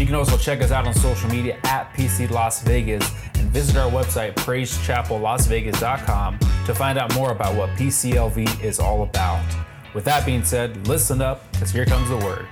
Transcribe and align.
You 0.00 0.06
can 0.06 0.14
also 0.14 0.38
check 0.38 0.62
us 0.62 0.70
out 0.70 0.86
on 0.86 0.94
social 0.94 1.28
media 1.28 1.58
at 1.64 1.92
PC 1.92 2.30
Las 2.30 2.62
Vegas 2.62 3.06
and 3.34 3.50
visit 3.50 3.76
our 3.76 3.90
website, 3.90 4.34
praisechapellasvegas.com, 4.34 6.38
to 6.38 6.74
find 6.74 6.98
out 6.98 7.14
more 7.14 7.32
about 7.32 7.54
what 7.54 7.68
PCLV 7.76 8.64
is 8.64 8.80
all 8.80 9.02
about. 9.02 9.44
With 9.94 10.06
that 10.06 10.24
being 10.24 10.42
said, 10.42 10.88
listen 10.88 11.20
up, 11.20 11.52
because 11.52 11.70
here 11.70 11.84
comes 11.84 12.08
the 12.08 12.16
word. 12.16 12.46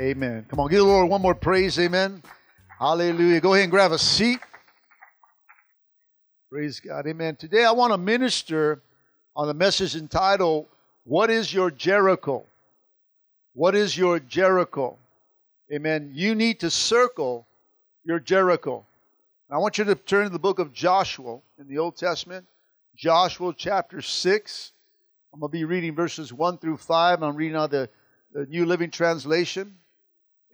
Amen. 0.00 0.46
Come 0.48 0.60
on, 0.60 0.70
give 0.70 0.78
the 0.78 0.84
Lord 0.84 1.10
one 1.10 1.20
more 1.20 1.34
praise. 1.34 1.76
Amen. 1.80 2.22
Hallelujah. 2.78 3.40
Go 3.40 3.54
ahead 3.54 3.64
and 3.64 3.72
grab 3.72 3.90
a 3.90 3.98
seat. 3.98 4.38
Praise 6.50 6.80
God. 6.80 7.06
Amen. 7.06 7.36
Today 7.36 7.62
I 7.62 7.72
want 7.72 7.92
to 7.92 7.98
minister 7.98 8.80
on 9.36 9.48
the 9.48 9.54
message 9.54 9.94
entitled, 9.94 10.64
What 11.04 11.28
is 11.28 11.52
Your 11.52 11.70
Jericho? 11.70 12.42
What 13.52 13.74
is 13.74 13.94
your 13.94 14.18
Jericho? 14.18 14.96
Amen. 15.70 16.12
You 16.14 16.34
need 16.34 16.60
to 16.60 16.70
circle 16.70 17.46
your 18.02 18.18
Jericho. 18.18 18.86
I 19.50 19.58
want 19.58 19.76
you 19.76 19.84
to 19.84 19.94
turn 19.94 20.24
to 20.24 20.30
the 20.30 20.38
book 20.38 20.58
of 20.58 20.72
Joshua 20.72 21.40
in 21.58 21.68
the 21.68 21.76
Old 21.76 21.96
Testament, 21.96 22.46
Joshua 22.96 23.52
chapter 23.54 24.00
6. 24.00 24.72
I'm 25.34 25.40
going 25.40 25.50
to 25.50 25.52
be 25.52 25.64
reading 25.64 25.94
verses 25.94 26.32
1 26.32 26.56
through 26.58 26.78
5. 26.78 27.22
I'm 27.22 27.36
reading 27.36 27.56
out 27.56 27.72
the, 27.72 27.90
the 28.32 28.46
New 28.46 28.64
Living 28.64 28.90
Translation. 28.90 29.76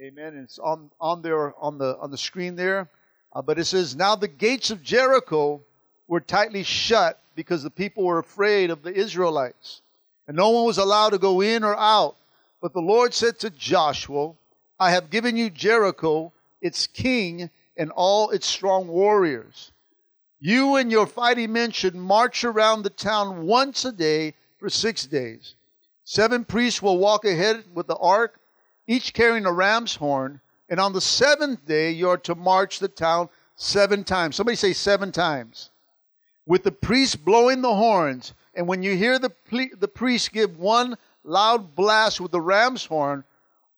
Amen. 0.01 0.37
It's 0.43 0.59
on, 0.59 0.91
on 1.01 1.23
there 1.23 1.55
on 1.63 1.79
the 1.79 1.97
on 1.99 2.11
the 2.11 2.19
screen 2.19 2.57
there. 2.57 2.89
Uh, 3.33 3.43
but 3.43 3.61
it 3.61 3.67
says, 3.67 3.95
Now 3.95 4.17
the 4.17 4.27
gates 4.27 4.73
of 4.73 4.83
Jericho 4.83 5.61
were 6.09 6.21
tightly 6.21 6.63
shut 6.63 7.21
because 7.35 7.63
the 7.63 7.71
people 7.71 8.05
were 8.05 8.19
afraid 8.19 8.71
of 8.71 8.83
the 8.83 8.93
Israelites. 8.93 9.83
And 10.27 10.37
no 10.37 10.51
one 10.51 10.65
was 10.65 10.79
allowed 10.79 11.11
to 11.11 11.19
go 11.19 11.41
in 11.41 11.65
or 11.65 11.77
out. 11.77 12.17
But 12.61 12.73
the 12.73 12.81
Lord 12.81 13.13
said 13.13 13.39
to 13.41 13.51
Joshua, 13.51 14.33
I 14.79 14.91
have 14.91 15.11
given 15.11 15.37
you 15.37 15.51
Jericho, 15.51 16.33
its 16.61 16.87
king, 16.87 17.51
and 17.77 17.91
all 17.91 18.31
its 18.31 18.47
strong 18.47 18.89
warriors. 18.89 19.73
You 20.41 20.77
and 20.77 20.91
your 20.91 21.07
fighting 21.07 21.53
men 21.53 21.71
should 21.71 21.95
march 21.95 22.45
around 22.45 22.83
the 22.83 22.91
town 22.91 23.47
once 23.47 23.85
a 23.85 23.93
day 23.93 24.35
for 24.59 24.69
six 24.69 25.07
days. 25.07 25.55
Seven 26.05 26.45
priests 26.45 26.83
will 26.83 26.99
walk 26.99 27.25
ahead 27.25 27.65
with 27.75 27.87
the 27.87 27.97
ark 27.97 28.39
each 28.87 29.15
carrying 29.15 29.47
a 29.47 29.53
ram's 29.53 29.95
horn. 29.95 30.41
And 30.69 30.81
on 30.81 30.93
the 30.93 31.01
seventh 31.01 31.65
day, 31.67 31.91
you 31.91 32.09
are 32.09 32.19
to 32.19 32.35
march 32.35 32.79
the 32.79 32.89
town 32.89 33.29
seven 33.57 34.05
times. 34.05 34.37
Somebody 34.37 34.57
say 34.57 34.73
seven 34.73 35.13
times. 35.13 35.71
With 36.47 36.63
the 36.63 36.73
priest 36.73 37.25
blowing 37.25 37.63
the 37.63 37.75
horns. 37.75 38.35
And 38.55 38.69
when 38.69 38.83
you 38.83 38.97
hear 38.97 39.19
the, 39.19 39.33
the 39.79 39.89
priest 39.89 40.33
give 40.33 40.59
one 40.59 40.97
loud 41.25 41.75
blast 41.75 42.21
with 42.21 42.33
the 42.33 42.41
ram's 42.41 42.85
horn, 42.85 43.25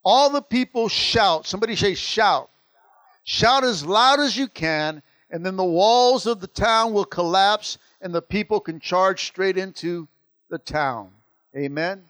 all 0.05 0.31
the 0.31 0.43
people 0.43 0.89
shout. 0.89 1.47
Somebody 1.47 1.77
say 1.77 1.95
shout. 1.95 2.51
Shout 3.25 3.65
as 3.65 3.85
loud 3.85 4.21
as 4.21 4.37
you 4.37 4.47
can, 4.47 5.03
and 5.31 5.45
then 5.45 5.57
the 5.57 5.65
walls 5.65 6.27
of 6.27 6.41
the 6.41 6.47
town 6.47 6.93
will 6.93 7.05
collapse 7.05 7.79
and 8.01 8.15
the 8.15 8.23
people 8.23 8.61
can 8.61 8.79
charge 8.79 9.25
straight 9.25 9.59
into 9.59 10.07
the 10.49 10.59
town. 10.59 11.11
Amen. 11.57 12.05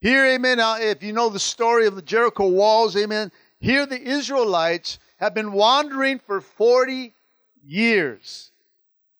Here, 0.00 0.24
amen, 0.24 0.58
now, 0.58 0.78
if 0.78 1.02
you 1.02 1.12
know 1.12 1.28
the 1.28 1.38
story 1.38 1.86
of 1.86 1.94
the 1.94 2.02
Jericho 2.02 2.48
walls, 2.48 2.96
amen, 2.96 3.32
here 3.60 3.84
the 3.84 4.00
Israelites 4.00 4.98
have 5.16 5.34
been 5.34 5.52
wandering 5.52 6.18
for 6.18 6.40
40 6.40 7.12
years. 7.66 8.52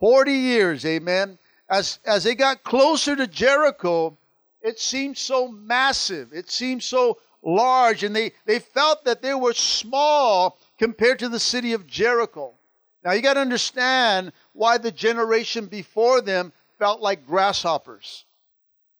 40 0.01 0.33
years, 0.33 0.85
amen. 0.85 1.39
As, 1.69 1.99
as 2.05 2.25
they 2.25 2.35
got 2.35 2.63
closer 2.63 3.17
to 3.17 3.27
Jericho, 3.27 4.17
it 4.61 4.79
seemed 4.79 5.19
so 5.19 5.49
massive. 5.49 6.33
It 6.33 6.51
seemed 6.51 6.83
so 6.83 7.19
large, 7.43 8.03
and 8.03 8.15
they, 8.15 8.33
they 8.45 8.59
felt 8.59 9.05
that 9.05 9.23
they 9.23 9.35
were 9.35 9.53
small 9.53 10.59
compared 10.79 11.19
to 11.21 11.29
the 11.29 11.41
city 11.41 11.73
of 11.73 11.87
Jericho. 11.87 12.53
Now, 13.05 13.13
you 13.13 13.23
got 13.23 13.35
to 13.35 13.41
understand 13.41 14.33
why 14.53 14.79
the 14.79 14.93
generation 14.93 15.67
before 15.67 16.21
them 16.21 16.53
felt 16.79 17.01
like 17.01 17.27
grasshoppers. 17.27 18.25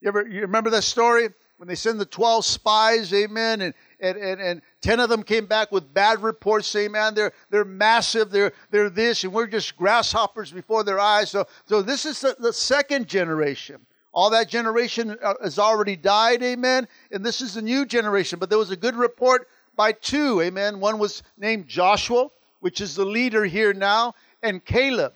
You 0.01 0.09
ever 0.09 0.27
you 0.27 0.43
remember 0.43 0.71
that 0.71 0.83
story? 0.83 1.29
when 1.57 1.69
they 1.69 1.75
send 1.75 2.01
the 2.01 2.07
12 2.07 2.45
spies, 2.45 3.13
amen, 3.13 3.63
and, 3.63 3.75
and, 4.01 4.17
and, 4.17 4.41
and 4.41 4.63
10 4.81 5.01
of 5.01 5.09
them 5.09 5.23
came 5.23 5.47
back 5.47 5.73
with 5.73 5.93
bad 5.93 6.23
reports 6.23 6.67
saying, 6.69 6.93
man, 6.93 7.15
they're, 7.15 7.33
they're 7.51 7.65
massive, 7.65 8.31
they're, 8.31 8.53
they're 8.71 8.91
this, 8.91 9.25
and 9.25 9.33
we're 9.33 9.47
just 9.47 9.77
grasshoppers 9.77 10.53
before 10.53 10.85
their 10.85 11.01
eyes. 11.01 11.31
So, 11.31 11.47
so 11.65 11.83
this 11.83 12.05
is 12.05 12.21
the, 12.21 12.37
the 12.39 12.53
second 12.53 13.09
generation. 13.09 13.81
All 14.13 14.31
that 14.31 14.49
generation 14.49 15.17
uh, 15.23 15.35
has 15.43 15.59
already 15.59 15.97
died, 15.97 16.43
amen, 16.43 16.89
and 17.11 17.25
this 17.25 17.41
is 17.41 17.55
the 17.55 17.63
new 17.63 17.85
generation. 17.85 18.39
But 18.39 18.49
there 18.49 18.59
was 18.59 18.71
a 18.71 18.77
good 18.77 18.97
report 18.97 19.49
by 19.77 19.93
two, 19.93 20.41
amen. 20.41 20.81
One 20.81 20.99
was 20.99 21.23
named 21.37 21.69
Joshua, 21.69 22.29
which 22.61 22.81
is 22.81 22.95
the 22.95 23.05
leader 23.05 23.45
here 23.45 23.75
now, 23.75 24.15
and 24.43 24.65
Caleb. 24.65 25.13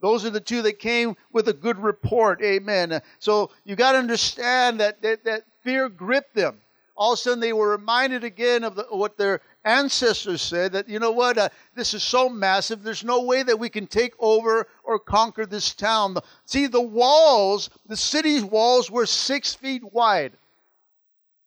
Those 0.00 0.24
are 0.26 0.30
the 0.30 0.40
two 0.40 0.60
that 0.62 0.78
came 0.78 1.16
with 1.32 1.48
a 1.48 1.52
good 1.54 1.78
report. 1.78 2.42
Amen. 2.42 3.00
So 3.18 3.50
you 3.64 3.74
got 3.74 3.92
to 3.92 3.98
understand 3.98 4.78
that, 4.80 5.00
that, 5.00 5.24
that 5.24 5.44
fear 5.62 5.88
gripped 5.88 6.34
them. 6.34 6.60
All 6.96 7.12
of 7.12 7.18
a 7.18 7.22
sudden, 7.22 7.40
they 7.40 7.52
were 7.52 7.70
reminded 7.70 8.22
again 8.22 8.62
of 8.62 8.76
the, 8.76 8.84
what 8.84 9.16
their 9.16 9.40
ancestors 9.64 10.42
said 10.42 10.72
that, 10.72 10.88
you 10.88 11.00
know 11.00 11.10
what, 11.10 11.36
uh, 11.36 11.48
this 11.74 11.92
is 11.92 12.04
so 12.04 12.28
massive, 12.28 12.82
there's 12.82 13.02
no 13.02 13.22
way 13.22 13.42
that 13.42 13.58
we 13.58 13.68
can 13.68 13.86
take 13.86 14.14
over 14.20 14.68
or 14.84 14.98
conquer 14.98 15.44
this 15.44 15.74
town. 15.74 16.16
See, 16.44 16.66
the 16.66 16.80
walls, 16.80 17.70
the 17.86 17.96
city's 17.96 18.44
walls 18.44 18.90
were 18.90 19.06
six 19.06 19.54
feet 19.54 19.82
wide, 19.92 20.32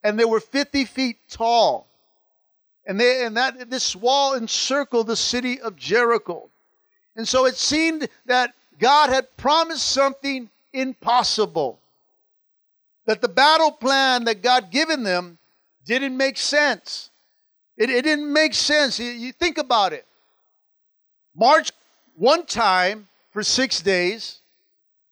and 0.04 0.20
they 0.20 0.26
were 0.26 0.42
50 0.42 0.84
feet 0.86 1.18
tall. 1.30 1.88
And, 2.86 3.00
they, 3.00 3.26
and 3.26 3.38
that 3.38 3.70
this 3.70 3.96
wall 3.96 4.34
encircled 4.34 5.08
the 5.08 5.16
city 5.16 5.62
of 5.62 5.76
Jericho. 5.76 6.50
And 7.16 7.28
so 7.28 7.46
it 7.46 7.56
seemed 7.56 8.08
that 8.26 8.54
God 8.80 9.10
had 9.10 9.36
promised 9.38 9.86
something 9.86 10.50
impossible 10.74 11.80
that 13.08 13.22
the 13.22 13.28
battle 13.28 13.72
plan 13.72 14.26
that 14.26 14.44
God 14.44 14.70
given 14.70 15.02
them 15.02 15.40
didn't 15.86 16.16
make 16.16 16.38
sense. 16.38 17.10
It, 17.78 17.90
it 17.90 18.04
didn't 18.04 18.32
make 18.32 18.54
sense. 18.54 19.00
You, 19.00 19.10
you 19.10 19.32
think 19.32 19.58
about 19.58 19.94
it. 19.94 20.06
March 21.36 21.72
one 22.16 22.46
time 22.46 23.08
for 23.32 23.42
six 23.44 23.82
days, 23.82 24.40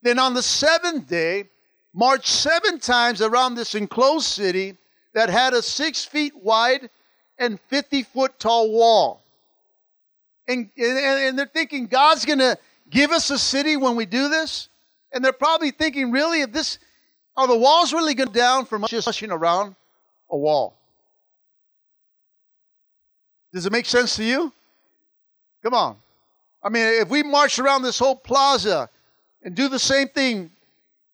then 0.02 0.20
on 0.20 0.34
the 0.34 0.44
seventh 0.44 1.08
day, 1.08 1.46
march 1.94 2.30
seven 2.30 2.80
times 2.80 3.22
around 3.22 3.56
this 3.56 3.76
enclosed 3.76 4.26
city 4.26 4.76
that 5.14 5.30
had 5.30 5.54
a 5.54 5.62
six 5.62 6.04
feet 6.04 6.36
wide 6.36 6.90
and 7.40 7.60
50 7.60 8.04
foot 8.04 8.38
tall 8.40 8.72
wall. 8.72 9.22
And, 10.48 10.70
and, 10.78 10.98
and 10.98 11.40
they're 11.40 11.46
thinking 11.46 11.88
God's 11.88 12.26
going 12.26 12.40
to 12.40 12.58
give 12.90 13.12
us 13.12 13.30
a 13.30 13.40
city 13.40 13.78
when 13.78 13.96
we 13.96 14.06
do 14.06 14.28
this. 14.28 14.68
And 15.12 15.24
they're 15.24 15.34
probably 15.34 15.72
thinking, 15.72 16.12
really, 16.12 16.42
if 16.42 16.52
this, 16.52 16.78
are 17.38 17.48
the 17.48 17.58
walls 17.58 17.94
really 17.94 18.14
going 18.14 18.32
down 18.32 18.66
from 18.66 18.86
just 18.88 19.08
pushing 19.08 19.32
around 19.32 19.76
a 20.30 20.38
wall? 20.38 20.78
Does 23.54 23.66
it 23.66 23.72
make 23.72 23.86
sense 23.86 24.16
to 24.18 24.24
you? 24.24 24.52
Come 25.64 25.74
on. 25.74 25.98
I 26.62 26.70
mean, 26.70 27.02
if 27.02 27.10
we 27.10 27.24
march 27.24 27.60
around 27.60 27.84
this 27.84 28.00
whole 28.00 28.16
plaza 28.16 28.90
and 29.44 29.56
do 29.56 29.70
the 29.70 29.80
same 29.80 30.08
thing, 30.10 30.52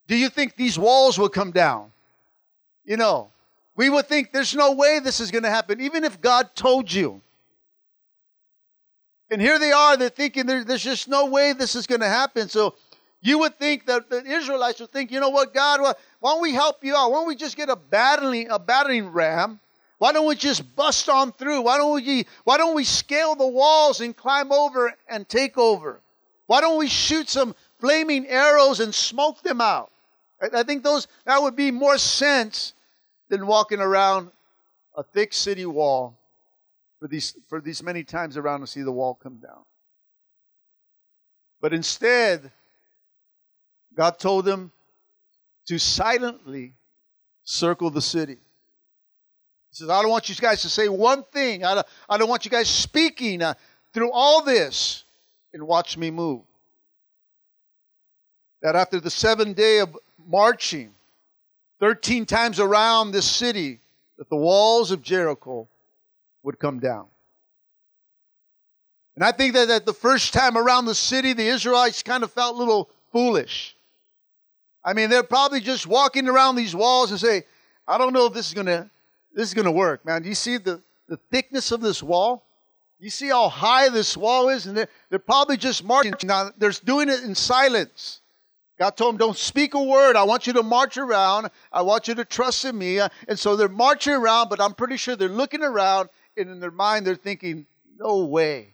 do 0.08 0.16
you 0.16 0.30
think 0.30 0.56
these 0.56 0.78
walls 0.80 1.20
will 1.20 1.30
come 1.30 1.52
down? 1.52 1.92
You 2.84 2.98
know, 2.98 3.30
we 3.76 3.90
would 3.90 4.08
think 4.08 4.32
there's 4.32 4.56
no 4.56 4.74
way 4.74 5.00
this 5.00 5.20
is 5.20 5.32
going 5.32 5.44
to 5.44 5.50
happen, 5.50 5.82
even 5.82 6.04
if 6.04 6.20
God 6.20 6.56
told 6.56 6.92
you. 6.92 7.22
And 9.30 9.42
here 9.42 9.60
they 9.60 9.72
are, 9.72 9.96
they're 9.96 10.10
thinking 10.10 10.46
there's 10.46 10.84
just 10.84 11.08
no 11.08 11.28
way 11.28 11.54
this 11.54 11.76
is 11.76 11.88
going 11.88 12.02
to 12.02 12.08
happen. 12.08 12.50
So 12.50 12.76
you 13.22 13.40
would 13.40 13.58
think 13.60 13.86
that 13.86 14.10
the 14.10 14.26
Israelites 14.26 14.80
would 14.80 14.92
think, 14.92 15.12
you 15.12 15.20
know 15.20 15.30
what, 15.30 15.54
God, 15.54 15.80
why 16.20 16.34
don't 16.34 16.42
we 16.42 16.54
help 16.54 16.84
you 16.84 16.96
out? 16.96 17.12
Why 17.12 17.20
don't 17.20 17.28
we 17.28 17.36
just 17.36 17.56
get 17.56 17.70
a 17.70 17.76
battering, 17.76 18.50
a 18.50 18.58
battering 18.58 19.10
ram? 19.10 19.60
Why 20.00 20.12
don't 20.12 20.28
we 20.28 20.36
just 20.36 20.76
bust 20.76 21.08
on 21.10 21.32
through? 21.32 21.62
Why 21.62 21.78
don't 21.78 21.94
we 21.94 22.26
why 22.44 22.58
don't 22.58 22.76
we 22.76 22.84
scale 22.84 23.36
the 23.36 23.48
walls 23.48 24.02
and 24.02 24.18
climb 24.18 24.52
over 24.52 24.96
and 25.08 25.30
take 25.30 25.60
over? 25.60 26.02
Why 26.48 26.60
don't 26.60 26.80
we 26.80 26.88
shoot 26.88 27.30
some 27.30 27.56
flaming 27.80 28.26
arrows 28.28 28.80
and 28.80 28.94
smoke 28.94 29.44
them 29.44 29.62
out? 29.62 29.92
I 30.54 30.64
think 30.64 30.84
those 30.84 31.08
that 31.26 31.40
would 31.40 31.56
be 31.56 31.70
more 31.70 32.00
sense 32.00 32.74
than 33.30 33.46
walking 33.46 33.80
around 33.80 34.32
a 34.98 35.04
thick 35.04 35.34
city 35.34 35.68
wall 35.68 36.18
for 37.00 37.08
these, 37.08 37.36
for 37.48 37.62
these 37.62 37.84
many 37.84 38.04
times 38.04 38.38
around 38.38 38.62
to 38.62 38.68
see 38.68 38.82
the 38.82 38.92
wall 38.92 39.14
come 39.14 39.38
down. 39.38 39.64
But 41.62 41.74
instead, 41.74 42.52
God 43.96 44.20
told 44.20 44.46
them 44.46 44.72
to 45.68 45.78
silently 45.78 46.74
circle 47.44 47.90
the 47.90 48.02
city. 48.02 48.38
He 49.70 49.76
says, 49.76 49.90
I 49.90 50.02
don't 50.02 50.12
want 50.12 50.30
you 50.30 50.36
guys 50.36 50.62
to 50.64 50.70
say 50.70 50.90
one 50.90 51.24
thing. 51.24 51.64
I 51.64 51.76
don't, 51.76 51.88
I 52.10 52.18
don't 52.18 52.30
want 52.30 52.46
you 52.46 52.52
guys 52.52 52.70
speaking 52.70 53.42
uh, 53.42 53.54
through 53.94 54.12
all 54.12 54.44
this 54.44 55.04
and 55.54 55.68
watch 55.68 55.98
me 55.98 56.12
move. 56.12 56.42
That 58.62 58.76
after 58.76 59.00
the 59.00 59.10
seventh 59.10 59.56
day 59.56 59.80
of 59.80 59.98
marching, 60.28 60.94
13 61.80 62.26
times 62.26 62.60
around 62.60 63.12
this 63.12 63.30
city, 63.30 63.80
that 64.18 64.30
the 64.30 64.36
walls 64.36 64.92
of 64.92 65.02
Jericho 65.02 65.68
would 66.44 66.60
come 66.60 66.80
down. 66.80 67.08
And 69.16 69.24
I 69.24 69.32
think 69.32 69.54
that, 69.54 69.68
that 69.68 69.86
the 69.86 69.94
first 69.94 70.34
time 70.34 70.58
around 70.58 70.86
the 70.86 70.96
city, 70.96 71.34
the 71.34 71.48
Israelites 71.48 72.04
kind 72.04 72.24
of 72.24 72.32
felt 72.32 72.56
a 72.56 72.58
little 72.58 72.90
foolish. 73.12 73.76
I 74.84 74.94
mean, 74.94 75.10
they're 75.10 75.24
probably 75.24 75.60
just 75.60 75.88
walking 75.88 76.28
around 76.28 76.56
these 76.56 76.76
walls 76.76 77.12
and 77.12 77.20
say, 77.20 77.44
I 77.88 77.98
don't 77.98 78.14
know 78.14 78.26
if 78.26 78.34
this 78.34 78.48
is 78.48 78.54
gonna 78.54 78.90
this 79.34 79.48
is 79.48 79.54
gonna 79.54 79.72
work, 79.72 80.06
man. 80.06 80.24
Do 80.24 80.30
you 80.30 80.36
see 80.36 80.58
the, 80.58 80.82
the 81.08 81.18
thickness 81.32 81.72
of 81.72 81.82
this 81.82 82.02
wall? 82.02 82.44
You 83.00 83.10
see 83.10 83.30
how 83.30 83.50
high 83.50 83.90
this 83.90 84.16
wall 84.16 84.50
is? 84.50 84.68
And 84.68 84.78
they're, 84.78 84.88
they're 85.10 85.20
probably 85.20 85.58
just 85.58 85.84
marching. 85.84 86.14
Now, 86.24 86.52
they're 86.58 86.72
doing 86.72 87.10
it 87.10 87.24
in 87.24 87.34
silence. 87.34 88.22
God 88.78 88.96
told 88.96 89.14
them, 89.14 89.18
don't 89.18 89.38
speak 89.38 89.74
a 89.74 89.82
word. 89.82 90.16
I 90.16 90.24
want 90.24 90.46
you 90.46 90.54
to 90.54 90.64
march 90.64 90.98
around. 90.98 91.50
I 91.72 91.82
want 91.82 92.08
you 92.08 92.16
to 92.16 92.26
trust 92.26 92.66
in 92.66 92.78
me. 92.78 93.00
And 93.00 93.38
so 93.38 93.56
they're 93.56 93.70
marching 93.70 94.14
around, 94.14 94.50
but 94.50 94.62
I'm 94.62 94.74
pretty 94.74 94.98
sure 94.98 95.16
they're 95.16 95.30
looking 95.30 95.64
around, 95.64 96.10
and 96.38 96.50
in 96.50 96.60
their 96.60 96.72
mind, 96.72 97.06
they're 97.06 97.16
thinking, 97.16 97.66
no 98.00 98.26
way. 98.26 98.74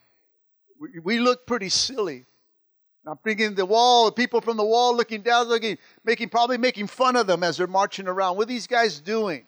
We, 0.79 0.99
we 0.99 1.19
look 1.19 1.45
pretty 1.45 1.69
silly. 1.69 2.25
I'm 3.07 3.17
thinking 3.17 3.55
the 3.55 3.65
wall, 3.65 4.11
people 4.11 4.41
from 4.41 4.57
the 4.57 4.65
wall 4.65 4.95
looking 4.95 5.21
down, 5.21 5.47
looking, 5.47 5.77
making, 6.03 6.29
probably 6.29 6.57
making 6.57 6.87
fun 6.87 7.15
of 7.15 7.25
them 7.25 7.41
as 7.41 7.57
they're 7.57 7.67
marching 7.67 8.07
around. 8.07 8.35
What 8.35 8.43
are 8.43 8.47
these 8.47 8.67
guys 8.67 8.99
doing? 8.99 9.45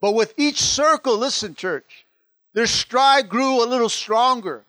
But 0.00 0.12
with 0.12 0.34
each 0.36 0.60
circle, 0.60 1.16
listen, 1.16 1.54
church, 1.54 2.04
their 2.52 2.66
stride 2.66 3.30
grew 3.30 3.64
a 3.64 3.66
little 3.66 3.88
stronger. 3.88 4.64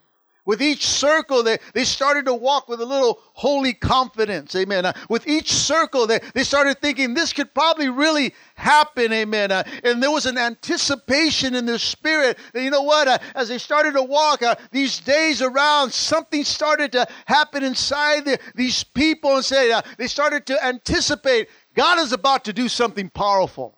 With 0.46 0.62
each 0.62 0.86
circle, 0.86 1.42
they, 1.42 1.58
they 1.74 1.84
started 1.84 2.24
to 2.26 2.34
walk 2.34 2.68
with 2.68 2.80
a 2.80 2.86
little 2.86 3.20
holy 3.32 3.74
confidence. 3.74 4.54
Amen. 4.54 4.86
Uh, 4.86 4.92
with 5.10 5.26
each 5.26 5.52
circle, 5.52 6.06
they, 6.06 6.20
they 6.34 6.44
started 6.44 6.80
thinking 6.80 7.12
this 7.12 7.32
could 7.32 7.52
probably 7.52 7.88
really 7.88 8.32
happen. 8.54 9.12
Amen. 9.12 9.50
Uh, 9.50 9.64
and 9.82 10.00
there 10.00 10.10
was 10.10 10.24
an 10.24 10.38
anticipation 10.38 11.56
in 11.56 11.66
their 11.66 11.78
spirit 11.78 12.38
that, 12.52 12.62
you 12.62 12.70
know 12.70 12.82
what, 12.82 13.08
uh, 13.08 13.18
as 13.34 13.48
they 13.48 13.58
started 13.58 13.94
to 13.94 14.02
walk 14.04 14.42
uh, 14.42 14.54
these 14.70 15.00
days 15.00 15.42
around, 15.42 15.92
something 15.92 16.44
started 16.44 16.92
to 16.92 17.06
happen 17.26 17.64
inside 17.64 18.24
the, 18.24 18.38
these 18.54 18.84
people 18.84 19.34
and 19.34 19.44
say, 19.44 19.72
uh, 19.72 19.82
they 19.98 20.06
started 20.06 20.46
to 20.46 20.64
anticipate 20.64 21.48
God 21.74 21.98
is 21.98 22.12
about 22.12 22.44
to 22.44 22.52
do 22.52 22.68
something 22.68 23.10
powerful. 23.10 23.76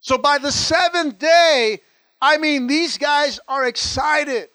So 0.00 0.16
by 0.16 0.38
the 0.38 0.52
seventh 0.52 1.18
day, 1.18 1.80
I 2.20 2.36
mean, 2.38 2.66
these 2.66 2.98
guys 2.98 3.40
are 3.48 3.66
excited. 3.66 4.48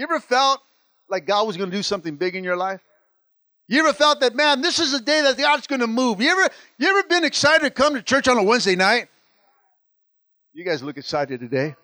You 0.00 0.04
ever 0.04 0.18
felt 0.18 0.62
like 1.10 1.26
God 1.26 1.46
was 1.46 1.58
going 1.58 1.70
to 1.70 1.76
do 1.76 1.82
something 1.82 2.16
big 2.16 2.34
in 2.34 2.42
your 2.42 2.56
life? 2.56 2.80
You 3.68 3.80
ever 3.80 3.92
felt 3.92 4.20
that, 4.20 4.34
man, 4.34 4.62
this 4.62 4.78
is 4.78 4.92
the 4.92 5.00
day 5.00 5.20
that 5.20 5.36
God's 5.36 5.66
going 5.66 5.82
to 5.82 5.86
move? 5.86 6.22
You 6.22 6.30
ever, 6.30 6.48
you 6.78 6.88
ever 6.88 7.06
been 7.06 7.22
excited 7.22 7.64
to 7.64 7.70
come 7.70 7.92
to 7.92 8.00
church 8.00 8.26
on 8.26 8.38
a 8.38 8.42
Wednesday 8.42 8.76
night? 8.76 9.08
You 10.54 10.64
guys 10.64 10.82
look 10.82 10.96
excited 10.96 11.38
today. 11.38 11.76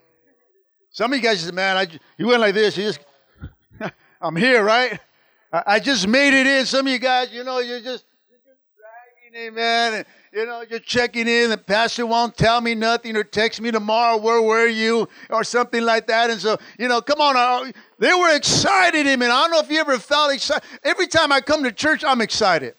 Some 0.93 1.13
of 1.13 1.19
you 1.19 1.23
guys 1.23 1.41
said, 1.41 1.53
man, 1.53 1.77
I, 1.77 1.89
you 2.17 2.29
went 2.29 2.41
like 2.41 2.55
this. 2.55 2.79
You 2.79 2.85
just, 2.85 3.01
I'm 4.23 4.35
here, 4.35 4.65
right? 4.65 4.99
I, 5.53 5.63
I, 5.67 5.79
just 5.79 6.09
made 6.09 6.33
it 6.33 6.47
in. 6.47 6.65
Some 6.65 6.87
of 6.87 6.93
you 6.95 6.99
guys, 6.99 7.31
you 7.35 7.45
know, 7.45 7.59
you're 7.59 7.83
just, 7.83 8.07
you're 8.31 8.41
just 8.47 8.63
dragging, 9.31 9.49
amen. 9.49 10.07
You 10.37 10.45
know, 10.45 10.63
you're 10.69 10.79
checking 10.81 11.27
in, 11.27 11.49
the 11.49 11.57
pastor 11.57 12.05
won't 12.05 12.37
tell 12.37 12.61
me 12.61 12.75
nothing 12.75 13.17
or 13.17 13.25
text 13.25 13.59
me 13.59 13.71
tomorrow, 13.71 14.19
where 14.19 14.43
were 14.43 14.67
you, 14.67 15.09
or 15.31 15.43
something 15.43 15.83
like 15.83 16.07
that. 16.09 16.29
And 16.29 16.39
so, 16.39 16.59
you 16.79 16.89
know, 16.89 17.01
come 17.01 17.23
on. 17.23 17.37
Uh, 17.39 17.73
they 17.99 18.13
were 18.13 18.37
excited, 18.37 19.07
amen. 19.07 19.31
I 19.31 19.43
don't 19.43 19.53
know 19.53 19.61
if 19.61 19.71
you 19.71 19.81
ever 19.81 19.99
felt 19.99 20.35
excited. 20.35 20.63
Every 20.85 21.07
time 21.07 21.33
I 21.33 21.41
come 21.41 21.63
to 21.65 21.73
church, 21.73 22.05
I'm 22.05 22.21
excited. 22.21 22.75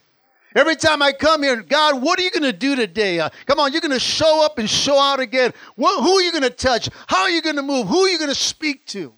Every 0.55 0.75
time 0.75 1.01
I 1.01 1.11
come 1.11 1.41
here, 1.41 1.63
God, 1.63 1.99
what 1.99 2.19
are 2.19 2.21
you 2.21 2.29
going 2.29 2.43
to 2.43 2.53
do 2.53 2.75
today? 2.75 3.19
Uh, 3.19 3.29
come 3.47 3.59
on, 3.59 3.71
you're 3.71 3.81
going 3.81 3.91
to 3.91 3.99
show 3.99 4.45
up 4.45 4.59
and 4.59 4.69
show 4.69 4.99
out 4.99 5.19
again. 5.19 5.51
What, 5.75 6.03
who 6.03 6.11
are 6.11 6.21
you 6.21 6.31
going 6.31 6.43
to 6.43 6.51
touch? 6.51 6.89
How 7.07 7.23
are 7.23 7.29
you 7.31 7.41
going 7.41 7.55
to 7.55 7.63
move? 7.63 7.87
Who 7.87 8.01
are 8.01 8.09
you 8.09 8.19
going 8.19 8.29
to 8.29 8.35
speak 8.35 8.85
to? 8.87 9.15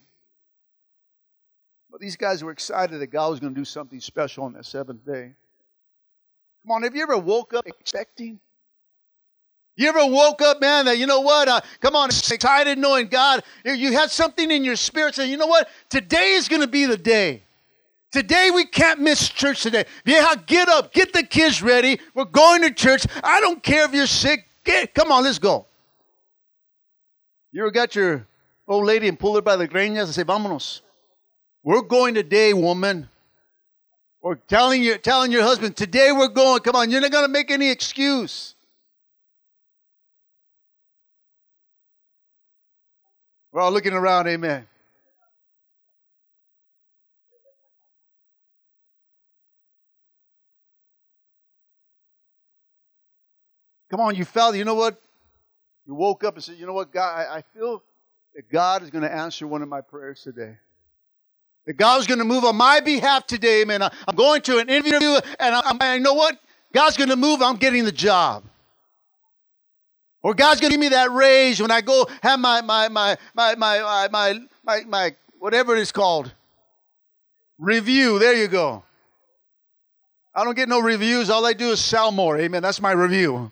But 1.91 1.99
these 1.99 2.15
guys 2.15 2.41
were 2.41 2.51
excited 2.51 3.01
that 3.01 3.07
God 3.07 3.31
was 3.31 3.41
going 3.41 3.53
to 3.53 3.59
do 3.59 3.65
something 3.65 3.99
special 3.99 4.45
on 4.45 4.53
that 4.53 4.65
seventh 4.65 5.05
day. 5.05 5.33
Come 6.69 6.75
on, 6.75 6.83
have 6.83 6.95
you 6.95 7.01
ever 7.01 7.17
woke 7.17 7.55
up 7.55 7.65
expecting? 7.65 8.39
You 9.75 9.89
ever 9.89 10.05
woke 10.05 10.39
up, 10.43 10.61
man, 10.61 10.85
that, 10.85 10.99
you 10.99 11.07
know 11.07 11.21
what, 11.21 11.47
uh, 11.47 11.61
come 11.79 11.95
on, 11.95 12.09
excited 12.09 12.77
knowing 12.77 13.07
God, 13.07 13.43
you 13.65 13.91
had 13.93 14.11
something 14.11 14.51
in 14.51 14.63
your 14.63 14.75
spirit 14.75 15.15
saying, 15.15 15.31
you 15.31 15.37
know 15.37 15.47
what, 15.47 15.67
today 15.89 16.33
is 16.33 16.47
going 16.47 16.61
to 16.61 16.67
be 16.67 16.85
the 16.85 16.95
day. 16.95 17.41
Today 18.11 18.51
we 18.53 18.65
can't 18.65 18.99
miss 18.99 19.29
church 19.29 19.63
today. 19.63 19.85
Yeah, 20.05 20.35
get 20.45 20.69
up, 20.69 20.93
get 20.93 21.11
the 21.11 21.23
kids 21.23 21.63
ready. 21.63 21.99
We're 22.13 22.25
going 22.25 22.61
to 22.61 22.71
church. 22.71 23.03
I 23.23 23.41
don't 23.41 23.63
care 23.63 23.85
if 23.85 23.93
you're 23.95 24.05
sick. 24.05 24.45
Get, 24.63 24.93
come 24.93 25.11
on, 25.11 25.23
let's 25.23 25.39
go. 25.39 25.65
You 27.51 27.63
ever 27.63 27.71
got 27.71 27.95
your 27.95 28.27
old 28.67 28.85
lady 28.85 29.07
and 29.07 29.17
pull 29.17 29.33
her 29.33 29.41
by 29.41 29.55
the 29.55 29.67
greñas 29.67 30.03
and 30.03 30.13
say, 30.13 30.23
vámonos. 30.23 30.81
We're 31.63 31.81
going 31.81 32.13
today, 32.13 32.53
woman. 32.53 33.09
Or 34.21 34.35
telling 34.35 34.83
your, 34.83 34.97
telling 34.97 35.31
your 35.31 35.43
husband, 35.43 35.77
today 35.77 36.11
we're 36.11 36.27
going. 36.27 36.59
Come 36.59 36.75
on, 36.75 36.91
you're 36.91 37.01
not 37.01 37.11
going 37.11 37.25
to 37.25 37.31
make 37.31 37.49
any 37.49 37.69
excuse. 37.69 38.55
We're 43.51 43.61
all 43.61 43.71
looking 43.71 43.93
around, 43.93 44.27
amen. 44.27 44.67
Come 53.89 54.01
on, 54.01 54.15
you 54.15 54.23
felt, 54.23 54.55
you 54.55 54.65
know 54.65 54.75
what? 54.75 55.01
You 55.87 55.95
woke 55.95 56.23
up 56.23 56.35
and 56.35 56.43
said, 56.43 56.57
you 56.57 56.67
know 56.67 56.73
what, 56.73 56.91
God, 56.91 57.09
I, 57.09 57.37
I 57.37 57.43
feel 57.55 57.81
that 58.35 58.51
God 58.51 58.83
is 58.83 58.91
going 58.91 59.01
to 59.01 59.11
answer 59.11 59.47
one 59.47 59.63
of 59.63 59.69
my 59.69 59.81
prayers 59.81 60.21
today. 60.21 60.57
That 61.69 61.77
God's 61.77 62.07
going 62.07 62.17
to 62.17 62.25
move 62.25 62.45
on 62.45 62.55
my 62.55 62.79
behalf 62.79 63.27
today, 63.27 63.63
man. 63.63 63.83
I'm 63.83 64.15
going 64.15 64.41
to 64.41 64.57
an 64.57 64.69
interview, 64.69 65.19
and 65.39 65.53
I'm, 65.53 65.77
I 65.79 65.99
know 65.99 66.15
what? 66.15 66.35
God's 66.73 66.97
going 66.97 67.11
to 67.11 67.15
move. 67.15 67.43
I'm 67.43 67.57
getting 67.57 67.85
the 67.85 67.91
job. 67.91 68.43
Or 70.23 70.33
God's 70.33 70.59
going 70.61 70.71
to 70.71 70.77
give 70.77 70.81
me 70.81 70.89
that 70.89 71.11
raise 71.11 71.61
when 71.61 71.69
I 71.69 71.81
go 71.81 72.07
have 72.23 72.39
my, 72.39 72.61
my, 72.61 72.87
my, 72.87 73.17
my, 73.35 73.53
my, 73.53 74.07
my, 74.11 74.39
my, 74.63 74.83
my, 74.87 75.15
whatever 75.37 75.75
it 75.75 75.81
is 75.81 75.91
called. 75.91 76.33
Review. 77.59 78.17
There 78.17 78.33
you 78.33 78.47
go. 78.47 78.81
I 80.33 80.43
don't 80.45 80.55
get 80.55 80.69
no 80.69 80.79
reviews. 80.79 81.29
All 81.29 81.45
I 81.45 81.53
do 81.53 81.69
is 81.69 81.79
sell 81.79 82.11
more. 82.11 82.35
Amen. 82.39 82.63
That's 82.63 82.81
my 82.81 82.93
review. 82.93 83.51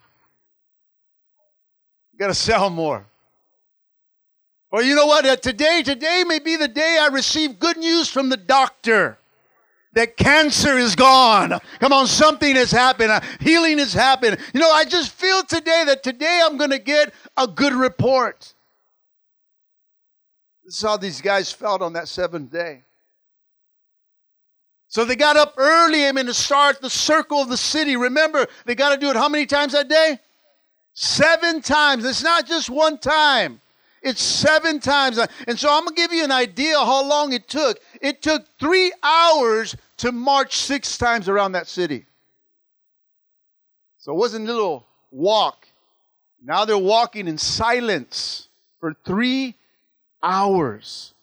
got 2.18 2.30
to 2.30 2.34
sell 2.34 2.72
more. 2.72 3.06
Or 4.72 4.84
you 4.84 4.96
know 4.96 5.06
what? 5.06 5.26
Uh, 5.26 5.36
today, 5.36 5.82
today 5.84 6.24
may 6.28 6.40
be 6.40 6.56
the 6.58 6.68
day 6.68 6.98
I 7.00 7.08
receive 7.08 7.60
good 7.60 7.78
news 7.78 8.10
from 8.10 8.30
the 8.30 8.38
doctor 8.38 9.18
that 9.94 10.18
cancer 10.18 10.78
is 10.78 10.96
gone. 10.96 11.60
Come 11.80 11.94
on, 11.94 12.08
something 12.08 12.56
has 12.56 12.72
happened. 12.72 13.12
Uh, 13.12 13.22
healing 13.40 13.80
has 13.80 13.94
happened. 13.94 14.38
You 14.54 14.60
know, 14.60 14.72
I 14.72 14.86
just 14.86 15.12
feel 15.12 15.44
today 15.44 15.84
that 15.88 16.04
today 16.04 16.42
I'm 16.44 16.58
going 16.58 16.70
to 16.70 16.80
get 16.80 17.14
a 17.36 17.48
good 17.48 17.74
report. 17.74 18.54
This 20.66 20.76
is 20.76 20.82
how 20.82 20.98
these 20.98 21.22
guys 21.22 21.52
felt 21.52 21.82
on 21.82 21.94
that 21.94 22.10
seventh 22.10 22.52
day. 22.52 22.84
So 24.90 25.04
they 25.04 25.16
got 25.16 25.36
up 25.36 25.56
early, 25.58 26.06
I 26.06 26.12
mean, 26.12 26.28
to 26.28 26.34
start 26.34 26.82
the 26.82 26.90
circle 26.90 27.42
of 27.42 27.50
the 27.50 27.58
city. 27.58 27.96
Remember, 27.96 28.48
they 28.66 28.76
got 28.76 28.94
to 28.94 29.00
do 29.00 29.10
it 29.10 29.16
how 29.16 29.30
many 29.30 29.46
times 29.46 29.74
that 29.74 29.90
day? 29.90 30.20
Seven 30.94 31.62
times. 31.62 32.06
It's 32.06 32.24
not 32.24 32.46
just 32.46 32.70
one 32.70 32.98
time. 32.98 33.62
It's 34.08 34.22
seven 34.22 34.80
times. 34.80 35.20
And 35.48 35.60
so 35.60 35.70
I'm 35.70 35.84
going 35.84 35.96
to 35.96 36.02
give 36.02 36.14
you 36.14 36.24
an 36.24 36.32
idea 36.32 36.78
how 36.78 37.06
long 37.06 37.34
it 37.34 37.50
took. 37.50 37.80
It 38.02 38.22
took 38.22 38.46
three 38.58 38.94
hours 39.04 39.76
to 39.98 40.14
march 40.14 40.58
six 40.58 40.98
times 40.98 41.28
around 41.28 41.52
that 41.52 41.68
city. 41.68 42.06
So 43.98 44.14
it 44.14 44.16
wasn't 44.16 44.48
a 44.48 44.54
little 44.54 44.86
walk. 45.12 45.68
Now 46.42 46.64
they're 46.64 46.78
walking 46.78 47.28
in 47.28 47.38
silence 47.38 48.48
for 48.80 48.96
three 49.06 49.56
hours. 50.24 51.14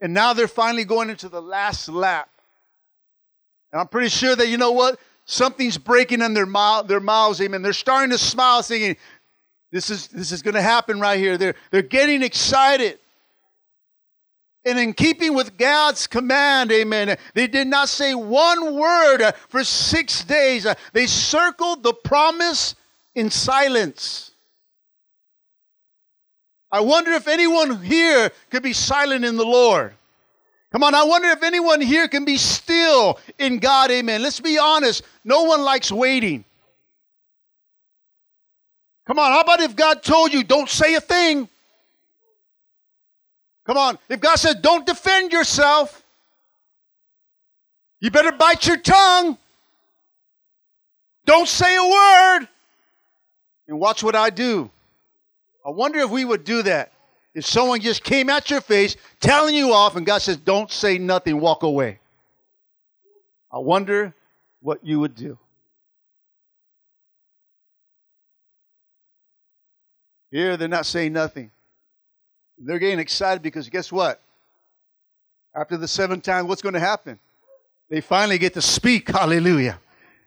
And 0.00 0.12
now 0.12 0.32
they're 0.32 0.48
finally 0.48 0.84
going 0.84 1.08
into 1.08 1.28
the 1.28 1.40
last 1.40 1.88
lap. 1.88 2.28
And 3.70 3.80
I'm 3.80 3.88
pretty 3.88 4.08
sure 4.08 4.34
that, 4.34 4.48
you 4.48 4.56
know 4.56 4.72
what? 4.72 4.98
Something's 5.24 5.78
breaking 5.78 6.22
in 6.22 6.34
their, 6.34 6.46
mouth, 6.46 6.86
their 6.86 7.00
mouths, 7.00 7.40
amen. 7.40 7.62
They're 7.62 7.72
starting 7.72 8.10
to 8.10 8.18
smile, 8.18 8.62
thinking, 8.62 8.96
This 9.72 9.90
is, 9.90 10.08
this 10.08 10.32
is 10.32 10.42
going 10.42 10.54
to 10.54 10.62
happen 10.62 11.00
right 11.00 11.18
here. 11.18 11.36
They're, 11.36 11.54
they're 11.70 11.82
getting 11.82 12.22
excited. 12.22 12.98
And 14.64 14.78
in 14.78 14.94
keeping 14.94 15.34
with 15.34 15.56
God's 15.56 16.06
command, 16.06 16.72
amen, 16.72 17.16
they 17.34 17.46
did 17.46 17.68
not 17.68 17.88
say 17.88 18.14
one 18.14 18.74
word 18.74 19.22
uh, 19.22 19.32
for 19.48 19.62
six 19.62 20.24
days. 20.24 20.66
Uh, 20.66 20.74
they 20.92 21.06
circled 21.06 21.82
the 21.82 21.92
promise 21.92 22.74
in 23.14 23.30
silence. 23.30 24.32
I 26.70 26.80
wonder 26.80 27.12
if 27.12 27.28
anyone 27.28 27.82
here 27.82 28.30
could 28.50 28.64
be 28.64 28.72
silent 28.72 29.24
in 29.24 29.36
the 29.36 29.44
Lord. 29.44 29.94
Come 30.72 30.82
on, 30.82 30.94
I 30.94 31.04
wonder 31.04 31.28
if 31.28 31.42
anyone 31.42 31.80
here 31.80 32.08
can 32.08 32.24
be 32.24 32.36
still 32.36 33.20
in 33.38 33.58
God, 33.60 33.90
amen. 33.90 34.20
Let's 34.20 34.40
be 34.40 34.58
honest, 34.58 35.04
no 35.24 35.44
one 35.44 35.62
likes 35.62 35.92
waiting. 35.92 36.44
Come 39.06 39.18
on, 39.18 39.30
how 39.32 39.40
about 39.40 39.60
if 39.60 39.76
God 39.76 40.02
told 40.02 40.32
you, 40.32 40.42
don't 40.42 40.68
say 40.68 40.94
a 40.94 41.00
thing? 41.00 41.48
Come 43.64 43.76
on, 43.76 43.98
if 44.08 44.20
God 44.20 44.36
said, 44.36 44.62
don't 44.62 44.86
defend 44.86 45.32
yourself, 45.32 46.02
you 48.00 48.10
better 48.10 48.32
bite 48.32 48.66
your 48.66 48.76
tongue. 48.76 49.38
Don't 51.24 51.48
say 51.48 51.76
a 51.76 51.82
word. 51.82 52.48
And 53.68 53.80
watch 53.80 54.02
what 54.02 54.14
I 54.14 54.30
do. 54.30 54.70
I 55.64 55.70
wonder 55.70 55.98
if 55.98 56.10
we 56.10 56.24
would 56.24 56.44
do 56.44 56.62
that. 56.62 56.92
If 57.34 57.44
someone 57.44 57.80
just 57.80 58.04
came 58.04 58.30
at 58.30 58.48
your 58.48 58.60
face 58.60 58.96
telling 59.20 59.54
you 59.54 59.72
off 59.72 59.96
and 59.96 60.06
God 60.06 60.22
says, 60.22 60.36
don't 60.36 60.70
say 60.70 60.98
nothing, 60.98 61.40
walk 61.40 61.64
away. 61.64 61.98
I 63.52 63.58
wonder 63.58 64.14
what 64.60 64.84
you 64.84 65.00
would 65.00 65.14
do. 65.14 65.36
Here, 70.30 70.56
they're 70.56 70.68
not 70.68 70.86
saying 70.86 71.12
nothing. 71.12 71.50
They're 72.58 72.78
getting 72.78 72.98
excited 72.98 73.42
because 73.42 73.68
guess 73.68 73.92
what? 73.92 74.20
After 75.54 75.76
the 75.76 75.88
seventh 75.88 76.22
time, 76.22 76.48
what's 76.48 76.62
going 76.62 76.74
to 76.74 76.80
happen? 76.80 77.18
They 77.88 78.00
finally 78.00 78.38
get 78.38 78.54
to 78.54 78.62
speak. 78.62 79.10
Hallelujah. 79.10 79.78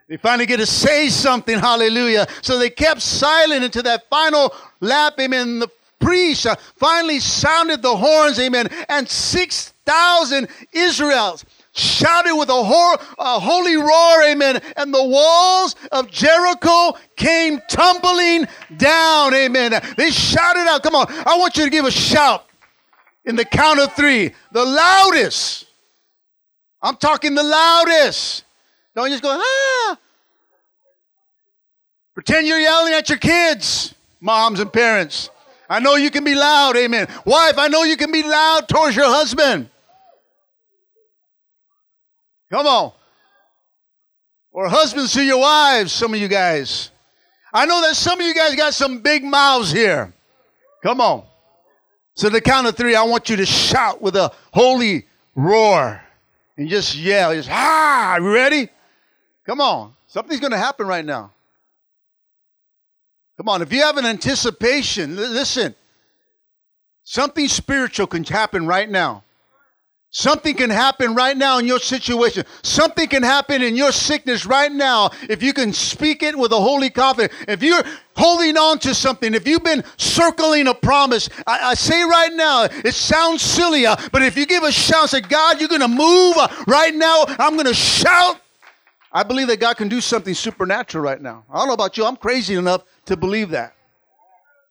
They 0.07 0.17
finally 0.17 0.45
get 0.45 0.57
to 0.57 0.65
say 0.65 1.09
something. 1.09 1.59
Hallelujah. 1.59 2.27
So 2.41 2.57
they 2.57 2.69
kept 2.69 3.01
silent 3.01 3.63
until 3.63 3.83
that 3.83 4.09
final 4.09 4.53
lap. 4.79 5.13
Amen. 5.19 5.59
The 5.59 5.67
priest 5.99 6.47
finally 6.77 7.19
sounded 7.19 7.81
the 7.81 7.95
horns. 7.95 8.39
Amen. 8.39 8.69
And 8.87 9.07
6,000 9.07 10.47
Israelites 10.71 11.45
shouted 11.73 12.35
with 12.35 12.49
a, 12.49 12.97
a, 13.19 13.39
holy 13.39 13.77
roar, 13.77 14.23
amen. 14.23 14.61
And 14.75 14.93
the 14.93 15.03
walls 15.03 15.75
of 15.91 16.09
Jericho 16.09 16.97
came 17.15 17.61
tumbling 17.69 18.47
down, 18.77 19.33
amen. 19.33 19.79
They 19.97 20.11
shouted 20.11 20.67
out, 20.67 20.83
come 20.83 20.95
on, 20.95 21.05
I 21.09 21.37
want 21.37 21.57
you 21.57 21.63
to 21.65 21.69
give 21.69 21.85
a 21.85 21.91
shout 21.91 22.45
in 23.25 23.35
the 23.35 23.45
count 23.45 23.79
of 23.79 23.93
three, 23.93 24.33
the 24.51 24.65
loudest. 24.65 25.65
I'm 26.81 26.95
talking 26.95 27.35
the 27.35 27.43
loudest. 27.43 28.43
Don't 28.95 29.09
just 29.09 29.23
go, 29.23 29.37
ah. 29.39 29.97
Pretend 32.13 32.47
you're 32.47 32.59
yelling 32.59 32.93
at 32.93 33.09
your 33.09 33.17
kids, 33.17 33.93
moms 34.19 34.59
and 34.59 34.71
parents. 34.71 35.29
I 35.69 35.79
know 35.79 35.95
you 35.95 36.09
can 36.09 36.23
be 36.23 36.33
loud, 36.33 36.75
amen. 36.75 37.07
Wife, 37.25 37.57
I 37.57 37.67
know 37.67 37.83
you 37.83 37.95
can 37.95 38.11
be 38.11 38.23
loud 38.23 38.67
towards 38.67 38.95
your 38.95 39.05
husband. 39.05 39.69
Come 42.51 42.65
on. 42.65 42.91
Or 44.51 44.67
husbands 44.67 45.13
to 45.13 45.23
your 45.23 45.39
wives, 45.39 45.91
some 45.91 46.13
of 46.13 46.19
you 46.19 46.27
guys. 46.27 46.91
I 47.53 47.65
know 47.65 47.81
that 47.81 47.95
some 47.95 48.19
of 48.19 48.25
you 48.25 48.33
guys 48.33 48.55
got 48.55 48.73
some 48.73 48.99
big 48.99 49.23
mouths 49.23 49.71
here. 49.71 50.13
Come 50.83 51.01
on. 51.01 51.23
So 52.15 52.29
the 52.29 52.41
count 52.41 52.67
of 52.67 52.75
three, 52.75 52.95
I 52.95 53.03
want 53.03 53.29
you 53.29 53.37
to 53.37 53.45
shout 53.45 54.01
with 54.01 54.15
a 54.15 54.31
holy 54.51 55.05
roar 55.35 56.01
and 56.57 56.67
just 56.67 56.95
yell. 56.95 57.33
Just 57.33 57.49
ah, 57.51 58.17
you 58.17 58.33
ready? 58.33 58.69
Come 59.45 59.61
on. 59.61 59.93
Something's 60.07 60.39
going 60.39 60.51
to 60.51 60.57
happen 60.57 60.87
right 60.87 61.05
now. 61.05 61.31
Come 63.37 63.47
on. 63.47 63.61
If 63.61 63.71
you 63.71 63.81
have 63.81 63.97
an 63.97 64.05
anticipation, 64.05 65.15
listen. 65.15 65.75
Something 67.03 67.47
spiritual 67.47 68.07
can 68.07 68.23
happen 68.23 68.67
right 68.67 68.89
now. 68.89 69.23
Something 70.11 70.55
can 70.55 70.71
happen 70.71 71.13
right 71.13 71.37
now 71.37 71.59
in 71.59 71.67
your 71.67 71.79
situation. 71.79 72.43
Something 72.63 73.07
can 73.07 73.21
happen 73.21 73.61
in 73.61 73.75
your 73.75 73.91
sickness 73.91 74.43
right 74.43 74.71
now 74.71 75.11
if 75.29 75.43
you 75.43 75.53
can 75.53 75.71
speak 75.71 76.23
it 76.23 76.35
with 76.35 76.51
a 76.51 76.59
holy 76.59 76.89
confidence. 76.89 77.31
If 77.47 77.61
you're 77.61 77.83
holding 78.15 78.57
on 78.57 78.79
to 78.79 78.95
something, 78.95 79.35
if 79.35 79.47
you've 79.47 79.63
been 79.63 79.83
circling 79.97 80.67
a 80.67 80.73
promise, 80.73 81.29
I, 81.45 81.71
I 81.71 81.73
say 81.75 82.01
right 82.01 82.33
now, 82.33 82.63
it 82.63 82.95
sounds 82.95 83.43
silly, 83.43 83.85
uh, 83.85 83.95
but 84.11 84.23
if 84.23 84.35
you 84.35 84.47
give 84.47 84.63
a 84.63 84.71
shout, 84.71 85.11
say, 85.11 85.21
God, 85.21 85.59
you're 85.59 85.69
going 85.69 85.81
to 85.81 85.87
move 85.87 86.37
uh, 86.37 86.47
right 86.65 86.93
now, 86.93 87.25
I'm 87.37 87.53
going 87.53 87.67
to 87.67 87.73
shout. 87.75 88.41
I 89.11 89.21
believe 89.21 89.47
that 89.47 89.59
God 89.59 89.77
can 89.77 89.89
do 89.89 90.01
something 90.01 90.33
supernatural 90.33 91.03
right 91.03 91.21
now. 91.21 91.43
I 91.51 91.59
don't 91.59 91.67
know 91.67 91.73
about 91.75 91.97
you, 91.97 92.05
I'm 92.05 92.15
crazy 92.15 92.55
enough 92.55 92.83
to 93.05 93.15
believe 93.15 93.51
that. 93.51 93.75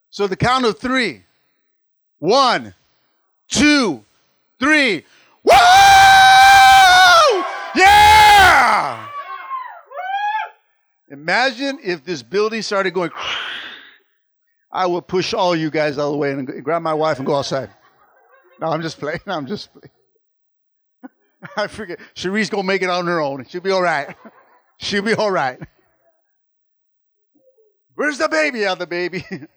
So 0.09 0.27
the 0.27 0.35
count 0.35 0.65
of 0.65 0.79
three. 0.79 1.23
One, 2.19 2.73
two, 3.47 4.03
three. 4.59 5.05
Woo! 5.49 7.43
Yeah! 7.75 9.07
Imagine 11.09 11.79
if 11.83 12.03
this 12.03 12.21
building 12.23 12.61
started 12.61 12.93
going. 12.93 13.11
I 14.71 14.85
would 14.85 15.07
push 15.07 15.33
all 15.33 15.55
you 15.55 15.71
guys 15.71 15.97
out 15.97 16.07
of 16.07 16.11
the 16.11 16.17
way 16.17 16.31
and 16.31 16.63
grab 16.63 16.81
my 16.81 16.93
wife 16.93 17.17
and 17.17 17.25
go 17.25 17.35
outside. 17.35 17.71
No, 18.61 18.67
I'm 18.67 18.81
just 18.81 18.99
playing. 18.99 19.21
I'm 19.25 19.47
just 19.47 19.71
playing. 19.73 19.89
I 21.57 21.67
forget. 21.67 21.99
Cherie's 22.13 22.49
gonna 22.49 22.63
make 22.63 22.81
it 22.81 22.89
on 22.89 23.07
her 23.07 23.19
own. 23.19 23.45
She'll 23.45 23.61
be 23.61 23.71
all 23.71 23.81
right. 23.81 24.15
She'll 24.79 25.01
be 25.01 25.13
all 25.13 25.31
right. 25.31 25.59
Where's 27.95 28.17
the 28.17 28.29
baby? 28.29 28.59
Yeah, 28.59 28.75
the 28.75 28.87
baby. 28.87 29.25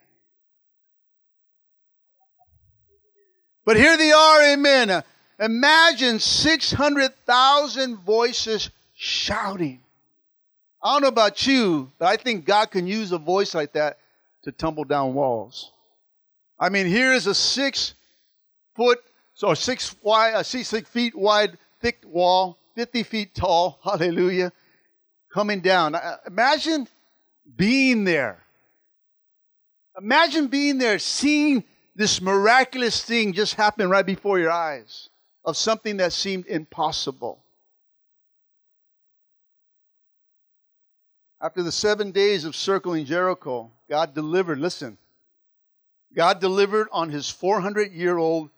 but 3.64 3.76
here 3.76 3.96
they 3.96 4.10
are, 4.10 4.42
amen. 4.52 5.04
Imagine 5.42 6.20
600,000 6.20 7.96
voices 7.96 8.70
shouting. 8.94 9.80
I 10.80 10.94
don't 10.94 11.02
know 11.02 11.08
about 11.08 11.44
you, 11.48 11.90
but 11.98 12.06
I 12.06 12.16
think 12.16 12.44
God 12.44 12.70
can 12.70 12.86
use 12.86 13.10
a 13.10 13.18
voice 13.18 13.52
like 13.52 13.72
that 13.72 13.98
to 14.44 14.52
tumble 14.52 14.84
down 14.84 15.14
walls. 15.14 15.72
I 16.60 16.68
mean, 16.68 16.86
here 16.86 17.12
is 17.12 17.26
a 17.26 17.34
six 17.34 17.94
foot, 18.76 19.00
so 19.34 19.52
six 19.54 19.96
wide, 20.00 20.34
a 20.34 20.44
six, 20.44 20.68
six 20.68 20.88
feet 20.88 21.16
wide, 21.16 21.58
thick 21.80 21.98
wall, 22.06 22.56
50 22.76 23.02
feet 23.02 23.34
tall, 23.34 23.80
hallelujah, 23.84 24.52
coming 25.34 25.58
down. 25.58 25.96
Imagine 26.24 26.86
being 27.56 28.04
there. 28.04 28.38
Imagine 29.98 30.46
being 30.46 30.78
there, 30.78 31.00
seeing 31.00 31.64
this 31.96 32.20
miraculous 32.20 33.02
thing 33.02 33.32
just 33.32 33.54
happen 33.54 33.90
right 33.90 34.06
before 34.06 34.38
your 34.38 34.52
eyes 34.52 35.08
of 35.44 35.56
something 35.56 35.96
that 35.98 36.12
seemed 36.12 36.46
impossible. 36.46 37.42
After 41.40 41.62
the 41.62 41.72
seven 41.72 42.12
days 42.12 42.44
of 42.44 42.54
circling 42.54 43.04
Jericho, 43.04 43.70
God 43.90 44.14
delivered, 44.14 44.60
listen, 44.60 44.96
God 46.14 46.40
delivered 46.40 46.88
on 46.92 47.10
his 47.10 47.28
400 47.28 47.92
year 47.92 48.16
old 48.16 48.50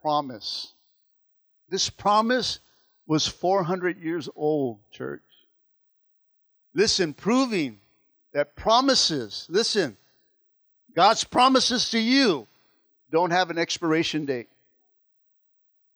promise. 0.00 0.72
This 1.68 1.90
promise 1.90 2.60
was 3.06 3.26
400 3.26 3.98
years 3.98 4.28
old, 4.36 4.78
church. 4.92 5.22
Listen, 6.74 7.12
proving 7.12 7.80
that 8.32 8.54
promises, 8.54 9.46
listen, 9.48 9.96
God's 10.94 11.24
promises 11.24 11.90
to 11.90 11.98
you 11.98 12.46
don't 13.10 13.30
have 13.30 13.50
an 13.50 13.58
expiration 13.58 14.26
date. 14.26 14.48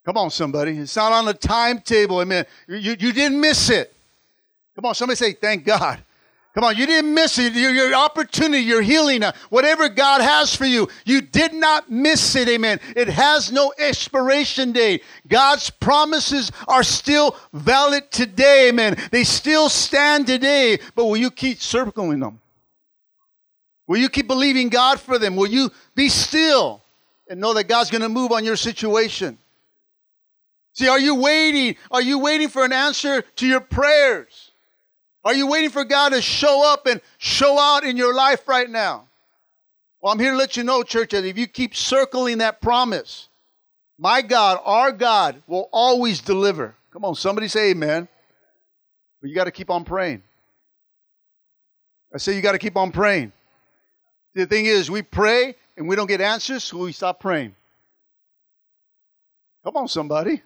Come 0.04 0.16
on, 0.16 0.30
somebody. 0.30 0.78
It's 0.78 0.96
not 0.96 1.12
on 1.12 1.26
the 1.26 1.34
timetable. 1.34 2.20
Amen. 2.20 2.44
You, 2.66 2.96
you 2.98 3.12
didn't 3.12 3.40
miss 3.40 3.70
it. 3.70 3.94
Come 4.74 4.86
on, 4.86 4.94
somebody 4.94 5.16
say, 5.16 5.32
thank 5.32 5.64
God. 5.64 6.02
Come 6.54 6.64
on, 6.64 6.76
you 6.76 6.84
didn't 6.86 7.14
miss 7.14 7.38
it. 7.38 7.54
Your, 7.54 7.72
your 7.72 7.94
opportunity, 7.94 8.62
your 8.62 8.82
healing, 8.82 9.22
uh, 9.22 9.32
whatever 9.48 9.88
God 9.88 10.20
has 10.20 10.54
for 10.54 10.66
you, 10.66 10.86
you 11.06 11.22
did 11.22 11.54
not 11.54 11.90
miss 11.90 12.36
it. 12.36 12.46
Amen. 12.48 12.78
It 12.94 13.08
has 13.08 13.50
no 13.50 13.72
expiration 13.78 14.72
date. 14.72 15.02
God's 15.28 15.70
promises 15.70 16.52
are 16.68 16.82
still 16.82 17.36
valid 17.54 18.10
today. 18.10 18.68
Amen. 18.68 18.98
They 19.10 19.24
still 19.24 19.70
stand 19.70 20.26
today. 20.26 20.78
But 20.94 21.06
will 21.06 21.16
you 21.16 21.30
keep 21.30 21.62
circling 21.62 22.20
them? 22.20 22.38
Will 23.86 23.98
you 23.98 24.10
keep 24.10 24.26
believing 24.26 24.68
God 24.68 25.00
for 25.00 25.18
them? 25.18 25.36
Will 25.36 25.48
you 25.48 25.70
be 25.94 26.10
still 26.10 26.82
and 27.28 27.40
know 27.40 27.54
that 27.54 27.64
God's 27.64 27.90
going 27.90 28.02
to 28.02 28.10
move 28.10 28.30
on 28.30 28.44
your 28.44 28.56
situation? 28.56 29.38
See, 30.74 30.88
are 30.88 30.98
you 30.98 31.14
waiting? 31.14 31.76
Are 31.90 32.02
you 32.02 32.18
waiting 32.18 32.48
for 32.48 32.64
an 32.64 32.72
answer 32.72 33.22
to 33.22 33.46
your 33.46 33.60
prayers? 33.60 34.52
Are 35.24 35.34
you 35.34 35.46
waiting 35.46 35.70
for 35.70 35.84
God 35.84 36.10
to 36.10 36.22
show 36.22 36.64
up 36.64 36.86
and 36.86 37.00
show 37.18 37.58
out 37.58 37.84
in 37.84 37.96
your 37.96 38.14
life 38.14 38.48
right 38.48 38.68
now? 38.68 39.06
Well, 40.00 40.12
I'm 40.12 40.18
here 40.18 40.32
to 40.32 40.36
let 40.36 40.56
you 40.56 40.64
know, 40.64 40.82
church, 40.82 41.10
that 41.10 41.24
if 41.24 41.38
you 41.38 41.46
keep 41.46 41.76
circling 41.76 42.38
that 42.38 42.60
promise, 42.60 43.28
my 43.98 44.20
God, 44.20 44.58
our 44.64 44.90
God, 44.90 45.42
will 45.46 45.68
always 45.72 46.20
deliver. 46.20 46.74
Come 46.92 47.04
on, 47.04 47.14
somebody 47.14 47.46
say 47.46 47.70
amen. 47.70 48.08
But 49.20 49.30
you 49.30 49.36
got 49.36 49.44
to 49.44 49.52
keep 49.52 49.70
on 49.70 49.84
praying. 49.84 50.22
I 52.12 52.18
say 52.18 52.34
you 52.34 52.42
got 52.42 52.52
to 52.52 52.58
keep 52.58 52.76
on 52.76 52.90
praying. 52.90 53.32
The 54.34 54.46
thing 54.46 54.66
is, 54.66 54.90
we 54.90 55.02
pray 55.02 55.54
and 55.76 55.86
we 55.86 55.94
don't 55.94 56.08
get 56.08 56.20
answers, 56.20 56.64
so 56.64 56.78
we 56.78 56.92
stop 56.92 57.20
praying. 57.20 57.54
Come 59.64 59.76
on, 59.76 59.86
somebody. 59.86 60.42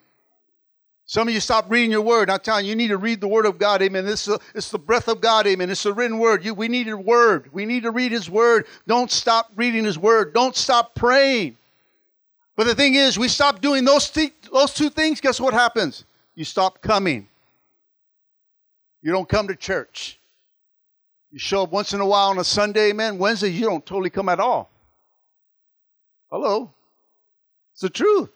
Some 1.09 1.29
of 1.29 1.35
you 1.35 1.39
stop 1.39 1.71
reading 1.71 1.93
your 1.93 2.03
word. 2.03 2.29
I'm 2.29 2.41
telling 2.41 2.65
you, 2.65 2.71
you 2.71 2.77
need 2.77 2.89
to 2.89 2.97
read 2.97 3.21
the 3.21 3.29
word 3.29 3.47
of 3.47 3.59
God. 3.59 3.81
Amen. 3.81 4.05
This 4.05 4.27
is, 4.27 4.37
it's 4.57 4.71
the 4.71 4.79
breath 4.79 5.07
of 5.07 5.21
God. 5.21 5.47
Amen. 5.47 5.71
It's 5.71 5.85
the 5.85 5.93
written 5.93 6.19
word. 6.19 6.45
You, 6.45 6.53
we 6.53 6.67
need 6.67 6.89
a 6.89 6.97
word. 6.97 7.49
We 7.53 7.65
need 7.65 7.85
to 7.85 7.93
read 7.93 8.11
his 8.11 8.29
word. 8.29 8.67
Don't 8.89 9.11
stop 9.11 9.53
reading 9.55 9.85
his 9.85 9.97
word. 9.97 10.35
Don't 10.35 10.57
stop 10.57 10.97
praying. 10.97 11.57
But 12.57 12.67
the 12.67 12.75
thing 12.75 12.97
is, 12.97 13.17
we 13.19 13.29
stop 13.29 13.61
doing 13.61 13.85
those, 13.85 14.11
th- 14.11 14.33
those 14.53 14.75
two 14.75 14.91
things. 14.91 15.21
Guess 15.21 15.41
what 15.41 15.55
happens? 15.55 16.05
You 16.35 16.45
stop 16.45 16.83
coming. 16.83 17.29
You 19.01 19.13
don't 19.13 19.29
come 19.29 19.47
to 19.47 19.55
church. 19.55 20.19
You 21.31 21.39
show 21.39 21.63
up 21.63 21.71
once 21.71 21.93
in 21.93 22.01
a 22.01 22.07
while 22.07 22.31
on 22.31 22.39
a 22.39 22.45
Sunday, 22.45 22.91
amen. 22.91 23.19
Wednesday, 23.19 23.51
you 23.51 23.65
don't 23.65 23.85
totally 23.87 24.11
come 24.11 24.29
at 24.29 24.41
all. 24.41 24.71
Hello. 26.31 26.73
It's 27.75 27.83
the 27.83 27.91
truth. 27.91 28.31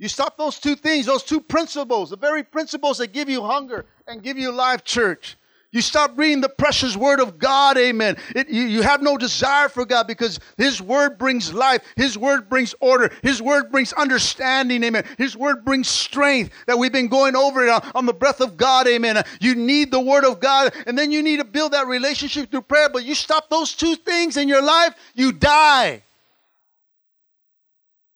You 0.00 0.08
stop 0.08 0.38
those 0.38 0.58
two 0.58 0.76
things, 0.76 1.04
those 1.04 1.22
two 1.22 1.42
principles, 1.42 2.08
the 2.08 2.16
very 2.16 2.42
principles 2.42 2.96
that 2.98 3.12
give 3.12 3.28
you 3.28 3.42
hunger 3.42 3.84
and 4.08 4.22
give 4.22 4.38
you 4.38 4.50
life, 4.50 4.82
church. 4.82 5.36
You 5.72 5.82
stop 5.82 6.16
reading 6.16 6.40
the 6.40 6.48
precious 6.48 6.96
word 6.96 7.20
of 7.20 7.38
God, 7.38 7.76
amen. 7.76 8.16
It, 8.34 8.48
you, 8.48 8.62
you 8.62 8.80
have 8.80 9.02
no 9.02 9.18
desire 9.18 9.68
for 9.68 9.84
God 9.84 10.06
because 10.06 10.40
His 10.56 10.80
word 10.80 11.18
brings 11.18 11.52
life. 11.52 11.82
His 11.96 12.16
word 12.16 12.48
brings 12.48 12.74
order. 12.80 13.12
His 13.22 13.42
word 13.42 13.70
brings 13.70 13.92
understanding, 13.92 14.82
amen. 14.82 15.04
His 15.18 15.36
word 15.36 15.66
brings 15.66 15.86
strength 15.86 16.54
that 16.66 16.78
we've 16.78 16.90
been 16.90 17.08
going 17.08 17.36
over 17.36 17.66
it 17.66 17.68
on, 17.68 17.82
on 17.94 18.06
the 18.06 18.14
breath 18.14 18.40
of 18.40 18.56
God, 18.56 18.88
amen. 18.88 19.22
You 19.38 19.54
need 19.54 19.90
the 19.90 20.00
word 20.00 20.24
of 20.24 20.40
God, 20.40 20.72
and 20.86 20.98
then 20.98 21.12
you 21.12 21.22
need 21.22 21.40
to 21.40 21.44
build 21.44 21.72
that 21.72 21.86
relationship 21.86 22.50
through 22.50 22.62
prayer. 22.62 22.88
But 22.88 23.04
you 23.04 23.14
stop 23.14 23.50
those 23.50 23.74
two 23.74 23.96
things 23.96 24.38
in 24.38 24.48
your 24.48 24.62
life, 24.62 24.94
you 25.14 25.30
die. 25.30 26.02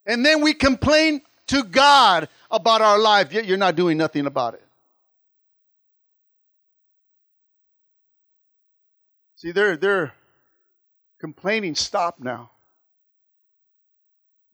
And 0.07 0.25
then 0.25 0.41
we 0.41 0.55
complain 0.55 1.21
to 1.49 1.63
God 1.65 2.29
about 2.51 2.81
our 2.81 2.99
life, 2.99 3.33
yet 3.33 3.45
you're 3.45 3.57
not 3.57 3.77
doing 3.77 3.99
nothing 3.99 4.27
about 4.27 4.55
it. 4.55 4.65
See, 9.37 9.53
they're, 9.53 9.77
they're 9.77 10.15
complaining, 11.21 11.75
stop 11.75 12.19
now. 12.19 12.51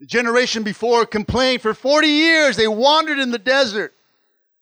The 0.00 0.06
generation 0.06 0.62
before 0.62 1.04
complained 1.06 1.62
for 1.62 1.75
40 1.75 2.09
years. 2.09 2.56
They 2.56 2.66
wandered 2.66 3.18
in 3.18 3.30
the 3.30 3.38
desert. 3.38 3.94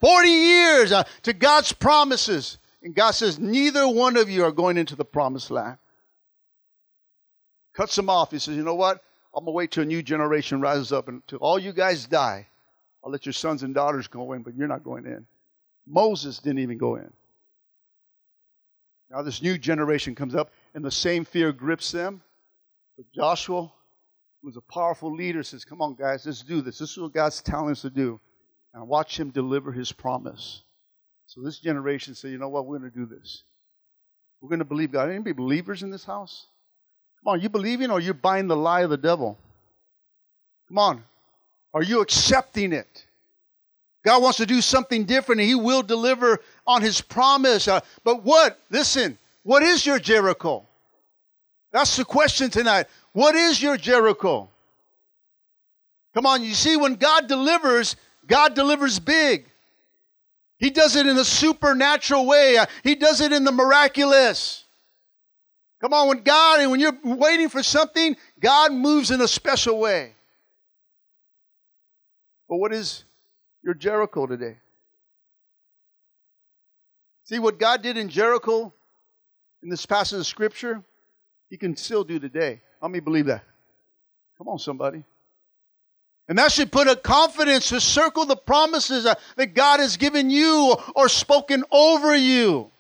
40 0.00 0.28
years 0.28 0.92
uh, 0.92 1.04
to 1.22 1.32
God's 1.32 1.72
promises. 1.72 2.58
And 2.82 2.94
God 2.94 3.12
says, 3.12 3.38
neither 3.38 3.88
one 3.88 4.16
of 4.16 4.28
you 4.28 4.44
are 4.44 4.52
going 4.52 4.76
into 4.76 4.96
the 4.96 5.04
promised 5.04 5.50
land. 5.50 5.78
Cuts 7.72 7.94
them 7.96 8.10
off. 8.10 8.32
He 8.32 8.38
says, 8.38 8.56
you 8.56 8.64
know 8.64 8.74
what? 8.74 9.00
I'm 9.38 9.44
going 9.44 9.54
to 9.54 9.56
wait 9.56 9.70
till 9.70 9.84
a 9.84 9.86
new 9.86 10.02
generation 10.02 10.60
rises 10.60 10.92
up 10.92 11.06
and 11.06 11.22
till 11.28 11.38
all 11.38 11.60
you 11.60 11.72
guys 11.72 12.06
die. 12.06 12.48
I'll 13.04 13.12
let 13.12 13.24
your 13.24 13.32
sons 13.32 13.62
and 13.62 13.72
daughters 13.72 14.08
go 14.08 14.32
in, 14.32 14.42
but 14.42 14.56
you're 14.56 14.66
not 14.66 14.82
going 14.82 15.06
in. 15.06 15.26
Moses 15.86 16.40
didn't 16.40 16.58
even 16.58 16.76
go 16.76 16.96
in. 16.96 17.08
Now 19.12 19.22
this 19.22 19.40
new 19.40 19.56
generation 19.56 20.16
comes 20.16 20.34
up, 20.34 20.50
and 20.74 20.84
the 20.84 20.90
same 20.90 21.24
fear 21.24 21.52
grips 21.52 21.92
them. 21.92 22.20
But 22.96 23.06
Joshua, 23.14 23.70
who's 24.42 24.56
a 24.56 24.60
powerful 24.60 25.14
leader, 25.14 25.44
says, 25.44 25.64
Come 25.64 25.80
on, 25.82 25.94
guys, 25.94 26.26
let's 26.26 26.42
do 26.42 26.60
this. 26.60 26.78
This 26.78 26.90
is 26.90 26.98
what 26.98 27.14
God's 27.14 27.40
telling 27.40 27.70
us 27.70 27.82
to 27.82 27.90
do. 27.90 28.18
And 28.74 28.88
watch 28.88 29.20
him 29.20 29.30
deliver 29.30 29.70
his 29.70 29.92
promise. 29.92 30.62
So 31.26 31.42
this 31.42 31.60
generation 31.60 32.16
said, 32.16 32.32
You 32.32 32.38
know 32.38 32.48
what? 32.48 32.66
We're 32.66 32.80
going 32.80 32.90
to 32.90 32.98
do 32.98 33.06
this. 33.06 33.44
We're 34.40 34.48
going 34.48 34.58
to 34.58 34.64
believe 34.64 34.90
God. 34.90 35.10
Anybody 35.10 35.32
believers 35.32 35.84
in 35.84 35.90
this 35.90 36.04
house? 36.04 36.48
Come 37.24 37.34
on, 37.34 37.40
you 37.40 37.48
believing 37.48 37.90
or 37.90 38.00
you're 38.00 38.14
buying 38.14 38.46
the 38.46 38.56
lie 38.56 38.82
of 38.82 38.90
the 38.90 38.96
devil? 38.96 39.38
Come 40.68 40.78
on. 40.78 41.04
Are 41.74 41.82
you 41.82 42.00
accepting 42.00 42.72
it? 42.72 43.04
God 44.04 44.22
wants 44.22 44.38
to 44.38 44.46
do 44.46 44.60
something 44.60 45.04
different 45.04 45.40
and 45.40 45.48
He 45.48 45.54
will 45.54 45.82
deliver 45.82 46.40
on 46.66 46.82
His 46.82 47.00
promise. 47.00 47.68
Uh, 47.68 47.80
but 48.04 48.22
what? 48.22 48.58
Listen, 48.70 49.18
what 49.42 49.62
is 49.62 49.84
your 49.84 49.98
Jericho? 49.98 50.66
That's 51.72 51.96
the 51.96 52.04
question 52.04 52.50
tonight. 52.50 52.86
What 53.12 53.34
is 53.34 53.62
your 53.62 53.76
Jericho? 53.76 54.48
Come 56.14 56.26
on, 56.26 56.42
you 56.42 56.54
see, 56.54 56.76
when 56.76 56.94
God 56.94 57.28
delivers, 57.28 57.96
God 58.26 58.54
delivers 58.54 58.98
big. 58.98 59.46
He 60.58 60.70
does 60.70 60.96
it 60.96 61.06
in 61.06 61.16
a 61.16 61.24
supernatural 61.24 62.26
way, 62.26 62.56
uh, 62.56 62.66
He 62.82 62.94
does 62.94 63.20
it 63.20 63.32
in 63.32 63.44
the 63.44 63.52
miraculous. 63.52 64.64
Come 65.80 65.92
on, 65.92 66.08
when 66.08 66.22
God, 66.22 66.60
and 66.60 66.70
when 66.70 66.80
you're 66.80 66.98
waiting 67.04 67.48
for 67.48 67.62
something, 67.62 68.16
God 68.40 68.72
moves 68.72 69.10
in 69.10 69.20
a 69.20 69.28
special 69.28 69.78
way. 69.78 70.12
But 72.48 72.56
what 72.56 72.72
is 72.72 73.04
your 73.62 73.74
Jericho 73.74 74.26
today? 74.26 74.56
See, 77.24 77.38
what 77.38 77.58
God 77.58 77.82
did 77.82 77.96
in 77.96 78.08
Jericho 78.08 78.72
in 79.62 79.68
this 79.68 79.86
passage 79.86 80.18
of 80.18 80.26
Scripture, 80.26 80.82
He 81.50 81.56
can 81.56 81.76
still 81.76 82.02
do 82.02 82.18
today. 82.18 82.60
Let 82.80 82.90
me 82.90 83.00
believe 83.00 83.26
that? 83.26 83.44
Come 84.38 84.48
on, 84.48 84.58
somebody. 84.58 85.04
And 86.28 86.38
that 86.38 86.52
should 86.52 86.70
put 86.70 86.88
a 86.88 86.96
confidence 86.96 87.68
to 87.70 87.80
circle 87.80 88.24
the 88.24 88.36
promises 88.36 89.06
that 89.36 89.54
God 89.54 89.80
has 89.80 89.96
given 89.96 90.30
you 90.30 90.76
or 90.94 91.08
spoken 91.08 91.64
over 91.70 92.14
you. 92.14 92.70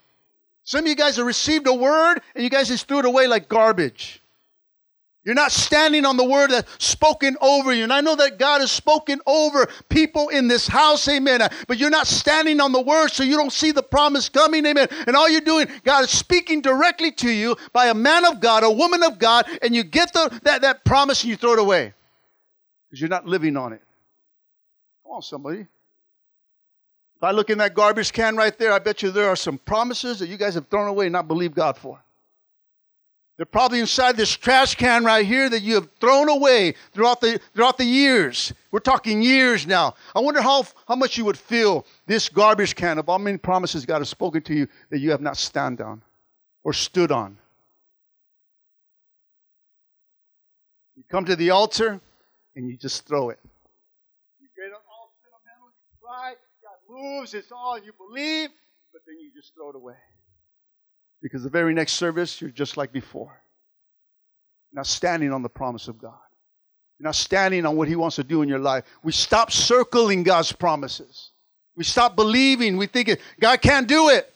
Some 0.68 0.80
of 0.80 0.88
you 0.88 0.96
guys 0.96 1.16
have 1.16 1.24
received 1.24 1.66
a 1.66 1.72
word 1.72 2.20
and 2.34 2.44
you 2.44 2.50
guys 2.50 2.68
just 2.68 2.86
threw 2.86 2.98
it 2.98 3.06
away 3.06 3.26
like 3.26 3.48
garbage. 3.48 4.22
You're 5.24 5.34
not 5.34 5.50
standing 5.50 6.04
on 6.04 6.18
the 6.18 6.28
word 6.28 6.50
that's 6.50 6.84
spoken 6.84 7.38
over 7.40 7.72
you. 7.72 7.84
And 7.84 7.92
I 7.92 8.02
know 8.02 8.14
that 8.16 8.38
God 8.38 8.60
has 8.60 8.70
spoken 8.70 9.18
over 9.24 9.66
people 9.88 10.28
in 10.28 10.46
this 10.46 10.68
house, 10.68 11.08
amen. 11.08 11.40
But 11.68 11.78
you're 11.78 11.88
not 11.88 12.06
standing 12.06 12.60
on 12.60 12.72
the 12.72 12.82
word, 12.82 13.08
so 13.08 13.22
you 13.22 13.34
don't 13.34 13.50
see 13.50 13.70
the 13.70 13.82
promise 13.82 14.28
coming, 14.28 14.66
amen. 14.66 14.88
And 15.06 15.16
all 15.16 15.26
you're 15.26 15.40
doing, 15.40 15.68
God 15.84 16.04
is 16.04 16.10
speaking 16.10 16.60
directly 16.60 17.12
to 17.12 17.30
you 17.30 17.56
by 17.72 17.86
a 17.86 17.94
man 17.94 18.26
of 18.26 18.38
God, 18.38 18.62
a 18.62 18.70
woman 18.70 19.02
of 19.02 19.18
God, 19.18 19.46
and 19.62 19.74
you 19.74 19.82
get 19.84 20.12
the, 20.12 20.38
that, 20.42 20.60
that 20.60 20.84
promise 20.84 21.22
and 21.22 21.30
you 21.30 21.36
throw 21.36 21.54
it 21.54 21.60
away 21.60 21.94
because 22.90 23.00
you're 23.00 23.08
not 23.08 23.24
living 23.24 23.56
on 23.56 23.72
it. 23.72 23.80
Come 25.02 25.12
on, 25.12 25.22
somebody. 25.22 25.66
If 27.18 27.24
I 27.24 27.32
look 27.32 27.50
in 27.50 27.58
that 27.58 27.74
garbage 27.74 28.12
can 28.12 28.36
right 28.36 28.56
there, 28.56 28.72
I 28.72 28.78
bet 28.78 29.02
you 29.02 29.10
there 29.10 29.28
are 29.28 29.34
some 29.34 29.58
promises 29.58 30.20
that 30.20 30.28
you 30.28 30.36
guys 30.36 30.54
have 30.54 30.68
thrown 30.68 30.86
away 30.86 31.06
and 31.06 31.12
not 31.12 31.26
believed 31.26 31.56
God 31.56 31.76
for. 31.76 31.98
They're 33.36 33.44
probably 33.44 33.80
inside 33.80 34.16
this 34.16 34.30
trash 34.36 34.76
can 34.76 35.04
right 35.04 35.26
here 35.26 35.48
that 35.48 35.62
you 35.62 35.74
have 35.74 35.88
thrown 36.00 36.28
away 36.28 36.74
throughout 36.92 37.20
the, 37.20 37.40
throughout 37.54 37.76
the 37.76 37.84
years. 37.84 38.52
We're 38.70 38.78
talking 38.78 39.20
years 39.20 39.66
now. 39.66 39.96
I 40.14 40.20
wonder 40.20 40.40
how, 40.40 40.64
how 40.86 40.94
much 40.94 41.18
you 41.18 41.24
would 41.24 41.36
fill 41.36 41.86
this 42.06 42.28
garbage 42.28 42.76
can 42.76 42.98
of 42.98 43.06
how 43.06 43.18
many 43.18 43.36
promises 43.36 43.84
God 43.84 43.98
has 43.98 44.08
spoken 44.08 44.42
to 44.42 44.54
you 44.54 44.68
that 44.90 45.00
you 45.00 45.10
have 45.10 45.20
not 45.20 45.36
stand 45.36 45.80
on 45.80 46.02
or 46.62 46.72
stood 46.72 47.10
on. 47.10 47.36
You 50.96 51.02
come 51.10 51.24
to 51.24 51.34
the 51.34 51.50
altar 51.50 52.00
and 52.54 52.68
you 52.68 52.76
just 52.76 53.06
throw 53.06 53.30
it. 53.30 53.40
You 54.40 54.48
get 54.56 54.72
all 54.72 55.10
sentimental, 55.20 55.68
you 55.68 55.98
cry, 56.00 56.34
moves, 56.98 57.34
it's 57.34 57.52
all 57.52 57.78
you 57.78 57.92
believe, 57.92 58.50
but 58.92 59.02
then 59.06 59.18
you 59.20 59.30
just 59.34 59.54
throw 59.54 59.70
it 59.70 59.76
away. 59.76 59.94
Because 61.22 61.42
the 61.42 61.50
very 61.50 61.74
next 61.74 61.94
service, 61.94 62.40
you're 62.40 62.50
just 62.50 62.76
like 62.76 62.92
before. 62.92 63.40
You're 64.70 64.78
not 64.78 64.86
standing 64.86 65.32
on 65.32 65.42
the 65.42 65.48
promise 65.48 65.88
of 65.88 65.98
God. 65.98 66.18
You're 66.98 67.06
not 67.06 67.14
standing 67.14 67.64
on 67.64 67.76
what 67.76 67.88
He 67.88 67.96
wants 67.96 68.16
to 68.16 68.24
do 68.24 68.42
in 68.42 68.48
your 68.48 68.58
life. 68.58 68.84
We 69.02 69.12
stop 69.12 69.50
circling 69.52 70.22
God's 70.22 70.52
promises. 70.52 71.30
We 71.76 71.84
stop 71.84 72.16
believing. 72.16 72.76
We 72.76 72.86
think 72.86 73.20
God 73.40 73.60
can't 73.62 73.86
do 73.86 74.08
it. 74.08 74.32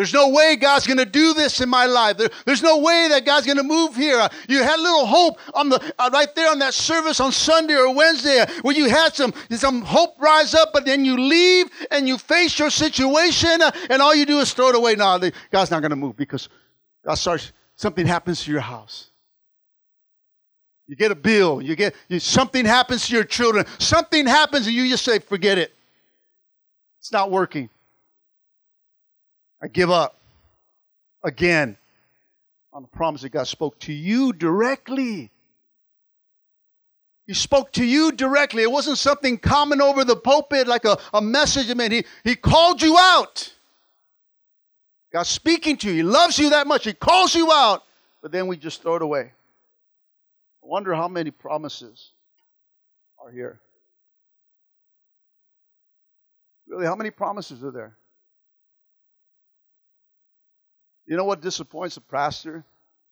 There's 0.00 0.14
no 0.14 0.30
way 0.30 0.56
God's 0.56 0.86
going 0.86 0.96
to 0.96 1.04
do 1.04 1.34
this 1.34 1.60
in 1.60 1.68
my 1.68 1.84
life. 1.84 2.16
There, 2.16 2.30
there's 2.46 2.62
no 2.62 2.78
way 2.78 3.08
that 3.10 3.26
God's 3.26 3.44
going 3.44 3.58
to 3.58 3.62
move 3.62 3.94
here. 3.94 4.26
You 4.48 4.62
had 4.62 4.78
a 4.78 4.82
little 4.82 5.04
hope 5.04 5.38
on 5.52 5.68
the 5.68 5.94
uh, 5.98 6.08
right 6.10 6.34
there 6.34 6.50
on 6.50 6.58
that 6.60 6.72
service 6.72 7.20
on 7.20 7.32
Sunday 7.32 7.74
or 7.74 7.94
Wednesday 7.94 8.38
uh, 8.38 8.46
where 8.62 8.74
you 8.74 8.88
had 8.88 9.14
some 9.14 9.34
some 9.50 9.82
hope 9.82 10.14
rise 10.18 10.54
up, 10.54 10.70
but 10.72 10.86
then 10.86 11.04
you 11.04 11.18
leave 11.20 11.66
and 11.90 12.08
you 12.08 12.16
face 12.16 12.58
your 12.58 12.70
situation 12.70 13.60
uh, 13.60 13.70
and 13.90 14.00
all 14.00 14.14
you 14.14 14.24
do 14.24 14.38
is 14.38 14.54
throw 14.54 14.70
it 14.70 14.74
away. 14.74 14.94
No, 14.94 15.18
the, 15.18 15.34
God's 15.52 15.70
not 15.70 15.82
going 15.82 15.90
to 15.90 15.96
move 15.96 16.16
because 16.16 16.48
God 17.04 17.16
starts 17.16 17.52
something 17.74 18.06
happens 18.06 18.42
to 18.44 18.50
your 18.50 18.62
house. 18.62 19.10
You 20.86 20.96
get 20.96 21.10
a 21.10 21.14
bill. 21.14 21.60
You 21.60 21.76
get 21.76 21.94
you, 22.08 22.20
something 22.20 22.64
happens 22.64 23.06
to 23.08 23.14
your 23.14 23.24
children. 23.24 23.66
Something 23.78 24.26
happens 24.26 24.66
and 24.66 24.74
you 24.74 24.88
just 24.88 25.04
say, 25.04 25.18
"Forget 25.18 25.58
it. 25.58 25.74
It's 27.00 27.12
not 27.12 27.30
working." 27.30 27.68
I 29.62 29.68
give 29.68 29.90
up 29.90 30.16
again. 31.22 31.76
on 32.72 32.82
the 32.82 32.88
promise 32.88 33.22
that 33.22 33.30
God 33.30 33.46
spoke 33.46 33.78
to 33.80 33.92
you 33.92 34.32
directly. 34.32 35.30
He 37.26 37.34
spoke 37.34 37.72
to 37.72 37.84
you 37.84 38.12
directly. 38.12 38.62
It 38.62 38.70
wasn't 38.70 38.98
something 38.98 39.38
common 39.38 39.80
over 39.80 40.04
the 40.04 40.16
pulpit 40.16 40.66
like 40.66 40.84
a, 40.84 40.98
a 41.12 41.20
message. 41.20 41.70
I 41.70 41.74
mean, 41.74 41.90
he, 41.90 42.04
he 42.24 42.36
called 42.36 42.82
you 42.82 42.96
out. 42.98 43.52
God's 45.12 45.28
speaking 45.28 45.76
to 45.78 45.88
you. 45.88 45.94
He 45.94 46.02
loves 46.02 46.38
you 46.38 46.50
that 46.50 46.66
much. 46.66 46.84
He 46.84 46.92
calls 46.92 47.34
you 47.34 47.50
out. 47.52 47.82
But 48.22 48.32
then 48.32 48.46
we 48.46 48.56
just 48.56 48.82
throw 48.82 48.96
it 48.96 49.02
away. 49.02 49.32
I 50.62 50.66
wonder 50.66 50.94
how 50.94 51.08
many 51.08 51.30
promises 51.30 52.10
are 53.24 53.30
here. 53.30 53.60
Really, 56.68 56.86
how 56.86 56.94
many 56.94 57.10
promises 57.10 57.64
are 57.64 57.72
there? 57.72 57.96
You 61.10 61.16
know 61.16 61.24
what 61.24 61.40
disappoints 61.40 61.96
a 61.96 62.00
pastor? 62.00 62.64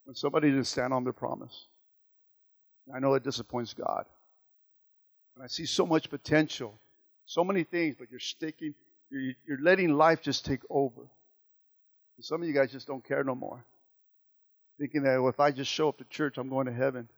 When 0.04 0.14
somebody 0.14 0.50
didn't 0.50 0.68
stand 0.68 0.94
on 0.94 1.02
their 1.02 1.12
promise. 1.12 1.66
I 2.94 3.00
know 3.00 3.12
it 3.14 3.24
disappoints 3.24 3.74
God. 3.74 4.04
And 5.34 5.44
I 5.44 5.48
see 5.48 5.66
so 5.66 5.84
much 5.84 6.08
potential, 6.08 6.78
so 7.26 7.42
many 7.42 7.64
things, 7.64 7.96
but 7.98 8.08
you're 8.08 8.20
sticking, 8.20 8.72
you're, 9.10 9.32
you're 9.44 9.60
letting 9.60 9.96
life 9.96 10.22
just 10.22 10.46
take 10.46 10.60
over. 10.70 11.00
And 11.00 12.24
some 12.24 12.40
of 12.40 12.46
you 12.46 12.54
guys 12.54 12.70
just 12.70 12.86
don't 12.86 13.04
care 13.04 13.24
no 13.24 13.34
more. 13.34 13.64
Thinking 14.78 15.02
that, 15.02 15.20
well, 15.20 15.30
if 15.30 15.40
I 15.40 15.50
just 15.50 15.70
show 15.70 15.88
up 15.88 15.98
to 15.98 16.04
church, 16.04 16.38
I'm 16.38 16.48
going 16.48 16.66
to 16.66 16.72
heaven. 16.72 17.08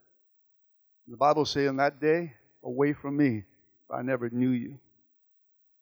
The 1.06 1.16
Bible 1.18 1.44
says, 1.44 1.68
in 1.68 1.76
that 1.76 2.00
day, 2.00 2.32
away 2.64 2.94
from 2.94 3.18
me, 3.18 3.44
I 3.94 4.00
never 4.00 4.30
knew 4.30 4.50
you. 4.50 4.78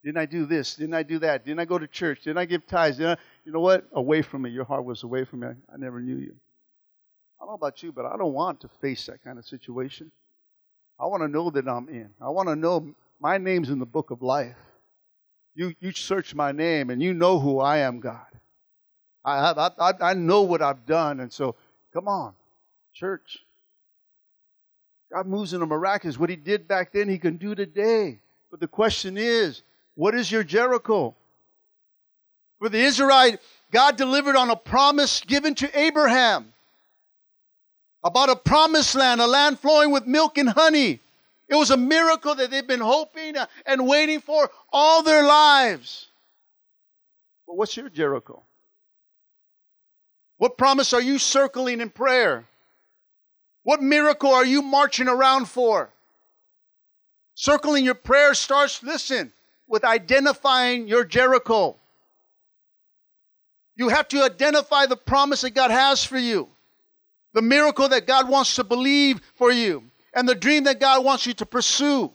Didn't 0.08 0.22
I 0.22 0.24
do 0.24 0.46
this? 0.46 0.74
Didn't 0.74 0.94
I 0.94 1.02
do 1.02 1.18
that? 1.18 1.44
Didn't 1.44 1.60
I 1.60 1.66
go 1.66 1.78
to 1.78 1.86
church? 1.86 2.22
Didn't 2.22 2.38
I 2.38 2.46
give 2.46 2.66
tithes? 2.66 2.96
Didn't 2.96 3.18
I, 3.18 3.22
you 3.44 3.52
know 3.52 3.60
what? 3.60 3.84
Away 3.92 4.22
from 4.22 4.40
me. 4.40 4.48
Your 4.48 4.64
heart 4.64 4.86
was 4.86 5.02
away 5.02 5.26
from 5.26 5.40
me. 5.40 5.48
I 5.48 5.76
never 5.76 6.00
knew 6.00 6.16
you. 6.16 6.34
I 7.38 7.44
don't 7.44 7.50
know 7.50 7.56
about 7.56 7.82
you, 7.82 7.92
but 7.92 8.06
I 8.06 8.16
don't 8.16 8.32
want 8.32 8.62
to 8.62 8.70
face 8.80 9.04
that 9.04 9.22
kind 9.22 9.38
of 9.38 9.44
situation. 9.44 10.10
I 10.98 11.04
want 11.04 11.24
to 11.24 11.28
know 11.28 11.50
that 11.50 11.68
I'm 11.68 11.90
in. 11.90 12.08
I 12.22 12.30
want 12.30 12.48
to 12.48 12.56
know 12.56 12.94
my 13.20 13.36
name's 13.36 13.68
in 13.68 13.78
the 13.78 13.84
book 13.84 14.10
of 14.10 14.22
life. 14.22 14.56
You, 15.54 15.74
you 15.78 15.92
search 15.92 16.34
my 16.34 16.52
name 16.52 16.88
and 16.88 17.02
you 17.02 17.12
know 17.12 17.38
who 17.38 17.60
I 17.60 17.80
am, 17.80 18.00
God. 18.00 18.24
I, 19.26 19.50
I, 19.50 19.70
I, 19.78 19.92
I 20.00 20.14
know 20.14 20.40
what 20.40 20.62
I've 20.62 20.86
done. 20.86 21.20
And 21.20 21.30
so, 21.30 21.54
come 21.92 22.08
on, 22.08 22.32
church. 22.94 23.40
God 25.12 25.26
moves 25.26 25.52
in 25.52 25.60
a 25.60 25.66
miraculous. 25.66 26.18
What 26.18 26.30
he 26.30 26.36
did 26.36 26.66
back 26.66 26.92
then, 26.94 27.10
he 27.10 27.18
can 27.18 27.36
do 27.36 27.54
today. 27.54 28.20
But 28.50 28.60
the 28.60 28.68
question 28.68 29.18
is, 29.18 29.64
what 29.98 30.14
is 30.14 30.30
your 30.30 30.44
Jericho? 30.44 31.12
For 32.60 32.68
the 32.68 32.78
Israelite, 32.78 33.40
God 33.72 33.96
delivered 33.96 34.36
on 34.36 34.48
a 34.48 34.54
promise 34.54 35.20
given 35.22 35.56
to 35.56 35.76
Abraham 35.76 36.52
about 38.04 38.28
a 38.28 38.36
promised 38.36 38.94
land, 38.94 39.20
a 39.20 39.26
land 39.26 39.58
flowing 39.58 39.90
with 39.90 40.06
milk 40.06 40.38
and 40.38 40.50
honey. 40.50 41.00
It 41.48 41.56
was 41.56 41.72
a 41.72 41.76
miracle 41.76 42.36
that 42.36 42.48
they've 42.48 42.64
been 42.64 42.78
hoping 42.78 43.34
and 43.66 43.88
waiting 43.88 44.20
for 44.20 44.48
all 44.72 45.02
their 45.02 45.24
lives. 45.24 46.06
But 47.48 47.56
what's 47.56 47.76
your 47.76 47.88
Jericho? 47.88 48.40
What 50.36 50.56
promise 50.56 50.92
are 50.92 51.02
you 51.02 51.18
circling 51.18 51.80
in 51.80 51.90
prayer? 51.90 52.44
What 53.64 53.82
miracle 53.82 54.32
are 54.32 54.46
you 54.46 54.62
marching 54.62 55.08
around 55.08 55.46
for? 55.46 55.90
Circling 57.34 57.84
your 57.84 57.94
prayer 57.96 58.34
starts, 58.34 58.80
listen, 58.84 59.32
with 59.68 59.84
identifying 59.84 60.88
your 60.88 61.04
Jericho. 61.04 61.76
You 63.76 63.90
have 63.90 64.08
to 64.08 64.22
identify 64.22 64.86
the 64.86 64.96
promise 64.96 65.42
that 65.42 65.50
God 65.54 65.70
has 65.70 66.02
for 66.02 66.18
you 66.18 66.48
the 67.38 67.42
miracle 67.42 67.88
that 67.88 68.06
God 68.06 68.28
wants 68.28 68.56
to 68.56 68.64
believe 68.64 69.20
for 69.34 69.52
you, 69.52 69.84
and 70.14 70.28
the 70.28 70.34
dream 70.34 70.64
that 70.64 70.80
God 70.80 71.04
wants 71.04 71.26
you 71.26 71.34
to 71.34 71.46
pursue. 71.46 72.12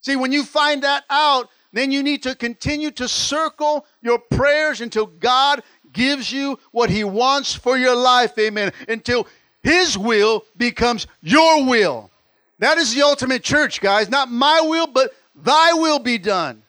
See, 0.00 0.16
when 0.16 0.32
you 0.32 0.44
find 0.44 0.82
that 0.82 1.04
out, 1.10 1.50
then 1.72 1.90
you 1.90 2.02
need 2.02 2.22
to 2.22 2.34
continue 2.34 2.90
to 2.92 3.08
circle 3.08 3.84
your 4.00 4.18
prayers 4.18 4.80
until 4.80 5.06
God 5.06 5.62
gives 5.92 6.32
you 6.32 6.58
what 6.70 6.88
He 6.88 7.04
wants 7.04 7.54
for 7.54 7.76
your 7.76 7.96
life. 7.96 8.38
Amen. 8.38 8.72
Until 8.88 9.26
His 9.62 9.98
will 9.98 10.44
becomes 10.56 11.06
your 11.20 11.66
will. 11.66 12.10
That 12.60 12.78
is 12.78 12.94
the 12.94 13.02
ultimate 13.02 13.42
church, 13.42 13.80
guys. 13.80 14.08
Not 14.08 14.30
my 14.30 14.60
will, 14.62 14.86
but 14.86 15.12
thy 15.34 15.72
will 15.72 15.98
be 15.98 16.18
done. 16.18 16.62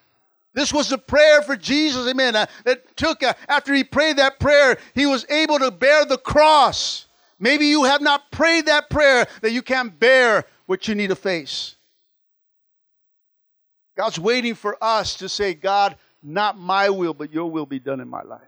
This 0.54 0.71
was 0.71 0.89
the 0.89 0.97
prayer 0.97 1.41
for 1.41 1.58
Jesus, 1.58 2.08
amen. 2.08 2.36
Uh, 2.36 2.45
that 2.63 2.95
took, 2.95 3.21
uh, 3.21 3.34
after 3.49 3.73
he 3.73 3.84
prayed 3.84 4.17
that 4.17 4.39
prayer, 4.39 4.78
he 4.93 5.06
was 5.06 5.25
able 5.30 5.60
to 5.60 5.69
bear 5.69 6.06
the 6.06 6.17
cross. 6.17 7.08
Maybe 7.38 7.67
you 7.67 7.84
have 7.84 8.01
not 8.01 8.32
prayed 8.32 8.67
that 8.67 8.89
prayer 8.89 9.28
that 9.41 9.51
you 9.51 9.62
can't 9.62 9.99
bear 9.99 10.45
what 10.65 10.88
you 10.88 10.95
need 10.95 11.08
to 11.08 11.15
face. 11.15 11.75
God's 13.97 14.17
waiting 14.17 14.56
for 14.56 14.82
us 14.82 15.15
to 15.17 15.28
say, 15.28 15.54
God, 15.54 15.97
not 16.23 16.58
my 16.58 16.89
will, 16.89 17.13
but 17.13 17.34
your 17.34 17.51
will 17.51 17.65
be 17.65 17.80
done 17.80 17.99
in 17.99 18.08
my 18.08 18.23
life. 18.23 18.41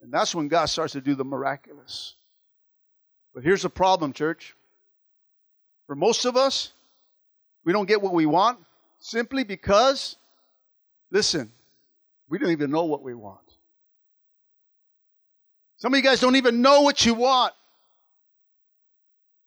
And 0.00 0.10
that's 0.10 0.34
when 0.34 0.48
God 0.48 0.66
starts 0.66 0.94
to 0.94 1.02
do 1.02 1.14
the 1.14 1.24
miraculous. 1.24 2.14
But 3.34 3.44
here's 3.44 3.62
the 3.62 3.70
problem, 3.70 4.14
church. 4.14 4.54
For 5.86 5.94
most 5.94 6.24
of 6.24 6.36
us, 6.36 6.72
we 7.64 7.74
don't 7.74 7.86
get 7.86 8.00
what 8.00 8.14
we 8.14 8.24
want 8.24 8.58
simply 8.98 9.44
because 9.44 10.16
Listen, 11.10 11.52
we 12.28 12.38
don't 12.38 12.50
even 12.50 12.70
know 12.70 12.84
what 12.84 13.02
we 13.02 13.14
want. 13.14 13.38
Some 15.76 15.94
of 15.94 15.96
you 15.96 16.02
guys 16.02 16.20
don't 16.20 16.36
even 16.36 16.60
know 16.60 16.82
what 16.82 17.06
you 17.06 17.14
want. 17.14 17.54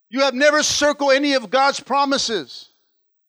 You 0.09 0.21
have 0.21 0.33
never 0.33 0.63
circled 0.63 1.11
any 1.13 1.33
of 1.33 1.49
God's 1.49 1.79
promises. 1.79 2.69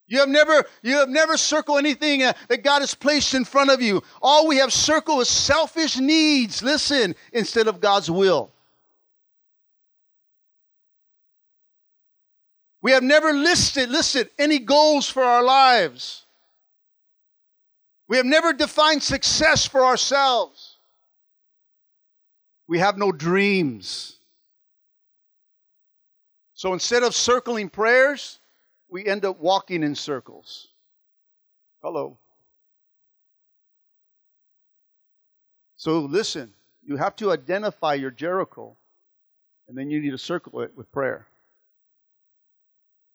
You 0.06 0.20
have 0.20 0.28
never, 0.28 0.64
you 0.82 0.96
have 0.96 1.08
never 1.08 1.36
circled 1.36 1.78
anything 1.78 2.20
that 2.20 2.62
God 2.62 2.80
has 2.80 2.94
placed 2.94 3.34
in 3.34 3.44
front 3.44 3.70
of 3.70 3.80
you. 3.80 4.02
All 4.20 4.46
we 4.46 4.56
have 4.56 4.72
circled 4.72 5.22
is 5.22 5.28
selfish 5.28 5.98
needs, 5.98 6.62
listen, 6.62 7.14
instead 7.32 7.66
of 7.66 7.80
God's 7.80 8.10
will. 8.10 8.51
We 12.82 12.90
have 12.90 13.04
never 13.04 13.32
listed, 13.32 13.90
listed 13.90 14.30
any 14.38 14.58
goals 14.58 15.08
for 15.08 15.22
our 15.22 15.42
lives. 15.42 16.24
We 18.08 18.16
have 18.16 18.26
never 18.26 18.52
defined 18.52 19.02
success 19.02 19.66
for 19.66 19.84
ourselves. 19.84 20.76
We 22.66 22.80
have 22.80 22.98
no 22.98 23.12
dreams. 23.12 24.16
So 26.54 26.72
instead 26.72 27.04
of 27.04 27.14
circling 27.14 27.70
prayers, 27.70 28.40
we 28.88 29.06
end 29.06 29.24
up 29.24 29.38
walking 29.40 29.82
in 29.84 29.94
circles. 29.94 30.68
Hello. 31.82 32.18
So 35.76 36.00
listen, 36.00 36.52
you 36.84 36.96
have 36.96 37.16
to 37.16 37.30
identify 37.30 37.94
your 37.94 38.10
Jericho, 38.10 38.76
and 39.68 39.78
then 39.78 39.88
you 39.88 40.00
need 40.00 40.10
to 40.10 40.18
circle 40.18 40.60
it 40.60 40.72
with 40.76 40.90
prayer. 40.92 41.26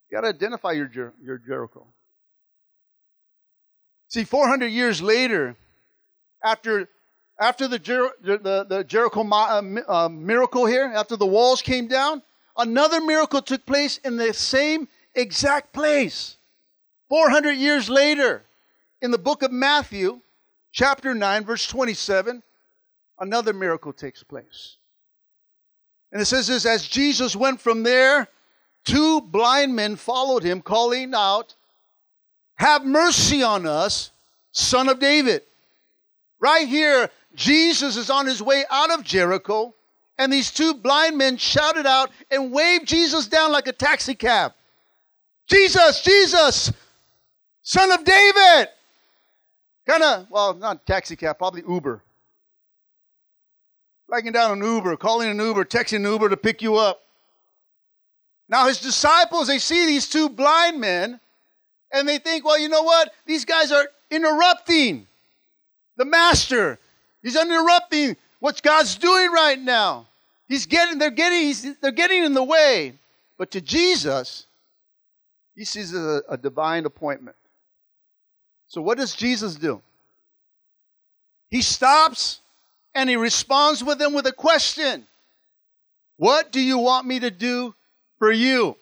You 0.10 0.18
got 0.18 0.22
to 0.22 0.30
identify 0.30 0.72
your, 0.72 0.88
Jer- 0.88 1.14
your 1.22 1.38
Jericho. 1.38 1.86
See, 4.10 4.24
400 4.24 4.68
years 4.68 5.02
later, 5.02 5.56
after, 6.44 6.88
after 7.40 7.68
the, 7.68 7.80
Jer- 7.80 8.14
the, 8.22 8.66
the 8.68 8.84
Jericho 8.86 9.28
uh, 9.28 9.62
uh, 9.88 10.10
miracle 10.10 10.66
here, 10.66 10.92
after 10.96 11.18
the 11.18 11.26
walls 11.26 11.62
came 11.62 11.88
down, 11.88 12.22
another 12.56 13.02
miracle 13.02 13.42
took 13.42 13.66
place 13.66 13.98
in 13.98 14.16
the 14.16 14.34
same 14.34 14.88
exact 15.14 15.74
place. 15.74 16.38
400 17.10 17.52
years 17.54 17.90
later, 17.90 18.44
in 19.02 19.12
the 19.12 19.18
book 19.18 19.44
of 19.44 19.52
Matthew, 19.52 20.22
chapter 20.72 21.14
9, 21.14 21.44
verse 21.44 21.68
27, 21.68 22.42
another 23.20 23.54
miracle 23.54 23.92
takes 23.92 24.24
place. 24.24 24.78
And 26.12 26.22
it 26.22 26.26
says 26.26 26.48
this 26.48 26.66
as 26.66 26.88
Jesus 26.88 27.36
went 27.36 27.60
from 27.60 27.84
there, 27.84 28.28
two 28.88 29.22
blind 29.22 29.76
men 29.76 29.98
followed 29.98 30.44
him, 30.44 30.62
calling 30.62 31.14
out, 31.14 31.54
have 32.56 32.86
mercy 32.86 33.44
on 33.44 33.68
us, 33.68 34.12
son 34.52 34.88
of 34.90 35.00
David. 35.00 35.44
Right 36.40 36.68
here, 36.68 37.10
Jesus 37.36 37.98
is 37.98 38.10
on 38.10 38.26
his 38.26 38.42
way 38.42 38.64
out 38.72 38.92
of 38.92 39.04
Jericho, 39.04 39.76
and 40.18 40.32
these 40.32 40.52
two 40.52 40.74
blind 40.74 41.18
men 41.18 41.38
shouted 41.38 41.86
out 41.86 42.10
and 42.32 42.52
waved 42.52 42.88
Jesus 42.88 43.28
down 43.28 43.52
like 43.52 43.68
a 43.68 43.74
taxi 43.74 44.16
cab. 44.16 44.54
Jesus, 45.48 46.02
Jesus, 46.02 46.72
son 47.62 47.92
of 47.92 48.04
David. 48.04 48.70
Kind 49.86 50.04
of, 50.04 50.28
well, 50.30 50.54
not 50.54 50.86
taxi 50.86 51.16
cab, 51.16 51.38
probably 51.38 51.64
Uber. 51.68 52.02
Flagging 54.08 54.32
down 54.32 54.52
an 54.52 54.64
Uber, 54.64 54.96
calling 54.96 55.30
an 55.30 55.40
Uber, 55.40 55.66
texting 55.66 55.98
an 55.98 56.04
Uber 56.04 56.30
to 56.30 56.38
pick 56.38 56.62
you 56.62 56.78
up. 56.78 57.02
Now, 58.50 58.68
his 58.68 58.80
disciples, 58.80 59.48
they 59.48 59.60
see 59.60 59.86
these 59.86 60.08
two 60.08 60.30
blind 60.30 60.80
men 60.80 61.20
and 61.92 62.08
they 62.08 62.18
think, 62.18 62.46
well, 62.46 62.60
you 62.60 62.70
know 62.70 62.84
what? 62.84 63.14
These 63.26 63.46
guys 63.46 63.72
are 63.72 63.88
interrupting 64.10 65.08
the 65.98 66.06
master. 66.06 66.80
He's 67.22 67.36
interrupting 67.36 68.16
what 68.40 68.62
God's 68.62 68.96
doing 68.96 69.32
right 69.32 69.60
now. 69.60 70.08
He's 70.48 70.66
getting, 70.66 70.98
they're 70.98 71.12
getting, 71.12 71.76
they're 71.82 71.92
getting 71.92 72.24
in 72.24 72.34
the 72.34 72.44
way. 72.44 72.94
But 73.38 73.52
to 73.52 73.62
Jesus, 73.62 74.46
he 75.56 75.66
sees 75.66 75.94
a, 75.94 76.22
a 76.30 76.38
divine 76.38 76.86
appointment. 76.86 77.36
So 78.68 78.82
what 78.82 78.98
does 78.98 79.16
Jesus 79.16 79.56
do? 79.56 79.82
He 81.50 81.62
stops 81.62 82.40
and 82.96 83.10
he 83.10 83.16
responds 83.16 83.84
with 83.84 84.00
them 84.00 84.14
with 84.14 84.26
a 84.28 84.32
question. 84.32 85.06
What 86.18 86.52
do 86.52 86.60
you 86.60 86.78
want 86.78 87.06
me 87.06 87.20
to 87.20 87.32
do 87.32 87.74
for 88.20 88.32
you? 88.32 88.78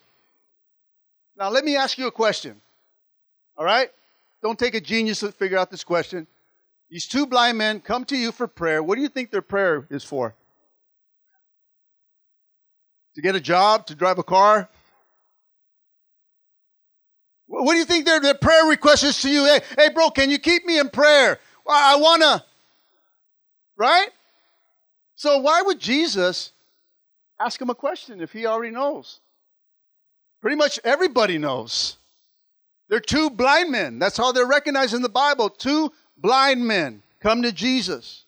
Now, 1.37 1.49
let 1.49 1.65
me 1.65 1.75
ask 1.75 1.97
you 1.97 2.07
a 2.07 2.11
question. 2.11 2.61
All 3.57 3.65
right? 3.65 3.89
Don't 4.41 4.57
take 4.57 4.75
a 4.75 4.81
genius 4.81 5.19
to 5.21 5.31
figure 5.31 5.57
out 5.57 5.71
this 5.71 5.83
question. 5.83 6.27
These 6.89 7.07
two 7.07 7.25
blind 7.25 7.57
men 7.57 7.81
come 7.81 8.05
to 8.05 8.17
you 8.17 8.31
for 8.31 8.47
prayer. 8.47 8.81
What 8.83 8.95
do 8.95 9.01
you 9.01 9.09
think 9.09 9.31
their 9.31 9.41
prayer 9.41 9.87
is 9.89 10.03
for? 10.03 10.35
To 13.15 13.21
get 13.21 13.35
a 13.35 13.39
job? 13.39 13.87
To 13.87 13.95
drive 13.95 14.19
a 14.19 14.23
car? 14.23 14.69
What 17.47 17.73
do 17.73 17.77
you 17.77 17.85
think 17.85 18.05
their, 18.05 18.19
their 18.19 18.33
prayer 18.33 18.65
request 18.65 19.03
is 19.03 19.21
to 19.21 19.29
you? 19.29 19.45
Hey, 19.45 19.61
hey, 19.77 19.89
bro, 19.89 20.09
can 20.09 20.29
you 20.29 20.39
keep 20.39 20.65
me 20.65 20.79
in 20.79 20.89
prayer? 20.89 21.39
I 21.67 21.95
want 21.95 22.21
to. 22.21 22.43
Right? 23.77 24.09
So 25.15 25.39
why 25.39 25.61
would 25.61 25.79
Jesus 25.79 26.51
ask 27.39 27.61
him 27.61 27.69
a 27.69 27.75
question 27.75 28.21
if 28.21 28.31
he 28.31 28.45
already 28.45 28.71
knows? 28.71 29.19
Pretty 30.45 30.57
much 30.57 30.79
everybody 30.83 31.39
knows. 31.39 31.97
They're 32.87 32.99
two 32.99 33.31
blind 33.31 33.71
men. 33.71 33.97
That's 33.97 34.15
how 34.15 34.31
they're 34.31 34.45
recognized 34.45 34.93
in 34.93 35.01
the 35.01 35.09
Bible. 35.09 35.49
Two 35.49 35.91
blind 36.17 36.63
men 36.63 37.01
come 37.19 37.41
to 37.41 37.51
Jesus. 37.51 38.25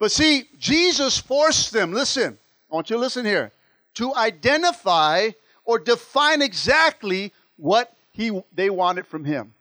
But 0.00 0.10
see, 0.10 0.48
Jesus 0.58 1.16
forced 1.16 1.72
them, 1.72 1.92
listen, 1.92 2.36
I 2.68 2.74
want 2.74 2.90
you 2.90 2.96
to 2.96 3.00
listen 3.00 3.24
here, 3.24 3.52
to 3.94 4.12
identify 4.16 5.30
or 5.64 5.78
define 5.78 6.42
exactly 6.42 7.32
what 7.56 7.96
he, 8.10 8.42
they 8.52 8.68
wanted 8.68 9.06
from 9.06 9.24
him. 9.24 9.54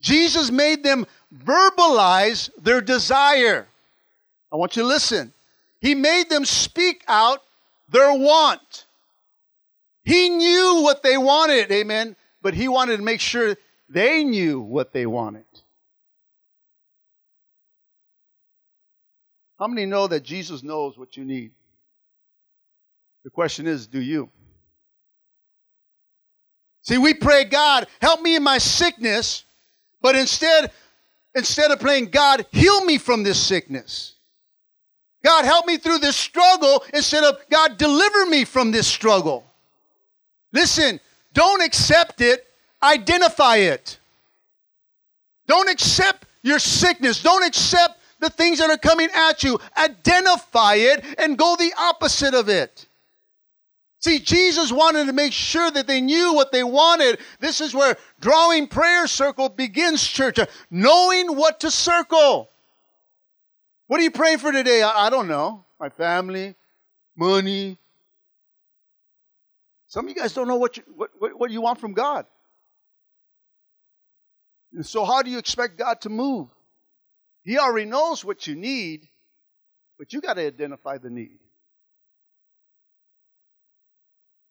Jesus 0.00 0.50
made 0.50 0.82
them 0.82 1.06
verbalize 1.44 2.48
their 2.56 2.80
desire. 2.80 3.68
I 4.50 4.56
want 4.56 4.76
you 4.76 4.82
to 4.82 4.88
listen. 4.88 5.34
He 5.78 5.94
made 5.94 6.30
them 6.30 6.46
speak 6.46 7.04
out 7.06 7.42
their 7.90 8.14
want. 8.14 8.86
He 10.04 10.28
knew 10.28 10.80
what 10.82 11.02
they 11.02 11.18
wanted, 11.18 11.70
amen, 11.70 12.16
but 12.42 12.54
he 12.54 12.68
wanted 12.68 12.96
to 12.96 13.02
make 13.02 13.20
sure 13.20 13.56
they 13.88 14.24
knew 14.24 14.60
what 14.60 14.92
they 14.92 15.06
wanted. 15.06 15.44
How 19.58 19.66
many 19.66 19.84
know 19.84 20.06
that 20.06 20.22
Jesus 20.22 20.62
knows 20.62 20.96
what 20.96 21.16
you 21.16 21.24
need? 21.24 21.52
The 23.24 23.30
question 23.30 23.66
is, 23.66 23.86
do 23.86 24.00
you? 24.00 24.30
See, 26.82 26.96
we 26.96 27.12
pray, 27.12 27.44
God, 27.44 27.86
help 28.00 28.22
me 28.22 28.36
in 28.36 28.42
my 28.42 28.56
sickness, 28.56 29.44
but 30.00 30.16
instead, 30.16 30.72
instead 31.34 31.70
of 31.70 31.78
praying, 31.78 32.06
God, 32.06 32.46
heal 32.52 32.82
me 32.86 32.96
from 32.96 33.22
this 33.22 33.38
sickness. 33.38 34.14
God, 35.22 35.44
help 35.44 35.66
me 35.66 35.76
through 35.76 35.98
this 35.98 36.16
struggle 36.16 36.82
instead 36.94 37.22
of, 37.24 37.38
God, 37.50 37.76
deliver 37.76 38.24
me 38.24 38.46
from 38.46 38.70
this 38.70 38.86
struggle. 38.86 39.49
Listen, 40.52 41.00
don't 41.32 41.62
accept 41.62 42.20
it, 42.20 42.46
identify 42.82 43.56
it. 43.56 43.98
Don't 45.46 45.68
accept 45.68 46.26
your 46.42 46.58
sickness. 46.58 47.22
Don't 47.22 47.44
accept 47.44 47.98
the 48.20 48.30
things 48.30 48.58
that 48.58 48.70
are 48.70 48.78
coming 48.78 49.08
at 49.14 49.42
you. 49.42 49.58
Identify 49.76 50.74
it 50.74 51.04
and 51.18 51.36
go 51.36 51.56
the 51.56 51.72
opposite 51.76 52.34
of 52.34 52.48
it. 52.48 52.86
See, 53.98 54.18
Jesus 54.18 54.72
wanted 54.72 55.06
to 55.06 55.12
make 55.12 55.32
sure 55.32 55.70
that 55.70 55.86
they 55.86 56.00
knew 56.00 56.32
what 56.34 56.52
they 56.52 56.64
wanted. 56.64 57.18
This 57.38 57.60
is 57.60 57.74
where 57.74 57.96
drawing 58.20 58.66
prayer 58.66 59.06
circle 59.06 59.48
begins, 59.48 60.06
church. 60.06 60.38
Knowing 60.70 61.36
what 61.36 61.60
to 61.60 61.70
circle. 61.70 62.48
What 63.88 64.00
are 64.00 64.04
you 64.04 64.10
praying 64.10 64.38
for 64.38 64.52
today? 64.52 64.82
I, 64.82 65.06
I 65.06 65.10
don't 65.10 65.28
know. 65.28 65.64
My 65.78 65.88
family, 65.88 66.54
money. 67.16 67.76
Some 69.90 70.04
of 70.04 70.10
you 70.10 70.14
guys 70.14 70.32
don't 70.32 70.46
know 70.46 70.56
what 70.56 70.76
you, 70.76 70.84
what, 70.94 71.10
what, 71.18 71.50
you 71.50 71.60
want 71.60 71.80
from 71.80 71.94
God. 71.94 72.24
And 74.72 74.86
so, 74.86 75.04
how 75.04 75.20
do 75.20 75.30
you 75.32 75.38
expect 75.38 75.76
God 75.76 76.00
to 76.02 76.08
move? 76.08 76.46
He 77.42 77.58
already 77.58 77.90
knows 77.90 78.24
what 78.24 78.46
you 78.46 78.54
need, 78.54 79.08
but 79.98 80.12
you 80.12 80.20
got 80.20 80.34
to 80.34 80.46
identify 80.46 80.98
the 80.98 81.10
need. 81.10 81.40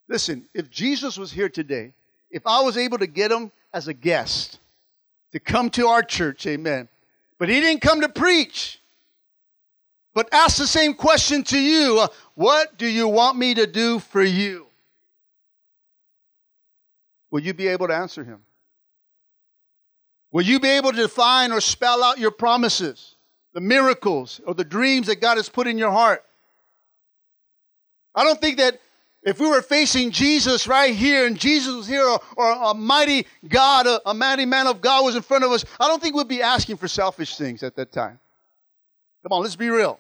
Listen, 0.10 0.46
if 0.54 0.70
Jesus 0.70 1.18
was 1.18 1.32
here 1.32 1.48
today, 1.48 1.94
if 2.30 2.46
I 2.46 2.60
was 2.60 2.76
able 2.76 2.98
to 2.98 3.08
get 3.08 3.32
him 3.32 3.54
as 3.74 3.88
a 3.88 3.94
guest 3.94 4.60
to 5.32 5.40
come 5.40 5.70
to 5.70 5.88
our 5.88 6.04
church, 6.04 6.46
amen, 6.48 6.90
but 7.38 7.48
he 7.48 7.62
didn't 7.62 7.82
come 7.82 8.02
to 8.02 8.10
preach, 8.10 8.82
but 10.14 10.28
ask 10.34 10.58
the 10.58 10.68
same 10.68 10.96
question 10.96 11.46
to 11.46 11.58
you 11.58 12.00
uh, 12.00 12.08
What 12.36 12.78
do 12.78 12.88
you 12.88 13.08
want 13.08 13.38
me 13.38 13.54
to 13.54 13.66
do 13.66 14.00
for 14.00 14.22
you? 14.22 14.69
Will 17.32 17.42
you 17.42 17.54
be 17.54 17.68
able 17.68 17.88
to 17.88 17.96
answer 17.96 18.24
him? 18.24 18.40
Will 20.32 20.44
you 20.44 20.60
be 20.60 20.70
able 20.70 20.92
to 20.92 20.98
define 20.98 21.52
or 21.52 21.62
spell 21.62 22.04
out 22.04 22.20
your 22.20 22.32
promises, 22.32 23.16
the 23.54 23.62
miracles, 23.62 24.40
or 24.46 24.54
the 24.54 24.64
dreams 24.64 25.08
that 25.08 25.22
God 25.22 25.38
has 25.38 25.50
put 25.50 25.68
in 25.68 25.78
your 25.78 25.92
heart? 25.92 26.24
I 28.14 28.24
don't 28.24 28.40
think 28.40 28.58
that 28.58 28.80
if 29.24 29.40
we 29.40 29.48
were 29.48 29.62
facing 29.62 30.12
Jesus 30.12 30.68
right 30.68 30.94
here 30.94 31.26
and 31.26 31.38
Jesus 31.38 31.74
was 31.74 31.88
here 31.88 32.04
or, 32.04 32.20
or 32.38 32.72
a 32.72 32.74
mighty 32.74 33.26
God, 33.48 33.86
a, 33.86 34.02
a 34.10 34.14
mighty 34.14 34.46
man 34.46 34.68
of 34.68 34.82
God 34.82 35.04
was 35.04 35.16
in 35.16 35.22
front 35.22 35.44
of 35.44 35.52
us, 35.52 35.66
I 35.80 35.88
don't 35.88 36.02
think 36.02 36.16
we'd 36.16 36.28
be 36.28 36.42
asking 36.42 36.78
for 36.78 36.88
selfish 36.88 37.36
things 37.36 37.62
at 37.64 37.76
that 37.76 37.92
time. 37.92 38.20
Come 39.24 39.34
on, 39.34 39.42
let's 39.42 39.56
be 39.56 39.70
real. 39.70 40.00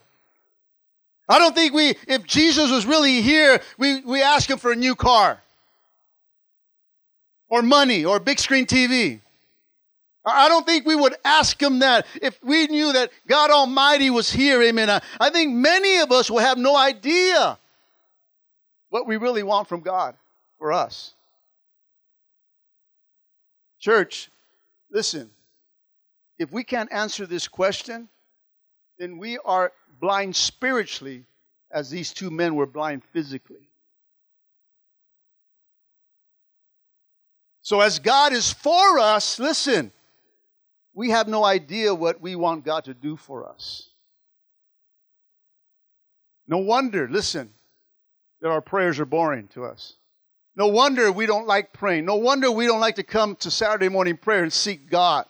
I 1.28 1.38
don't 1.38 1.54
think 1.54 1.74
we, 1.74 1.96
if 2.08 2.26
Jesus 2.26 2.72
was 2.72 2.86
really 2.86 3.22
here, 3.22 3.62
we, 3.78 4.02
we 4.02 4.22
ask 4.22 4.50
him 4.50 4.58
for 4.58 4.72
a 4.72 4.76
new 4.76 4.96
car 4.96 5.40
or 7.50 7.62
money 7.62 8.06
or 8.06 8.20
big 8.20 8.40
screen 8.40 8.66
TV. 8.66 9.20
I 10.26 10.48
don't 10.50 10.66
think 10.66 10.86
we 10.86 10.96
would 10.96 11.16
ask 11.24 11.62
him 11.62 11.80
that 11.80 12.06
if 12.22 12.38
we 12.44 12.68
knew 12.68 12.94
that 12.94 13.10
God 13.28 13.52
Almighty 13.52 14.10
was 14.10 14.32
here. 14.32 14.62
Amen. 14.62 15.02
I 15.20 15.30
think 15.30 15.54
many 15.54 15.98
of 16.00 16.12
us 16.12 16.30
will 16.30 16.40
have 16.40 16.58
no 16.58 16.76
idea 16.76 17.58
what 18.90 19.08
we 19.08 19.18
really 19.18 19.44
want 19.44 19.68
from 19.68 19.82
God 19.82 20.16
for 20.58 20.74
us. 20.74 21.14
Church, 23.80 24.30
listen, 24.92 25.30
if 26.38 26.52
we 26.52 26.64
can't 26.64 26.92
answer 26.92 27.26
this 27.26 27.48
question, 27.48 28.10
then 28.98 29.18
we 29.18 29.38
are 29.40 29.72
blind 30.02 30.36
spiritually 30.36 31.24
as 31.72 31.90
these 31.90 32.12
two 32.14 32.30
men 32.30 32.56
were 32.56 32.66
blind 32.66 33.04
physically. 33.14 33.69
So, 37.62 37.82
as 37.82 38.00
God 38.00 38.34
is 38.34 38.52
for 38.52 39.00
us, 39.00 39.40
listen, 39.40 39.92
we 40.94 41.10
have 41.12 41.28
no 41.28 41.44
idea 41.44 41.94
what 41.94 42.22
we 42.22 42.36
want 42.36 42.66
God 42.66 42.86
to 42.86 42.94
do 42.94 43.16
for 43.16 43.48
us. 43.48 43.90
No 46.48 46.58
wonder, 46.58 47.08
listen, 47.10 47.54
that 48.42 48.50
our 48.50 48.62
prayers 48.62 49.00
are 49.00 49.06
boring 49.06 49.48
to 49.50 49.66
us. 49.66 49.96
No 50.56 50.68
wonder 50.68 51.12
we 51.12 51.26
don't 51.26 51.48
like 51.48 51.72
praying. 51.72 52.06
No 52.06 52.16
wonder 52.16 52.52
we 52.52 52.66
don't 52.66 52.80
like 52.80 52.96
to 52.96 53.04
come 53.04 53.36
to 53.38 53.52
Saturday 53.52 53.88
morning 53.88 54.18
prayer 54.18 54.44
and 54.44 54.52
seek 54.52 54.90
God. 54.90 55.26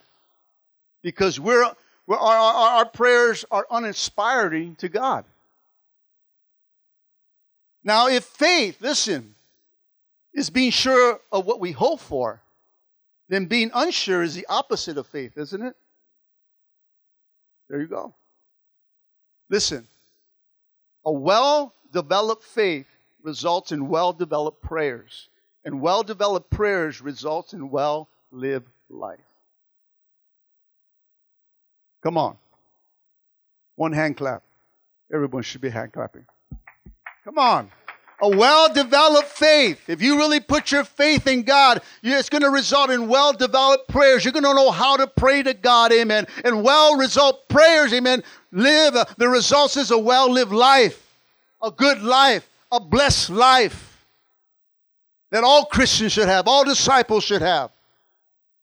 Because 1.02 1.38
we're, 1.38 1.70
we're 2.06 2.16
our, 2.16 2.36
our, 2.36 2.70
our 2.78 2.86
prayers 2.86 3.44
are 3.50 3.66
uninspiring 3.70 4.76
to 4.76 4.88
God. 4.88 5.24
Now, 7.84 8.08
if 8.08 8.24
faith, 8.24 8.80
listen, 8.80 9.34
is 10.34 10.50
being 10.50 10.70
sure 10.70 11.20
of 11.32 11.46
what 11.46 11.60
we 11.60 11.72
hope 11.72 12.00
for, 12.00 12.42
then 13.28 13.46
being 13.46 13.70
unsure 13.74 14.22
is 14.22 14.34
the 14.34 14.46
opposite 14.48 14.98
of 14.98 15.06
faith, 15.06 15.36
isn't 15.36 15.62
it? 15.62 15.74
There 17.68 17.80
you 17.80 17.86
go. 17.86 18.14
Listen, 19.48 19.86
a 21.04 21.12
well 21.12 21.74
developed 21.92 22.44
faith 22.44 22.86
results 23.22 23.72
in 23.72 23.88
well 23.88 24.12
developed 24.12 24.62
prayers. 24.62 25.28
And 25.64 25.80
well 25.80 26.02
developed 26.02 26.50
prayers 26.50 27.00
results 27.00 27.52
in 27.52 27.70
well 27.70 28.08
lived 28.30 28.68
life. 28.88 29.18
Come 32.02 32.16
on. 32.16 32.36
One 33.76 33.92
hand 33.92 34.16
clap. 34.16 34.42
Everyone 35.12 35.42
should 35.42 35.60
be 35.60 35.68
hand 35.68 35.92
clapping. 35.92 36.24
Come 37.24 37.38
on. 37.38 37.70
A 38.22 38.28
well 38.28 38.72
developed 38.72 39.28
faith. 39.28 39.88
If 39.88 40.02
you 40.02 40.18
really 40.18 40.40
put 40.40 40.70
your 40.70 40.84
faith 40.84 41.26
in 41.26 41.42
God, 41.42 41.80
it's 42.02 42.28
going 42.28 42.42
to 42.42 42.50
result 42.50 42.90
in 42.90 43.08
well 43.08 43.32
developed 43.32 43.88
prayers. 43.88 44.24
You're 44.24 44.32
going 44.32 44.44
to 44.44 44.54
know 44.54 44.70
how 44.70 44.96
to 44.96 45.06
pray 45.06 45.42
to 45.42 45.54
God, 45.54 45.92
amen. 45.92 46.26
And 46.44 46.62
well 46.62 46.96
result 46.96 47.48
prayers, 47.48 47.92
amen, 47.92 48.22
live. 48.52 48.94
Uh, 48.94 49.04
the 49.16 49.28
results 49.28 49.76
is 49.76 49.90
a 49.90 49.98
well 49.98 50.30
lived 50.30 50.52
life. 50.52 51.06
a 51.62 51.70
good 51.70 52.02
life, 52.02 52.48
a 52.72 52.80
blessed 52.80 53.30
life 53.30 53.90
that 55.30 55.44
all 55.44 55.64
Christians 55.66 56.12
should 56.12 56.28
have, 56.28 56.48
all 56.48 56.64
disciples 56.64 57.24
should 57.24 57.42
have, 57.42 57.70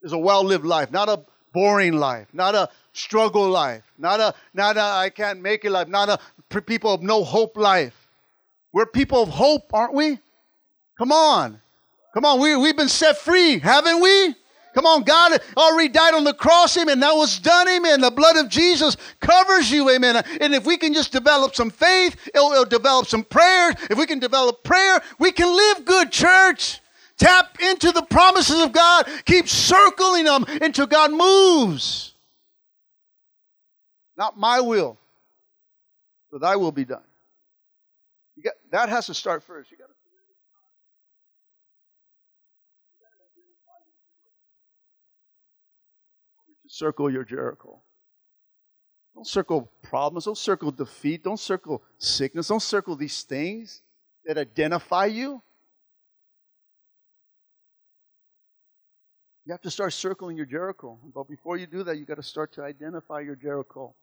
is 0.03 0.11
a 0.11 0.17
well 0.17 0.43
lived 0.43 0.65
life, 0.65 0.91
not 0.91 1.09
a 1.09 1.23
boring 1.53 1.93
life, 1.93 2.27
not 2.33 2.55
a 2.55 2.69
struggle 2.93 3.49
life, 3.49 3.83
not 3.97 4.19
a 4.19 4.33
not 4.53 4.77
a 4.77 4.81
I 4.81 5.09
can't 5.09 5.41
make 5.41 5.65
it 5.65 5.71
life, 5.71 5.87
not 5.87 6.09
a 6.09 6.61
people 6.61 6.93
of 6.93 7.01
no 7.01 7.23
hope 7.23 7.57
life. 7.57 8.06
We're 8.77 8.85
people 8.85 9.23
of 9.23 9.29
hope, 9.29 9.73
aren't 9.73 9.95
we? 9.95 10.19
Come 10.99 11.11
on. 11.11 11.59
Come 12.13 12.25
on, 12.25 12.39
we, 12.39 12.55
we've 12.55 12.77
been 12.77 12.87
set 12.89 13.17
free, 13.17 13.57
haven't 13.57 14.01
we? 14.01 14.35
Come 14.75 14.85
on, 14.85 15.01
God 15.01 15.41
already 15.57 15.89
died 15.89 16.13
on 16.13 16.23
the 16.23 16.35
cross, 16.35 16.77
amen. 16.77 16.99
That 16.99 17.15
was 17.15 17.39
done, 17.39 17.67
amen. 17.67 18.01
The 18.01 18.11
blood 18.11 18.37
of 18.37 18.49
Jesus 18.49 18.95
covers 19.19 19.71
you, 19.71 19.89
amen. 19.89 20.23
And 20.39 20.53
if 20.53 20.67
we 20.67 20.77
can 20.77 20.93
just 20.93 21.11
develop 21.11 21.55
some 21.55 21.71
faith, 21.71 22.29
it'll, 22.35 22.51
it'll 22.51 22.65
develop 22.65 23.07
some 23.07 23.23
prayer. 23.23 23.71
If 23.89 23.97
we 23.97 24.05
can 24.05 24.19
develop 24.19 24.63
prayer, 24.63 25.01
we 25.17 25.31
can 25.31 25.47
live 25.47 25.83
good, 25.83 26.11
church. 26.11 26.79
Tap 27.17 27.57
into 27.59 27.91
the 27.91 28.03
promises 28.03 28.61
of 28.61 28.73
God. 28.73 29.07
Keep 29.25 29.49
circling 29.49 30.25
them 30.25 30.45
until 30.61 30.85
God 30.85 31.11
moves. 31.11 32.13
Not 34.15 34.37
my 34.37 34.59
will, 34.59 34.99
but 36.31 36.41
thy 36.41 36.57
will 36.57 36.71
be 36.71 36.85
done. 36.85 37.01
Got, 38.43 38.53
that 38.71 38.89
has 38.89 39.07
to 39.07 39.13
start 39.13 39.43
first. 39.43 39.71
You 39.71 39.77
got 39.77 39.87
to 39.87 39.93
circle 46.67 47.09
your 47.09 47.23
Jericho. 47.23 47.81
Don't 49.15 49.25
circle 49.25 49.71
problems. 49.81 50.25
Don't 50.25 50.37
circle 50.37 50.69
defeat. 50.69 51.23
Don't 51.23 51.39
circle 51.39 51.81
sickness. 51.97 52.49
Don't 52.49 52.61
circle 52.61 52.95
these 52.95 53.23
things 53.23 53.81
that 54.25 54.37
identify 54.37 55.05
you. 55.05 55.41
You 59.45 59.53
have 59.53 59.61
to 59.61 59.71
start 59.71 59.93
circling 59.93 60.37
your 60.37 60.45
Jericho. 60.45 60.99
But 61.15 61.27
before 61.27 61.57
you 61.57 61.65
do 61.65 61.81
that, 61.83 61.97
you've 61.97 62.07
got 62.07 62.17
to 62.17 62.23
start 62.23 62.53
to 62.53 62.63
identify 62.63 63.21
your 63.21 63.35
Jericho. 63.35 63.95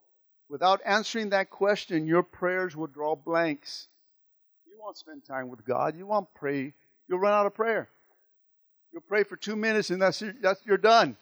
Without 0.48 0.80
answering 0.84 1.30
that 1.30 1.50
question, 1.50 2.06
your 2.06 2.22
prayers 2.22 2.74
will 2.74 2.86
draw 2.86 3.14
blanks. 3.14 3.88
You 4.84 4.88
won't 4.88 4.98
spend 4.98 5.24
time 5.24 5.48
with 5.48 5.64
God. 5.64 5.96
You 5.96 6.04
won't 6.04 6.28
pray. 6.34 6.74
You'll 7.08 7.18
run 7.18 7.32
out 7.32 7.46
of 7.46 7.54
prayer. 7.54 7.88
You'll 8.92 9.00
pray 9.00 9.22
for 9.24 9.34
two 9.34 9.56
minutes 9.56 9.88
and 9.88 10.02
that's, 10.02 10.22
that's 10.42 10.60
you're 10.66 10.76
done. 10.76 11.16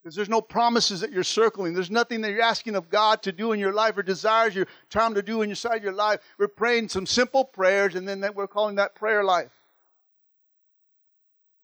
Because 0.00 0.14
there's 0.14 0.28
no 0.28 0.40
promises 0.40 1.00
that 1.00 1.10
you're 1.10 1.24
circling. 1.24 1.74
There's 1.74 1.90
nothing 1.90 2.20
that 2.20 2.30
you're 2.30 2.42
asking 2.42 2.76
of 2.76 2.88
God 2.88 3.24
to 3.24 3.32
do 3.32 3.50
in 3.50 3.58
your 3.58 3.72
life 3.72 3.98
or 3.98 4.04
desires 4.04 4.54
you're 4.54 4.68
trying 4.88 5.14
to 5.14 5.22
do 5.22 5.42
inside 5.42 5.82
your 5.82 5.92
life. 5.92 6.20
We're 6.38 6.46
praying 6.46 6.90
some 6.90 7.06
simple 7.06 7.44
prayers, 7.44 7.96
and 7.96 8.06
then 8.06 8.20
that 8.20 8.36
we're 8.36 8.46
calling 8.46 8.76
that 8.76 8.94
prayer 8.94 9.24
life. 9.24 9.50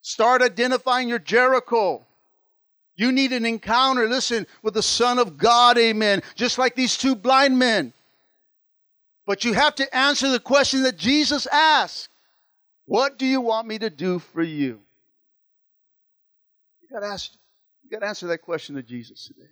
Start 0.01 0.43
identifying 0.43 1.09
your 1.09 1.21
Jericho. 1.21 2.05
You 2.97 3.13
need 3.13 3.33
an 3.33 3.47
encounter, 3.47 4.09
listen, 4.09 4.45
with 4.61 4.75
the 4.75 4.83
Son 4.83 5.21
of 5.21 5.39
God, 5.39 5.79
amen. 5.79 6.25
Just 6.35 6.59
like 6.59 6.75
these 6.75 6.97
two 6.97 7.15
blind 7.15 7.57
men. 7.57 7.93
But 9.27 9.45
you 9.45 9.53
have 9.55 9.75
to 9.77 9.97
answer 9.97 10.31
the 10.31 10.41
question 10.41 10.85
that 10.85 10.97
Jesus 10.97 11.47
asked 11.47 12.09
What 12.87 13.19
do 13.19 13.27
you 13.27 13.41
want 13.41 13.67
me 13.67 13.79
to 13.79 13.91
do 13.91 14.21
for 14.21 14.43
you? 14.43 14.81
You 16.83 16.89
got 16.93 17.01
to 17.01 17.13
ask 17.13 17.33
you 17.83 17.91
got 17.91 18.01
to 18.01 18.09
answer 18.09 18.27
that 18.29 18.39
question 18.39 18.75
to 18.77 18.83
Jesus 18.83 19.27
today. 19.27 19.49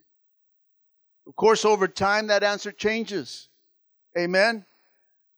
Of 1.27 1.37
course, 1.37 1.65
over 1.65 1.89
time, 1.89 2.27
that 2.29 2.43
answer 2.43 2.73
changes. 2.73 3.49
Amen. 4.19 4.65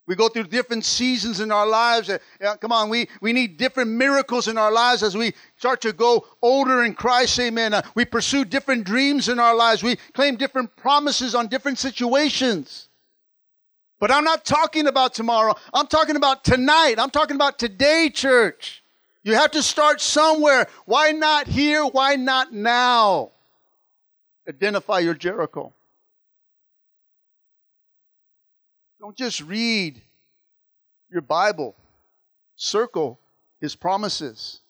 We 0.07 0.15
go 0.15 0.29
through 0.29 0.45
different 0.45 0.85
seasons 0.85 1.41
in 1.41 1.51
our 1.51 1.67
lives. 1.67 2.09
Uh, 2.09 2.57
come 2.61 2.73
on, 2.73 2.89
we, 2.89 3.09
we 3.21 3.33
need 3.33 3.57
different 3.57 3.91
miracles 3.91 4.47
in 4.47 4.57
our 4.57 4.71
lives 4.71 5.03
as 5.03 5.17
we 5.17 5.35
start 5.57 5.81
to 5.83 5.93
go 5.93 6.27
older 6.41 6.85
in 6.85 6.95
Christ. 6.95 7.39
Amen. 7.41 7.75
Uh, 7.75 7.83
we 7.95 8.05
pursue 8.05 8.45
different 8.45 8.85
dreams 8.85 9.29
in 9.29 9.41
our 9.41 9.55
lives. 9.55 9.83
We 9.83 9.97
claim 10.15 10.37
different 10.37 10.75
promises 10.77 11.35
on 11.35 11.49
different 11.49 11.79
situations. 11.79 12.89
But 13.99 14.11
I'm 14.11 14.25
not 14.25 14.45
talking 14.45 14.87
about 14.87 15.15
tomorrow. 15.15 15.55
I'm 15.73 15.87
talking 15.87 16.17
about 16.17 16.45
tonight. 16.45 16.97
I'm 16.99 17.11
talking 17.11 17.37
about 17.37 17.59
today, 17.59 18.11
church. 18.13 18.83
You 19.23 19.35
have 19.35 19.53
to 19.53 19.63
start 19.63 20.01
somewhere. 20.01 20.69
Why 20.85 21.13
not 21.13 21.47
here? 21.47 21.85
Why 21.85 22.17
not 22.17 22.53
now? 22.53 23.33
Identify 24.49 25.01
your 25.01 25.15
Jericho. 25.15 25.73
Don't 29.01 29.17
just 29.17 29.41
read 29.41 30.01
your 31.11 31.23
Bible, 31.23 31.75
circle 32.57 33.19
his 33.61 33.75
promises. 33.75 34.61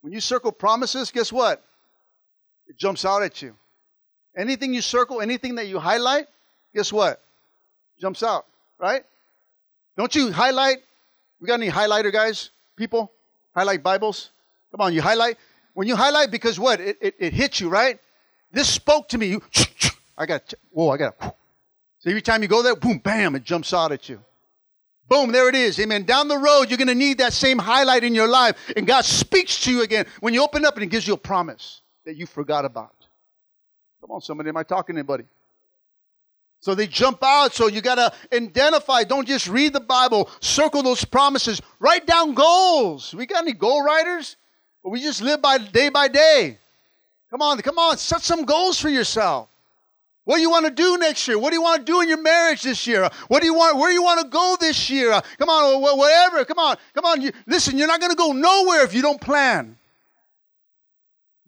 When 0.00 0.12
you 0.12 0.20
circle 0.20 0.52
promises, 0.52 1.10
guess 1.10 1.32
what? 1.32 1.64
It 2.66 2.76
jumps 2.76 3.04
out 3.04 3.22
at 3.22 3.42
you. 3.42 3.54
Anything 4.36 4.74
you 4.74 4.80
circle, 4.80 5.20
anything 5.20 5.56
that 5.56 5.68
you 5.68 5.78
highlight, 5.78 6.26
guess 6.74 6.92
what? 6.92 7.22
Jumps 8.00 8.22
out, 8.22 8.46
right? 8.78 9.04
Don't 9.96 10.14
you 10.14 10.32
highlight? 10.32 10.78
We 11.40 11.46
got 11.46 11.54
any 11.54 11.70
highlighter 11.70 12.12
guys? 12.12 12.50
People? 12.76 13.10
Highlight 13.54 13.82
Bibles? 13.82 14.30
Come 14.70 14.80
on, 14.80 14.94
you 14.94 15.02
highlight. 15.02 15.36
When 15.74 15.88
you 15.88 15.96
highlight, 15.96 16.30
because 16.30 16.58
what? 16.58 16.80
It, 16.80 16.98
it, 17.00 17.14
it 17.18 17.32
hits 17.32 17.60
you, 17.60 17.68
right? 17.68 17.98
This 18.52 18.68
spoke 18.68 19.08
to 19.08 19.18
me. 19.18 19.26
You, 19.28 19.42
I 20.16 20.26
got, 20.26 20.54
whoa, 20.70 20.90
I 20.90 20.96
got. 20.96 21.14
So 21.98 22.10
every 22.10 22.22
time 22.22 22.42
you 22.42 22.48
go 22.48 22.62
there, 22.62 22.76
boom, 22.76 22.98
bam, 22.98 23.34
it 23.34 23.44
jumps 23.44 23.74
out 23.74 23.92
at 23.92 24.08
you. 24.08 24.20
Boom, 25.08 25.32
there 25.32 25.48
it 25.48 25.54
is. 25.54 25.80
Amen. 25.80 26.04
Down 26.04 26.28
the 26.28 26.36
road, 26.36 26.68
you're 26.68 26.76
going 26.76 26.88
to 26.88 26.94
need 26.94 27.18
that 27.18 27.32
same 27.32 27.58
highlight 27.58 28.04
in 28.04 28.14
your 28.14 28.28
life. 28.28 28.56
And 28.76 28.86
God 28.86 29.04
speaks 29.04 29.64
to 29.64 29.72
you 29.72 29.82
again 29.82 30.06
when 30.20 30.34
you 30.34 30.42
open 30.42 30.64
up 30.64 30.74
and 30.74 30.82
He 30.82 30.88
gives 30.88 31.08
you 31.08 31.14
a 31.14 31.18
promise 31.18 31.80
that 32.04 32.16
you 32.16 32.26
forgot 32.26 32.64
about. 32.64 32.94
Come 34.00 34.10
on, 34.10 34.20
somebody. 34.20 34.50
Am 34.50 34.56
I 34.56 34.62
talking 34.62 34.94
to 34.94 35.00
anybody? 35.00 35.24
So 36.60 36.74
they 36.74 36.86
jump 36.86 37.22
out. 37.22 37.54
So 37.54 37.68
you 37.68 37.80
got 37.80 37.96
to 37.96 38.12
identify. 38.34 39.04
Don't 39.04 39.26
just 39.26 39.48
read 39.48 39.72
the 39.72 39.80
Bible. 39.80 40.28
Circle 40.40 40.82
those 40.82 41.04
promises. 41.04 41.62
Write 41.78 42.06
down 42.06 42.34
goals. 42.34 43.14
We 43.14 43.26
got 43.26 43.42
any 43.42 43.52
goal 43.52 43.82
writers? 43.82 44.36
Or 44.82 44.92
we 44.92 45.00
just 45.00 45.22
live 45.22 45.40
by 45.40 45.58
day 45.58 45.88
by 45.88 46.08
day. 46.08 46.58
Come 47.30 47.42
on, 47.42 47.58
come 47.58 47.78
on. 47.78 47.98
Set 47.98 48.22
some 48.22 48.44
goals 48.44 48.80
for 48.80 48.88
yourself. 48.88 49.48
What 50.24 50.36
do 50.36 50.42
you 50.42 50.50
want 50.50 50.66
to 50.66 50.70
do 50.70 50.98
next 50.98 51.26
year? 51.26 51.38
What 51.38 51.50
do 51.50 51.56
you 51.56 51.62
want 51.62 51.86
to 51.86 51.90
do 51.90 52.02
in 52.02 52.08
your 52.08 52.20
marriage 52.20 52.60
this 52.60 52.86
year? 52.86 53.08
What 53.28 53.40
do 53.40 53.46
you 53.46 53.54
want? 53.54 53.78
Where 53.78 53.88
do 53.88 53.94
you 53.94 54.02
want 54.02 54.20
to 54.20 54.28
go 54.28 54.58
this 54.60 54.90
year? 54.90 55.18
Come 55.38 55.48
on, 55.48 55.80
whatever. 55.80 56.44
Come 56.44 56.58
on, 56.58 56.76
come 56.92 57.06
on. 57.06 57.22
You, 57.22 57.32
listen, 57.46 57.78
you're 57.78 57.86
not 57.86 57.98
going 57.98 58.10
to 58.10 58.16
go 58.16 58.32
nowhere 58.32 58.84
if 58.84 58.92
you 58.92 59.00
don't 59.00 59.18
plan. 59.18 59.77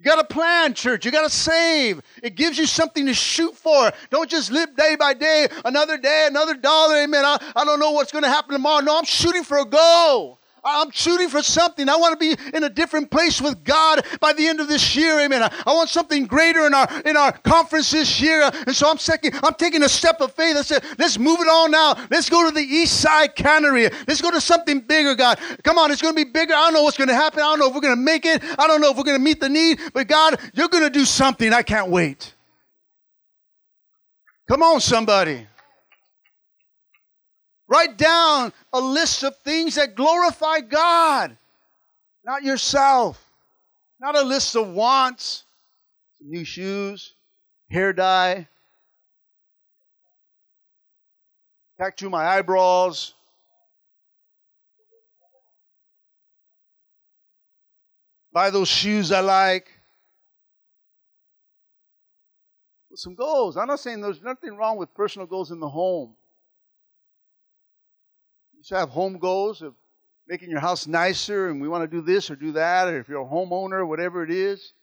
You 0.00 0.04
got 0.04 0.26
to 0.26 0.34
plan, 0.34 0.72
church. 0.72 1.04
You 1.04 1.12
got 1.12 1.24
to 1.24 1.30
save. 1.30 2.00
It 2.22 2.34
gives 2.34 2.56
you 2.56 2.64
something 2.64 3.04
to 3.04 3.12
shoot 3.12 3.54
for. 3.54 3.92
Don't 4.08 4.30
just 4.30 4.50
live 4.50 4.74
day 4.74 4.96
by 4.96 5.12
day, 5.12 5.46
another 5.62 5.98
day, 5.98 6.24
another 6.26 6.54
dollar. 6.54 6.96
Amen. 7.02 7.22
I, 7.22 7.36
I 7.54 7.66
don't 7.66 7.78
know 7.78 7.90
what's 7.90 8.10
going 8.10 8.24
to 8.24 8.30
happen 8.30 8.54
tomorrow. 8.54 8.82
No, 8.82 8.96
I'm 8.96 9.04
shooting 9.04 9.44
for 9.44 9.58
a 9.58 9.66
goal. 9.66 10.39
I'm 10.64 10.90
shooting 10.90 11.28
for 11.28 11.42
something. 11.42 11.88
I 11.88 11.96
want 11.96 12.18
to 12.18 12.36
be 12.36 12.56
in 12.56 12.64
a 12.64 12.70
different 12.70 13.10
place 13.10 13.40
with 13.40 13.64
God 13.64 14.04
by 14.20 14.32
the 14.32 14.46
end 14.46 14.60
of 14.60 14.68
this 14.68 14.96
year. 14.96 15.20
Amen. 15.20 15.42
I, 15.42 15.52
I 15.66 15.72
want 15.72 15.88
something 15.88 16.26
greater 16.26 16.66
in 16.66 16.74
our 16.74 16.88
in 17.04 17.16
our 17.16 17.32
conference 17.32 17.90
this 17.90 18.20
year. 18.20 18.50
And 18.66 18.74
so 18.74 18.90
I'm 18.90 18.98
second, 18.98 19.38
I'm 19.42 19.54
taking 19.54 19.82
a 19.82 19.88
step 19.88 20.20
of 20.20 20.32
faith. 20.34 20.56
I 20.56 20.62
said, 20.62 20.84
let's 20.98 21.18
move 21.18 21.40
it 21.40 21.48
on 21.48 21.70
now. 21.70 21.94
Let's 22.10 22.28
go 22.28 22.48
to 22.48 22.54
the 22.54 22.62
east 22.62 23.00
side 23.00 23.34
cannery. 23.34 23.88
Let's 24.06 24.20
go 24.20 24.30
to 24.30 24.40
something 24.40 24.80
bigger, 24.80 25.14
God. 25.14 25.38
Come 25.62 25.78
on, 25.78 25.90
it's 25.90 26.02
going 26.02 26.14
to 26.14 26.24
be 26.24 26.30
bigger. 26.30 26.54
I 26.54 26.64
don't 26.64 26.74
know 26.74 26.82
what's 26.82 26.96
going 26.96 27.08
to 27.08 27.14
happen. 27.14 27.40
I 27.40 27.44
don't 27.44 27.58
know 27.58 27.68
if 27.68 27.74
we're 27.74 27.80
going 27.80 27.96
to 27.96 28.02
make 28.02 28.24
it. 28.26 28.42
I 28.58 28.66
don't 28.66 28.80
know 28.80 28.90
if 28.90 28.96
we're 28.96 29.04
going 29.04 29.18
to 29.18 29.24
meet 29.24 29.40
the 29.40 29.48
need. 29.48 29.80
But 29.92 30.08
God, 30.08 30.38
you're 30.54 30.68
going 30.68 30.84
to 30.84 30.90
do 30.90 31.04
something. 31.04 31.52
I 31.52 31.62
can't 31.62 31.90
wait. 31.90 32.34
Come 34.48 34.62
on, 34.62 34.80
somebody. 34.80 35.46
Write 37.70 37.96
down 37.96 38.52
a 38.72 38.80
list 38.80 39.22
of 39.22 39.36
things 39.44 39.76
that 39.76 39.94
glorify 39.94 40.60
God, 40.60 41.36
not 42.24 42.42
yourself. 42.42 43.24
Not 44.00 44.16
a 44.16 44.22
list 44.22 44.56
of 44.56 44.72
wants, 44.72 45.44
Some 46.18 46.30
new 46.30 46.44
shoes, 46.44 47.12
hair 47.70 47.92
dye, 47.92 48.48
tattoo 51.78 52.10
my 52.10 52.26
eyebrows. 52.26 53.14
Buy 58.32 58.50
those 58.50 58.68
shoes 58.68 59.12
I 59.12 59.20
like. 59.20 59.68
With 62.90 63.00
some 63.00 63.14
goals. 63.14 63.56
I'm 63.56 63.68
not 63.68 63.80
saying 63.80 64.00
there's 64.00 64.22
nothing 64.22 64.56
wrong 64.56 64.76
with 64.76 64.94
personal 64.94 65.26
goals 65.26 65.50
in 65.50 65.60
the 65.60 65.68
home. 65.68 66.14
You 68.60 68.64
should 68.64 68.76
have 68.76 68.90
home 68.90 69.16
goals 69.16 69.62
of 69.62 69.72
making 70.28 70.50
your 70.50 70.60
house 70.60 70.86
nicer 70.86 71.48
and 71.48 71.62
we 71.62 71.66
want 71.66 71.82
to 71.82 71.96
do 71.96 72.02
this 72.02 72.30
or 72.30 72.36
do 72.36 72.52
that, 72.52 72.88
or 72.88 73.00
if 73.00 73.08
you're 73.08 73.22
a 73.22 73.24
homeowner, 73.24 73.88
whatever 73.88 74.22
it 74.22 74.30
is. 74.30 74.74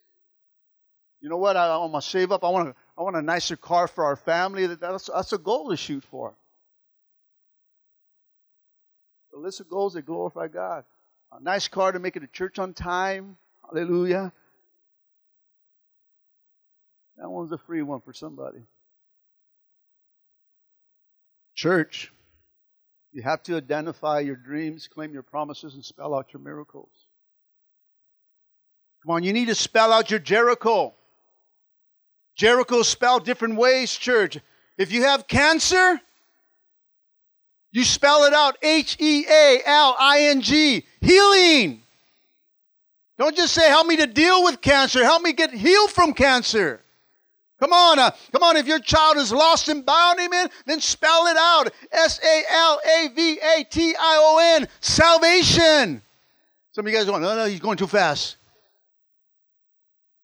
You 1.21 1.29
know 1.29 1.37
what? 1.37 1.55
I, 1.55 1.67
I 1.67 1.77
want 1.77 1.93
to 1.93 2.01
save 2.01 2.31
up. 2.31 2.43
I 2.43 2.49
want, 2.49 2.69
a, 2.69 2.75
I 2.97 3.03
want 3.03 3.17
a 3.17 3.21
nicer 3.21 3.55
car 3.55 3.87
for 3.87 4.03
our 4.03 4.15
family. 4.15 4.65
That's, 4.65 5.11
that's 5.13 5.31
a 5.31 5.37
goal 5.37 5.69
to 5.69 5.77
shoot 5.77 6.03
for. 6.05 6.33
The 9.31 9.37
list 9.37 9.59
of 9.59 9.69
goals 9.69 9.93
that 9.93 10.07
glorify 10.07 10.47
God. 10.47 10.83
A 11.31 11.39
nice 11.39 11.67
car 11.67 11.91
to 11.91 11.99
make 11.99 12.15
it 12.15 12.21
to 12.21 12.27
church 12.27 12.57
on 12.57 12.73
time. 12.73 13.37
Hallelujah. 13.61 14.33
That 17.19 17.29
one's 17.29 17.51
a 17.51 17.59
free 17.59 17.83
one 17.83 18.01
for 18.01 18.13
somebody. 18.13 18.63
Church, 21.53 22.11
you 23.17 23.23
have 23.23 23.41
to 23.41 23.57
identify 23.57 24.19
your 24.19 24.35
dreams, 24.35 24.87
claim 24.87 25.11
your 25.11 25.23
promises, 25.23 25.73
and 25.73 25.83
spell 25.83 26.13
out 26.13 26.27
your 26.33 26.39
miracles. 26.39 26.91
Come 29.01 29.15
on, 29.15 29.23
you 29.23 29.33
need 29.33 29.47
to 29.47 29.55
spell 29.55 29.91
out 29.91 30.11
your 30.11 30.19
Jericho. 30.19 30.93
Jericho 32.35 32.83
spelled 32.83 33.25
different 33.25 33.55
ways, 33.55 33.91
church. 33.91 34.37
If 34.77 34.91
you 34.91 35.01
have 35.01 35.27
cancer, 35.27 35.99
you 37.71 37.83
spell 37.83 38.25
it 38.25 38.33
out 38.33 38.55
H 38.61 38.97
E 38.99 39.25
A 39.27 39.61
L 39.65 39.95
I 39.99 40.19
N 40.29 40.41
G, 40.41 40.85
healing. 41.01 41.81
Don't 43.17 43.35
just 43.35 43.55
say, 43.55 43.67
Help 43.67 43.87
me 43.87 43.95
to 43.95 44.05
deal 44.05 44.43
with 44.43 44.61
cancer, 44.61 45.03
help 45.03 45.23
me 45.23 45.33
get 45.33 45.51
healed 45.51 45.89
from 45.89 46.13
cancer. 46.13 46.81
Come 47.59 47.73
on, 47.73 47.97
uh, 47.97 48.11
come 48.31 48.43
on. 48.43 48.55
If 48.55 48.67
your 48.67 48.79
child 48.79 49.17
is 49.17 49.31
lost 49.31 49.67
and 49.69 49.85
bound, 49.85 50.19
amen, 50.19 50.49
then 50.65 50.79
spell 50.79 51.25
it 51.27 51.37
out 51.37 51.73
S 51.91 52.19
A 52.23 52.43
L 52.51 52.79
A 52.85 53.07
V 53.09 53.39
A 53.39 53.63
T 53.63 53.95
I 53.95 54.17
O 54.19 54.57
N, 54.59 54.67
salvation. 54.79 56.01
Some 56.71 56.85
of 56.85 56.91
you 56.91 56.97
guys 56.97 57.07
are 57.07 57.11
going, 57.11 57.23
No, 57.23 57.35
no, 57.35 57.45
he's 57.45 57.59
going 57.59 57.77
too 57.77 57.87
fast. 57.87 58.37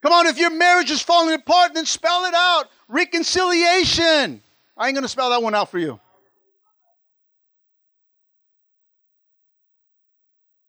Come 0.04 0.12
on, 0.12 0.28
if 0.28 0.38
your 0.38 0.52
marriage 0.52 0.92
is 0.92 1.02
falling 1.02 1.34
apart, 1.34 1.74
then 1.74 1.86
spell 1.86 2.26
it 2.26 2.34
out 2.36 2.66
reconciliation. 2.88 4.42
I 4.78 4.88
ain't 4.88 4.96
going 4.96 5.04
to 5.04 5.08
spell 5.08 5.30
that 5.32 5.42
one 5.42 5.56
out 5.56 5.72
for 5.72 5.80
you. 5.80 6.00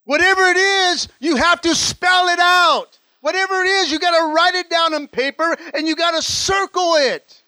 Whatever 0.04 0.42
it 0.42 0.56
is, 0.56 1.08
you 1.18 1.36
have 1.36 1.60
to 1.62 1.74
spell 1.74 2.28
it 2.28 2.38
out. 2.38 2.98
Whatever 3.24 3.64
it 3.64 3.68
is, 3.68 3.90
you 3.90 3.98
got 3.98 4.10
to 4.10 4.34
write 4.34 4.54
it 4.54 4.68
down 4.68 4.92
on 4.92 5.08
paper 5.08 5.56
and 5.72 5.88
you 5.88 5.96
got 5.96 6.10
to 6.10 6.20
circle 6.20 6.96
it. 6.96 7.42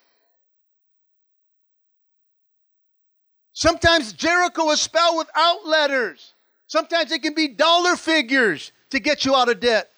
Sometimes 3.52 4.14
Jericho 4.14 4.70
is 4.70 4.80
spelled 4.80 5.18
without 5.18 5.66
letters. 5.66 6.32
Sometimes 6.66 7.12
it 7.12 7.20
can 7.20 7.34
be 7.34 7.48
dollar 7.48 7.94
figures 7.96 8.72
to 8.88 9.00
get 9.00 9.26
you 9.26 9.34
out 9.34 9.50
of 9.50 9.60
debt. 9.60 9.90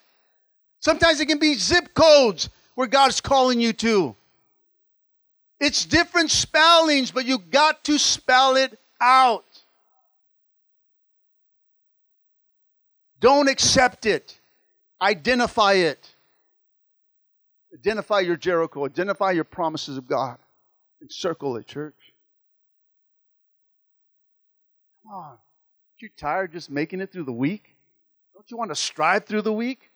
Sometimes 0.81 1.21
it 1.21 1.27
can 1.27 1.39
be 1.39 1.55
zip 1.55 1.95
codes 1.95 2.51
where 2.75 2.89
God's 2.89 3.21
calling 3.21 3.61
you 3.61 3.73
to. 3.75 4.17
It's 5.61 5.85
different 5.87 6.33
spellings, 6.33 7.13
but 7.13 7.25
you 7.25 7.39
got 7.39 7.85
to 7.85 7.99
spell 7.99 8.57
it 8.57 8.77
out. 9.01 9.45
Don't 13.21 13.49
accept 13.49 14.07
it. 14.07 14.38
Identify 15.01 15.75
it. 15.75 16.15
Identify 17.75 18.21
your 18.21 18.37
Jericho. 18.37 18.85
Identify 18.85 19.33
your 19.33 19.45
promises 19.45 19.97
of 19.97 20.07
God. 20.07 20.39
And 21.01 21.13
circle 21.13 21.57
it, 21.57 21.67
church. 21.67 21.95
Come 25.03 25.13
on. 25.13 25.25
Aren't 25.31 25.39
you 26.01 26.09
tired 26.17 26.53
just 26.53 26.71
making 26.71 27.01
it 27.01 27.13
through 27.13 27.25
the 27.25 27.33
week? 27.33 27.77
Don't 28.35 28.51
you 28.51 28.57
want 28.57 28.71
to 28.71 28.77
strive 28.77 29.27
through 29.27 29.43
the 29.43 29.53
week? 29.53 29.91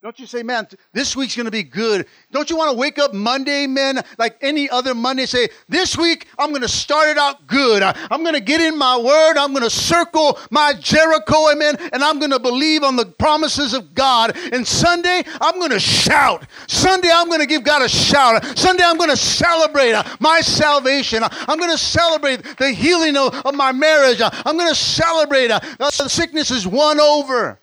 Don't 0.00 0.16
you 0.20 0.26
say, 0.26 0.44
man, 0.44 0.68
this 0.92 1.16
week's 1.16 1.34
going 1.34 1.46
to 1.46 1.50
be 1.50 1.64
good? 1.64 2.06
Don't 2.30 2.48
you 2.48 2.56
want 2.56 2.70
to 2.70 2.76
wake 2.76 3.00
up 3.00 3.12
Monday, 3.12 3.66
man, 3.66 4.00
like 4.16 4.38
any 4.42 4.70
other 4.70 4.94
Monday, 4.94 5.26
say, 5.26 5.48
this 5.68 5.98
week 5.98 6.28
I'm 6.38 6.50
going 6.50 6.62
to 6.62 6.68
start 6.68 7.08
it 7.08 7.18
out 7.18 7.48
good. 7.48 7.82
I'm 7.82 8.22
going 8.22 8.34
to 8.34 8.40
get 8.40 8.60
in 8.60 8.78
my 8.78 8.96
word. 8.96 9.36
I'm 9.36 9.50
going 9.50 9.64
to 9.64 9.70
circle 9.70 10.38
my 10.52 10.72
Jericho, 10.74 11.50
amen, 11.50 11.78
and 11.92 12.04
I'm 12.04 12.20
going 12.20 12.30
to 12.30 12.38
believe 12.38 12.84
on 12.84 12.94
the 12.94 13.06
promises 13.06 13.74
of 13.74 13.92
God. 13.92 14.36
And 14.52 14.64
Sunday, 14.64 15.24
I'm 15.40 15.58
going 15.58 15.72
to 15.72 15.80
shout. 15.80 16.46
Sunday, 16.68 17.10
I'm 17.12 17.26
going 17.26 17.40
to 17.40 17.46
give 17.46 17.64
God 17.64 17.82
a 17.82 17.88
shout. 17.88 18.56
Sunday, 18.56 18.84
I'm 18.84 18.98
going 18.98 19.10
to 19.10 19.16
celebrate 19.16 19.94
uh, 19.94 20.04
my 20.20 20.40
salvation. 20.40 21.24
I'm 21.24 21.58
going 21.58 21.72
to 21.72 21.78
celebrate 21.78 22.44
the 22.58 22.70
healing 22.70 23.16
of, 23.16 23.34
my 23.52 23.72
marriage. 23.72 24.20
I'm 24.22 24.56
going 24.56 24.68
to 24.68 24.76
celebrate 24.76 25.50
uh, 25.50 25.58
the 25.78 25.90
sickness 25.90 26.52
is 26.52 26.68
won 26.68 27.00
over. 27.00 27.58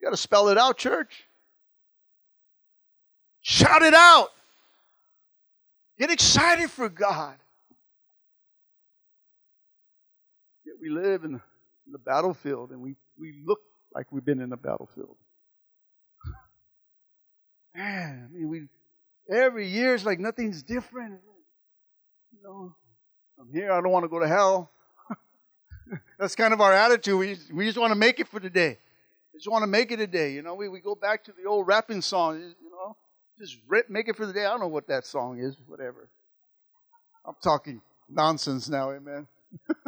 You 0.00 0.06
got 0.06 0.10
to 0.10 0.16
spell 0.16 0.48
it 0.48 0.58
out, 0.58 0.78
church. 0.78 1.24
Shout 3.40 3.82
it 3.82 3.94
out. 3.94 4.28
Get 5.98 6.10
excited 6.10 6.70
for 6.70 6.88
God. 6.88 7.36
Yet 10.64 10.76
we 10.80 10.90
live 10.90 11.24
in 11.24 11.40
the 11.90 11.98
battlefield 11.98 12.70
and 12.70 12.80
we, 12.80 12.94
we 13.18 13.42
look 13.44 13.58
like 13.92 14.12
we've 14.12 14.24
been 14.24 14.40
in 14.40 14.50
the 14.50 14.56
battlefield. 14.56 15.16
Man, 17.74 18.28
I 18.28 18.32
mean, 18.32 18.48
we 18.48 18.68
every 19.34 19.66
year 19.66 19.94
it's 19.94 20.04
like 20.04 20.20
nothing's 20.20 20.62
different. 20.62 21.20
You 22.32 22.42
know, 22.44 22.74
I'm 23.40 23.52
here, 23.52 23.72
I 23.72 23.80
don't 23.80 23.90
want 23.90 24.04
to 24.04 24.08
go 24.08 24.20
to 24.20 24.28
hell. 24.28 24.70
That's 26.18 26.36
kind 26.36 26.52
of 26.52 26.60
our 26.60 26.72
attitude. 26.72 27.18
We, 27.18 27.36
we 27.52 27.64
just 27.66 27.78
want 27.78 27.90
to 27.90 27.98
make 27.98 28.20
it 28.20 28.28
for 28.28 28.38
today 28.38 28.78
just 29.38 29.50
want 29.50 29.62
to 29.62 29.68
make 29.68 29.92
it 29.92 30.00
a 30.00 30.06
day. 30.06 30.32
You 30.32 30.42
know, 30.42 30.54
we, 30.54 30.68
we 30.68 30.80
go 30.80 30.94
back 30.94 31.24
to 31.24 31.32
the 31.32 31.48
old 31.48 31.66
rapping 31.66 32.02
song, 32.02 32.40
you 32.40 32.70
know, 32.70 32.96
just 33.38 33.56
rip, 33.68 33.88
make 33.88 34.08
it 34.08 34.16
for 34.16 34.26
the 34.26 34.32
day. 34.32 34.44
I 34.44 34.50
don't 34.50 34.60
know 34.60 34.68
what 34.68 34.88
that 34.88 35.06
song 35.06 35.38
is, 35.38 35.56
whatever. 35.66 36.08
I'm 37.24 37.36
talking 37.42 37.80
nonsense 38.08 38.68
now, 38.68 38.90
amen. 38.90 39.26
There's 39.68 39.78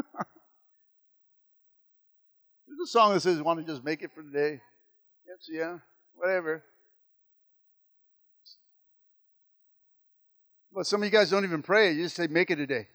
a 2.84 2.86
song 2.86 3.14
that 3.14 3.20
says, 3.20 3.42
want 3.42 3.58
to 3.58 3.66
just 3.70 3.84
make 3.84 4.02
it 4.02 4.12
for 4.14 4.22
the 4.22 4.30
day. 4.30 4.60
Yes, 5.26 5.48
yeah, 5.50 5.78
whatever. 6.14 6.62
But 10.72 10.86
some 10.86 11.02
of 11.02 11.04
you 11.04 11.10
guys 11.10 11.30
don't 11.30 11.44
even 11.44 11.62
pray. 11.62 11.92
You 11.92 12.04
just 12.04 12.14
say, 12.14 12.28
make 12.28 12.50
it 12.50 12.60
a 12.60 12.66
day. 12.66 12.86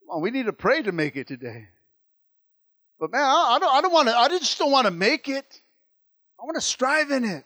Come 0.00 0.16
on, 0.16 0.22
we 0.22 0.30
need 0.30 0.46
to 0.46 0.52
pray 0.52 0.82
to 0.82 0.92
make 0.92 1.16
it 1.16 1.26
today. 1.26 1.66
But 3.00 3.12
man, 3.12 3.22
I, 3.22 3.54
I 3.56 3.58
don't, 3.58 3.74
I 3.74 3.80
don't 3.80 3.92
want 3.92 4.08
to, 4.08 4.16
I 4.16 4.28
just 4.28 4.58
don't 4.58 4.70
want 4.70 4.86
to 4.86 4.90
make 4.90 5.28
it. 5.28 5.60
I 6.38 6.44
want 6.44 6.56
to 6.56 6.60
strive 6.60 7.10
in 7.10 7.24
it. 7.24 7.44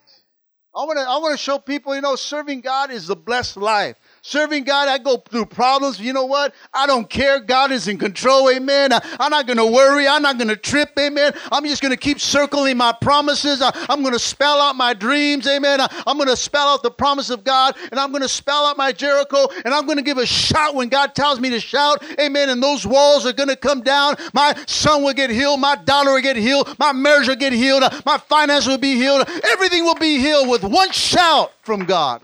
I 0.75 0.85
want 0.85 0.99
to, 0.99 1.05
I 1.05 1.17
want 1.19 1.33
to 1.33 1.39
show 1.39 1.59
people, 1.59 1.95
you 1.95 2.01
know, 2.01 2.17
serving 2.17 2.61
God 2.61 2.91
is 2.91 3.07
the 3.07 3.15
blessed 3.15 3.57
life. 3.57 3.97
Serving 4.27 4.65
God, 4.65 4.89
I 4.89 4.97
go 4.97 5.19
through 5.19 5.45
problems. 5.45 6.01
You 6.01 6.15
know 6.15 6.25
what? 6.25 6.55
I 6.73 6.87
don't 6.87 7.11
care. 7.11 7.41
God 7.41 7.71
is 7.71 7.89
in 7.89 7.99
control. 7.99 8.49
Amen. 8.49 8.91
I, 8.91 9.03
am 9.21 9.31
not 9.31 9.47
going 9.47 9.59
to 9.59 9.67
worry. 9.67 10.09
I'm 10.09 10.23
not 10.23 10.39
going 10.39 10.49
to 10.49 10.57
trip. 10.57 10.99
Amen. 10.99 11.35
I'm 11.53 11.63
just 11.67 11.83
going 11.83 11.91
to 11.91 11.99
keep 11.99 12.19
circling 12.19 12.79
my 12.79 12.95
promises. 13.03 13.61
I, 13.61 13.71
am 13.91 14.01
going 14.01 14.15
to 14.15 14.19
spell 14.19 14.63
out 14.63 14.77
my 14.77 14.95
dreams. 14.95 15.47
Amen. 15.47 15.79
I, 15.79 16.05
I'm 16.07 16.17
going 16.17 16.31
to 16.31 16.39
spell 16.39 16.69
out 16.69 16.83
the 16.83 16.91
promise 16.91 17.29
of 17.29 17.45
God 17.45 17.77
and 17.91 18.01
I'm 18.01 18.13
going 18.13 18.23
to 18.23 18.29
spell 18.29 18.65
out 18.65 18.79
my 18.79 18.93
Jericho 18.93 19.47
and 19.63 19.75
I'm 19.75 19.85
going 19.85 19.99
to 19.99 20.03
give 20.03 20.17
a 20.17 20.25
shout 20.25 20.75
when 20.75 20.89
God 20.89 21.15
tells 21.15 21.39
me 21.39 21.51
to 21.51 21.61
shout. 21.61 22.03
Amen. 22.19 22.49
And 22.49 22.63
those 22.63 22.87
walls 22.87 23.27
are 23.27 23.35
going 23.35 23.51
to 23.51 23.57
come 23.57 23.83
down. 23.83 24.17
My 24.33 24.55
son 24.67 25.03
will 25.03 25.13
get 25.13 25.29
healed. 25.29 25.61
My 25.61 25.77
daughter 25.77 26.15
will 26.15 26.23
get 26.23 26.37
healed. 26.37 26.75
My 26.79 26.93
marriage 26.93 27.29
will 27.29 27.37
get 27.37 27.53
healed. 27.53 27.83
My 28.07 28.17
finances 28.17 28.69
will 28.69 28.79
be 28.79 28.95
healed. 28.95 29.29
Everything 29.45 29.85
will 29.85 29.97
be 29.97 30.17
healed 30.17 30.49
with 30.49 30.65
one 30.65 30.93
shout 30.93 31.53
from 31.61 31.85
God. 31.85 32.23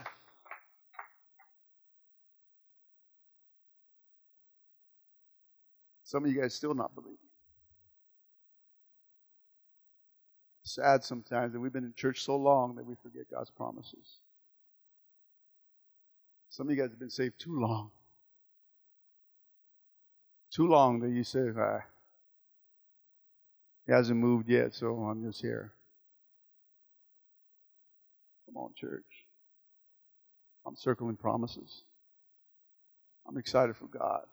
Some 6.11 6.25
of 6.25 6.33
you 6.33 6.41
guys 6.41 6.55
still 6.55 6.75
not 6.75 6.93
believing. 6.97 7.17
Sad 10.65 11.05
sometimes 11.05 11.53
that 11.53 11.61
we've 11.61 11.73
been 11.73 11.85
in 11.85 11.95
church 11.95 12.25
so 12.25 12.35
long 12.35 12.75
that 12.75 12.85
we 12.85 12.97
forget 13.01 13.31
God's 13.31 13.53
promises. 13.53 14.19
Some 16.49 16.67
of 16.67 16.75
you 16.75 16.83
guys 16.83 16.91
have 16.91 16.99
been 16.99 17.11
saved 17.11 17.39
too 17.39 17.61
long. 17.61 17.93
Too 20.51 20.67
long 20.67 20.99
that 20.99 21.11
you 21.11 21.23
say, 21.23 21.47
ah, 21.57 21.79
he 23.87 23.93
hasn't 23.93 24.19
moved 24.19 24.49
yet, 24.49 24.75
so 24.75 24.97
I'm 25.05 25.23
just 25.23 25.41
here. 25.41 25.71
Come 28.47 28.57
on, 28.57 28.71
church. 28.75 29.05
I'm 30.67 30.75
circling 30.75 31.15
promises. 31.15 31.85
I'm 33.29 33.39
excited 33.39 33.77
for 33.77 33.87
God. 33.87 34.25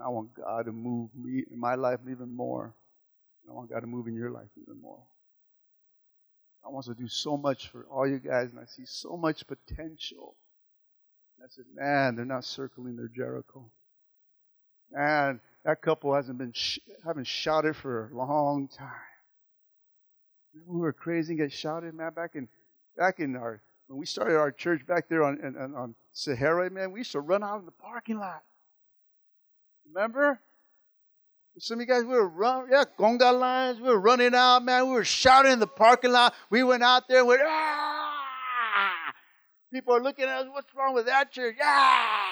I 0.00 0.08
want 0.08 0.34
God 0.34 0.66
to 0.66 0.72
move 0.72 1.10
me 1.14 1.44
in 1.50 1.58
my 1.58 1.74
life 1.74 2.00
even 2.10 2.34
more. 2.34 2.74
I 3.48 3.52
want 3.52 3.70
God 3.70 3.80
to 3.80 3.86
move 3.86 4.06
in 4.06 4.14
your 4.14 4.30
life 4.30 4.48
even 4.60 4.80
more. 4.80 5.02
I 6.64 6.68
want 6.68 6.86
to 6.86 6.94
do 6.94 7.08
so 7.08 7.36
much 7.36 7.68
for 7.68 7.86
all 7.90 8.06
you 8.06 8.18
guys, 8.18 8.50
and 8.50 8.60
I 8.60 8.66
see 8.66 8.84
so 8.86 9.16
much 9.16 9.46
potential. 9.46 10.36
And 11.36 11.44
I 11.44 11.48
said, 11.50 11.64
man, 11.74 12.14
they're 12.14 12.24
not 12.24 12.44
circling 12.44 12.96
their 12.96 13.08
Jericho. 13.08 13.70
Man, 14.90 15.40
that 15.64 15.82
couple 15.82 16.14
hasn't 16.14 16.38
been 16.38 16.52
sh- 16.52 16.78
haven't 17.04 17.26
shouted 17.26 17.74
for 17.74 18.10
a 18.12 18.16
long 18.16 18.68
time. 18.68 18.88
Remember 20.54 20.72
we 20.72 20.80
were 20.80 20.92
crazy 20.92 21.32
and 21.32 21.38
get 21.38 21.52
shouted, 21.52 21.94
man, 21.94 22.12
back 22.12 22.34
in 22.34 22.48
back 22.96 23.20
in 23.20 23.36
our 23.36 23.62
when 23.86 23.98
we 23.98 24.06
started 24.06 24.36
our 24.36 24.52
church 24.52 24.86
back 24.86 25.08
there 25.08 25.24
on 25.24 25.40
on, 25.58 25.74
on 25.74 25.94
Sahara, 26.12 26.70
man, 26.70 26.92
we 26.92 27.00
used 27.00 27.12
to 27.12 27.20
run 27.20 27.42
out 27.42 27.60
in 27.60 27.66
the 27.66 27.72
parking 27.72 28.18
lot. 28.18 28.42
Remember? 29.86 30.40
Some 31.58 31.78
of 31.78 31.80
you 31.82 31.86
guys, 31.86 32.02
we 32.02 32.14
were 32.14 32.28
running, 32.28 32.72
yeah, 32.72 32.84
conga 32.98 33.38
lines. 33.38 33.78
We 33.78 33.88
were 33.88 34.00
running 34.00 34.34
out, 34.34 34.64
man. 34.64 34.86
We 34.86 34.92
were 34.92 35.04
shouting 35.04 35.52
in 35.52 35.58
the 35.58 35.66
parking 35.66 36.12
lot. 36.12 36.34
We 36.48 36.62
went 36.62 36.82
out 36.82 37.08
there 37.08 37.18
and 37.18 37.28
went, 37.28 37.42
ah! 37.44 39.12
People 39.72 39.94
are 39.94 40.02
looking 40.02 40.24
at 40.24 40.38
us, 40.38 40.46
what's 40.50 40.74
wrong 40.74 40.94
with 40.94 41.06
that 41.06 41.30
church? 41.30 41.56
Ah! 41.62 42.30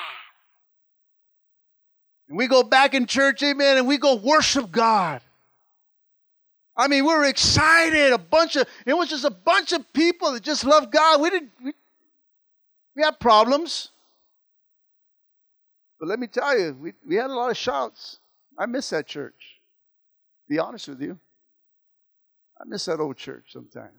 And 2.28 2.38
we 2.38 2.46
go 2.46 2.62
back 2.62 2.94
in 2.94 3.06
church, 3.06 3.42
amen, 3.42 3.76
and 3.76 3.86
we 3.86 3.98
go 3.98 4.14
worship 4.14 4.70
God. 4.70 5.20
I 6.76 6.88
mean, 6.88 7.04
we 7.04 7.12
were 7.12 7.24
excited. 7.24 8.12
A 8.12 8.18
bunch 8.18 8.56
of, 8.56 8.66
it 8.86 8.94
was 8.94 9.10
just 9.10 9.24
a 9.24 9.30
bunch 9.30 9.72
of 9.72 9.92
people 9.92 10.32
that 10.32 10.42
just 10.42 10.64
loved 10.64 10.92
God. 10.92 11.20
We 11.20 11.28
didn't, 11.28 11.50
we, 11.62 11.74
we 12.96 13.02
had 13.02 13.20
problems. 13.20 13.90
But 16.00 16.08
let 16.08 16.18
me 16.18 16.26
tell 16.26 16.58
you, 16.58 16.74
we, 16.80 16.94
we 17.06 17.16
had 17.16 17.26
a 17.26 17.34
lot 17.34 17.50
of 17.50 17.58
shouts. 17.58 18.18
I 18.58 18.64
miss 18.64 18.88
that 18.90 19.06
church. 19.06 19.60
Be 20.48 20.58
honest 20.58 20.88
with 20.88 21.02
you. 21.02 21.18
I 22.58 22.64
miss 22.66 22.86
that 22.86 23.00
old 23.00 23.18
church 23.18 23.44
sometimes. 23.52 23.92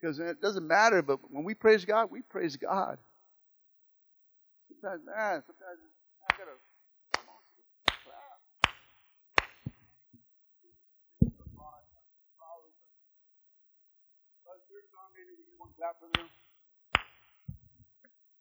Because 0.00 0.20
it 0.20 0.40
doesn't 0.40 0.66
matter, 0.66 1.02
but 1.02 1.18
when 1.30 1.42
we 1.42 1.54
praise 1.54 1.84
God, 1.84 2.08
we 2.10 2.22
praise 2.22 2.56
God. 2.56 2.98
Sometimes, 4.68 5.02
man, 5.04 5.42
sometimes 5.44 5.78
I 6.30 6.36
gotta 6.38 6.52
clap. 8.04 8.38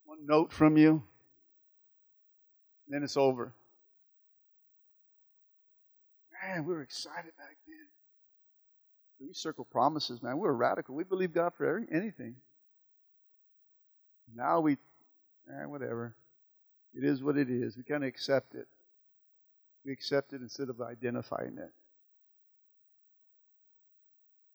One 0.08 0.26
note 0.26 0.54
from 0.54 0.78
you. 0.78 1.04
Then 2.88 3.04
it's 3.04 3.18
over. 3.18 3.54
Man, 6.42 6.66
we 6.66 6.74
were 6.74 6.82
excited 6.82 7.36
back 7.38 7.58
then. 7.68 7.88
We 9.20 9.34
circle 9.34 9.66
promises, 9.66 10.24
man. 10.24 10.38
We 10.38 10.48
were 10.48 10.56
radical. 10.56 10.96
We 10.96 11.04
believe 11.04 11.34
God 11.34 11.52
for 11.58 11.66
every, 11.66 11.88
anything. 11.92 12.36
Now 14.34 14.62
we, 14.62 14.78
eh, 15.50 15.66
whatever. 15.66 16.16
It 16.94 17.04
is 17.04 17.22
what 17.22 17.36
it 17.36 17.50
is. 17.50 17.76
We 17.76 17.84
kind 17.84 18.04
of 18.04 18.08
accept 18.08 18.56
it. 18.56 18.68
We 19.86 19.92
accept 19.92 20.32
it 20.32 20.42
instead 20.42 20.70
of 20.70 20.80
identifying 20.80 21.58
it. 21.58 21.74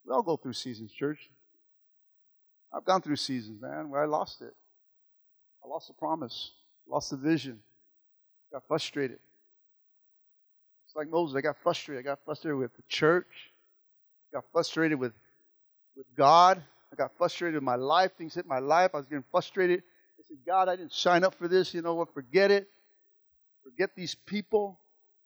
We 0.06 0.14
all 0.14 0.22
go 0.22 0.38
through 0.38 0.54
seasons, 0.54 0.92
church. 0.92 1.28
I've 2.72 2.86
gone 2.86 3.02
through 3.02 3.16
seasons, 3.16 3.60
man, 3.60 3.90
where 3.90 4.02
I 4.02 4.06
lost 4.06 4.40
it. 4.40 4.54
I 5.64 5.68
lost 5.68 5.88
the 5.88 5.94
promise, 5.94 6.52
lost 6.88 7.10
the 7.10 7.16
vision, 7.16 7.60
got 8.52 8.66
frustrated. 8.66 9.18
It's 10.86 10.96
like 10.96 11.08
Moses. 11.08 11.36
I 11.36 11.40
got 11.40 11.56
frustrated. 11.62 12.04
I 12.04 12.08
got 12.10 12.18
frustrated 12.24 12.58
with 12.58 12.76
the 12.76 12.82
church. 12.86 13.50
I 14.30 14.36
got 14.36 14.44
frustrated 14.52 14.98
with, 14.98 15.12
with 15.96 16.06
God. 16.14 16.62
I 16.92 16.96
got 16.96 17.16
frustrated 17.16 17.54
with 17.54 17.62
my 17.62 17.76
life. 17.76 18.12
Things 18.18 18.34
hit 18.34 18.46
my 18.46 18.58
life. 18.58 18.90
I 18.92 18.98
was 18.98 19.06
getting 19.06 19.24
frustrated. 19.30 19.82
I 20.18 20.22
said, 20.28 20.36
God, 20.44 20.68
I 20.68 20.76
didn't 20.76 20.92
sign 20.92 21.24
up 21.24 21.34
for 21.34 21.48
this. 21.48 21.72
You 21.72 21.80
know 21.80 21.94
what? 21.94 22.12
Forget 22.12 22.50
it. 22.50 22.68
Forget 23.64 23.96
these 23.96 24.14
people. 24.14 24.78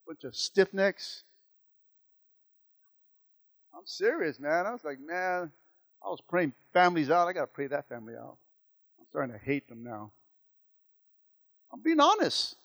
Bunch 0.06 0.22
of 0.22 0.36
stiff 0.36 0.72
necks. 0.72 1.24
I'm 3.76 3.86
serious, 3.86 4.38
man. 4.38 4.66
I 4.66 4.72
was 4.72 4.84
like, 4.84 5.00
man, 5.00 5.50
I 6.04 6.08
was 6.08 6.20
praying 6.28 6.52
families 6.72 7.10
out. 7.10 7.26
I 7.26 7.32
got 7.32 7.40
to 7.40 7.46
pray 7.48 7.66
that 7.66 7.88
family 7.88 8.14
out. 8.14 8.36
I'm 9.00 9.06
starting 9.10 9.32
to 9.32 9.44
hate 9.44 9.68
them 9.68 9.82
now. 9.82 10.12
I'm 11.72 11.80
being 11.82 12.00
honest. 12.00 12.56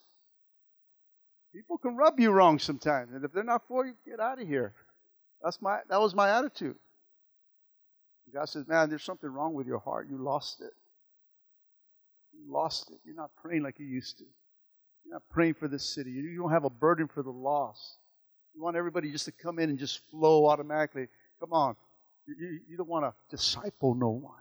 People 1.53 1.77
can 1.77 1.97
rub 1.97 2.19
you 2.19 2.31
wrong 2.31 2.59
sometimes, 2.59 3.13
and 3.13 3.25
if 3.25 3.33
they're 3.33 3.43
not 3.43 3.67
for 3.67 3.85
you, 3.85 3.93
get 4.05 4.19
out 4.19 4.41
of 4.41 4.47
here. 4.47 4.73
That's 5.43 5.61
my 5.61 5.79
that 5.89 5.99
was 5.99 6.15
my 6.15 6.29
attitude. 6.29 6.75
God 8.33 8.47
says, 8.47 8.65
"Man, 8.67 8.89
there's 8.89 9.03
something 9.03 9.29
wrong 9.29 9.53
with 9.53 9.67
your 9.67 9.79
heart. 9.79 10.07
You 10.09 10.17
lost 10.17 10.61
it. 10.61 10.71
You 12.31 12.49
lost 12.49 12.89
it. 12.91 12.99
You're 13.03 13.15
not 13.15 13.31
praying 13.35 13.63
like 13.63 13.79
you 13.79 13.85
used 13.85 14.19
to. 14.19 14.23
You're 15.03 15.15
not 15.15 15.23
praying 15.29 15.55
for 15.55 15.67
this 15.67 15.83
city. 15.93 16.11
You 16.11 16.37
don't 16.37 16.51
have 16.51 16.63
a 16.63 16.69
burden 16.69 17.07
for 17.07 17.23
the 17.23 17.31
lost. 17.31 17.97
You 18.55 18.63
want 18.63 18.77
everybody 18.77 19.11
just 19.11 19.25
to 19.25 19.31
come 19.31 19.59
in 19.59 19.69
and 19.69 19.79
just 19.79 19.99
flow 20.09 20.47
automatically. 20.47 21.07
Come 21.41 21.51
on, 21.51 21.75
you, 22.27 22.59
you 22.69 22.77
don't 22.77 22.87
want 22.87 23.05
to 23.05 23.13
disciple 23.35 23.95
no 23.95 24.09
one. 24.09 24.40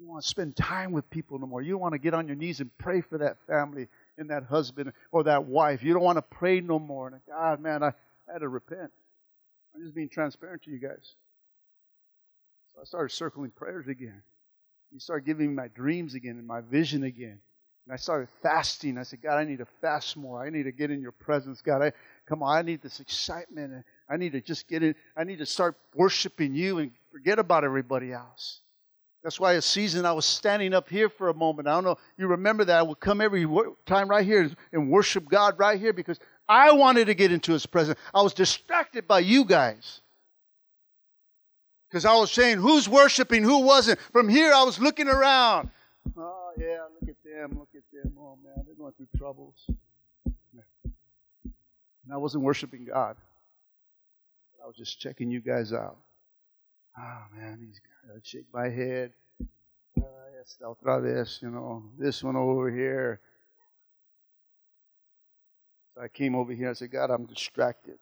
You 0.00 0.08
want 0.08 0.22
to 0.22 0.28
spend 0.28 0.56
time 0.56 0.92
with 0.92 1.08
people 1.10 1.38
no 1.38 1.46
more. 1.46 1.60
You 1.60 1.76
want 1.76 1.92
to 1.92 1.98
get 1.98 2.14
on 2.14 2.26
your 2.26 2.36
knees 2.36 2.60
and 2.60 2.70
pray 2.78 3.02
for 3.02 3.18
that 3.18 3.36
family 3.46 3.86
and 4.16 4.30
that 4.30 4.44
husband 4.44 4.94
or 5.12 5.24
that 5.24 5.44
wife. 5.44 5.82
You 5.82 5.92
don't 5.92 6.02
want 6.02 6.16
to 6.16 6.22
pray 6.22 6.60
no 6.60 6.78
more. 6.78 7.08
And 7.08 7.20
God, 7.28 7.60
man, 7.60 7.82
I, 7.82 7.88
I 7.88 8.32
had 8.32 8.38
to 8.38 8.48
repent. 8.48 8.90
I'm 9.74 9.82
just 9.82 9.94
being 9.94 10.08
transparent 10.08 10.62
to 10.62 10.70
you 10.70 10.78
guys. 10.78 11.14
So 12.72 12.80
I 12.80 12.84
started 12.84 13.12
circling 13.14 13.50
prayers 13.50 13.88
again. 13.88 14.22
He 14.90 14.98
started 14.98 15.26
giving 15.26 15.48
me 15.48 15.54
my 15.54 15.68
dreams 15.68 16.14
again 16.14 16.38
and 16.38 16.46
my 16.46 16.62
vision 16.62 17.04
again. 17.04 17.38
And 17.84 17.92
I 17.92 17.96
started 17.96 18.28
fasting. 18.42 18.96
I 18.96 19.02
said, 19.02 19.20
God, 19.20 19.36
I 19.36 19.44
need 19.44 19.58
to 19.58 19.66
fast 19.82 20.16
more. 20.16 20.42
I 20.42 20.48
need 20.48 20.62
to 20.62 20.72
get 20.72 20.90
in 20.90 21.02
your 21.02 21.12
presence. 21.12 21.60
God, 21.60 21.82
I 21.82 21.92
come 22.26 22.42
on, 22.42 22.56
I 22.56 22.62
need 22.62 22.80
this 22.80 23.00
excitement. 23.00 23.84
I 24.08 24.16
need 24.16 24.32
to 24.32 24.40
just 24.40 24.66
get 24.66 24.82
in. 24.82 24.94
I 25.14 25.24
need 25.24 25.38
to 25.38 25.46
start 25.46 25.76
worshiping 25.94 26.54
you 26.54 26.78
and 26.78 26.92
forget 27.12 27.38
about 27.38 27.64
everybody 27.64 28.12
else. 28.12 28.60
That's 29.22 29.38
why 29.38 29.52
a 29.54 29.62
season 29.62 30.06
I 30.06 30.12
was 30.12 30.24
standing 30.24 30.72
up 30.72 30.88
here 30.88 31.10
for 31.10 31.28
a 31.28 31.34
moment. 31.34 31.68
I 31.68 31.72
don't 31.72 31.84
know, 31.84 31.98
you 32.16 32.26
remember 32.26 32.64
that 32.64 32.78
I 32.78 32.82
would 32.82 33.00
come 33.00 33.20
every 33.20 33.46
time 33.84 34.08
right 34.08 34.24
here 34.24 34.50
and 34.72 34.90
worship 34.90 35.28
God 35.28 35.58
right 35.58 35.78
here 35.78 35.92
because 35.92 36.18
I 36.48 36.72
wanted 36.72 37.06
to 37.06 37.14
get 37.14 37.30
into 37.30 37.52
His 37.52 37.66
presence. 37.66 37.98
I 38.14 38.22
was 38.22 38.32
distracted 38.32 39.06
by 39.06 39.20
you 39.20 39.44
guys. 39.44 40.00
Because 41.88 42.04
I 42.04 42.14
was 42.14 42.30
saying, 42.30 42.58
who's 42.58 42.88
worshiping, 42.88 43.42
who 43.42 43.62
wasn't. 43.62 43.98
From 44.12 44.28
here, 44.28 44.52
I 44.54 44.62
was 44.62 44.78
looking 44.78 45.08
around. 45.08 45.70
Oh, 46.16 46.52
yeah, 46.56 46.84
look 47.00 47.10
at 47.10 47.16
them, 47.24 47.58
look 47.58 47.68
at 47.74 47.82
them. 47.92 48.12
Oh, 48.18 48.38
man, 48.42 48.64
they're 48.64 48.74
going 48.76 48.92
through 48.92 49.08
troubles. 49.18 49.54
And 52.04 52.14
I 52.14 52.16
wasn't 52.16 52.44
worshiping 52.44 52.86
God. 52.86 53.16
I 54.62 54.66
was 54.66 54.76
just 54.76 54.98
checking 54.98 55.30
you 55.30 55.40
guys 55.40 55.72
out. 55.72 55.96
Oh, 56.98 57.22
man, 57.34 57.58
guys. 57.60 58.16
I'd 58.16 58.26
shake 58.26 58.46
my 58.52 58.68
head. 58.68 59.12
Uh, 60.00 60.04
yes, 60.36 60.58
otra 60.62 61.02
vez, 61.02 61.38
you 61.42 61.50
know, 61.50 61.84
this 61.98 62.22
one 62.22 62.36
over 62.36 62.70
here. 62.70 63.20
So 65.94 66.02
I 66.02 66.08
came 66.08 66.34
over 66.34 66.52
here. 66.52 66.70
I 66.70 66.72
said, 66.74 66.90
God, 66.90 67.10
I'm 67.10 67.26
distracted. 67.26 67.98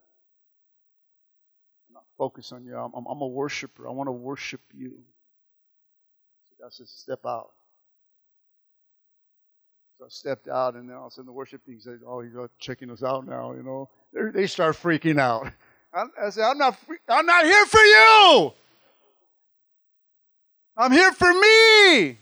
I'm 1.88 1.94
not 1.94 2.04
focused 2.16 2.52
on 2.52 2.64
you. 2.64 2.76
I'm, 2.76 2.92
I'm, 2.94 3.06
I'm 3.06 3.20
a 3.20 3.26
worshiper. 3.26 3.88
I 3.88 3.92
want 3.92 4.08
to 4.08 4.12
worship 4.12 4.60
you. 4.74 4.92
So 6.48 6.54
God 6.60 6.72
said, 6.72 6.88
step 6.88 7.20
out. 7.26 7.50
So 9.98 10.04
I 10.04 10.08
stepped 10.10 10.46
out, 10.46 10.76
and 10.76 10.88
then 10.88 10.96
all 10.96 11.06
of 11.06 11.12
a 11.12 11.14
sudden 11.14 11.26
the 11.26 11.32
worship 11.32 11.64
team 11.64 11.80
said, 11.80 11.98
"Oh, 12.06 12.20
he's 12.20 12.32
checking 12.60 12.88
us 12.88 13.02
out 13.02 13.26
now." 13.26 13.52
You 13.52 13.64
know, 13.64 13.90
They're, 14.12 14.30
they 14.30 14.46
start 14.46 14.76
freaking 14.76 15.18
out. 15.18 15.50
I, 15.92 16.04
I 16.24 16.30
said, 16.30 16.44
"I'm 16.44 16.56
not. 16.56 16.78
I'm 17.08 17.26
not 17.26 17.44
here 17.44 17.66
for 17.66 17.80
you. 17.80 18.52
I'm 20.78 20.92
here 20.92 21.12
for 21.12 21.32
me." 21.34 22.18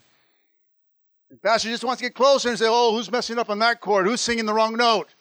And 1.30 1.42
Pastor 1.42 1.68
just 1.68 1.84
wants 1.84 2.00
to 2.00 2.06
get 2.06 2.14
closer 2.14 2.48
and 2.48 2.58
say, 2.58 2.66
"Oh, 2.68 2.96
who's 2.96 3.10
messing 3.10 3.38
up 3.38 3.50
on 3.50 3.58
that 3.60 3.80
chord? 3.80 4.06
Who's 4.06 4.20
singing 4.20 4.46
the 4.46 4.54
wrong 4.54 4.76
note?" 4.76 5.14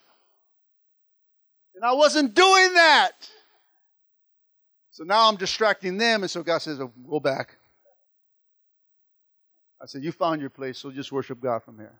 And 1.75 1.83
I 1.83 1.91
wasn't 1.91 2.33
doing 2.33 2.73
that. 2.73 3.29
So 4.91 5.03
now 5.03 5.27
I'm 5.27 5.35
distracting 5.35 5.97
them, 5.97 6.23
and 6.23 6.31
so 6.31 6.41
God 6.41 6.59
says, 6.59 6.79
oh, 6.79 6.87
"Go 6.87 7.19
back." 7.19 7.57
I 9.81 9.87
said, 9.87 10.03
"You 10.03 10.13
found 10.13 10.39
your 10.39 10.49
place, 10.49 10.77
so 10.77 10.89
just 10.89 11.11
worship 11.11 11.41
God 11.41 11.63
from 11.63 11.77
here." 11.77 11.99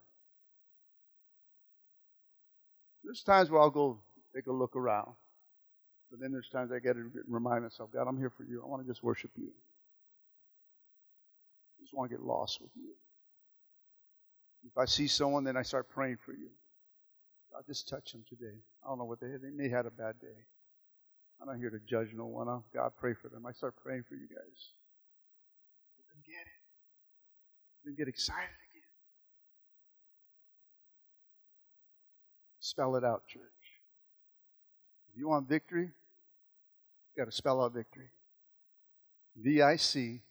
There's 3.03 3.21
times 3.21 3.51
where 3.51 3.61
I'll 3.61 3.69
go 3.69 3.99
take 4.33 4.47
a 4.47 4.51
look 4.51 4.75
around. 4.75 5.13
But 6.09 6.19
then 6.19 6.31
there's 6.31 6.49
times 6.49 6.71
I 6.71 6.79
get 6.79 6.93
to 6.93 7.11
remind 7.27 7.63
myself, 7.63 7.91
God, 7.91 8.07
I'm 8.07 8.17
here 8.17 8.29
for 8.29 8.43
you. 8.43 8.63
I 8.63 8.65
want 8.65 8.81
to 8.81 8.87
just 8.87 9.03
worship 9.03 9.31
you. 9.35 9.51
Just 11.85 11.93
want 11.93 12.09
to 12.09 12.17
get 12.17 12.25
lost 12.25 12.59
with 12.59 12.71
you. 12.75 12.89
If 14.65 14.75
I 14.75 14.85
see 14.85 15.05
someone, 15.05 15.43
then 15.43 15.55
I 15.55 15.61
start 15.61 15.87
praying 15.87 16.17
for 16.25 16.31
you. 16.31 16.49
God, 17.53 17.61
just 17.67 17.87
touch 17.87 18.11
them 18.11 18.25
today. 18.27 18.57
I 18.83 18.87
don't 18.87 18.97
know 18.97 19.05
what 19.05 19.19
they 19.19 19.29
had. 19.29 19.43
They 19.43 19.51
may 19.55 19.69
have 19.69 19.85
had 19.85 19.85
a 19.85 19.91
bad 19.91 20.19
day. 20.19 20.47
I'm 21.39 21.47
not 21.47 21.57
here 21.57 21.69
to 21.69 21.77
judge 21.87 22.07
no 22.15 22.25
one. 22.25 22.49
I'll, 22.49 22.65
God, 22.73 22.93
pray 22.99 23.13
for 23.13 23.29
them. 23.29 23.45
I 23.45 23.51
start 23.51 23.75
praying 23.83 24.03
for 24.09 24.15
you 24.15 24.27
guys. 24.27 24.57
Let 25.99 26.07
them 26.07 26.23
get 26.25 26.41
it. 26.41 26.61
Let 27.83 27.89
them 27.91 27.95
get 27.95 28.07
excited 28.07 28.41
again. 28.41 28.89
Spell 32.61 32.95
it 32.95 33.03
out, 33.03 33.27
church. 33.27 33.43
If 35.11 35.19
you 35.19 35.29
want 35.29 35.47
victory, 35.47 35.83
you 35.85 37.23
got 37.23 37.29
to 37.29 37.35
spell 37.35 37.61
out 37.61 37.73
victory. 37.73 38.09
V 39.37 39.61
I 39.61 39.75
C 39.75 40.21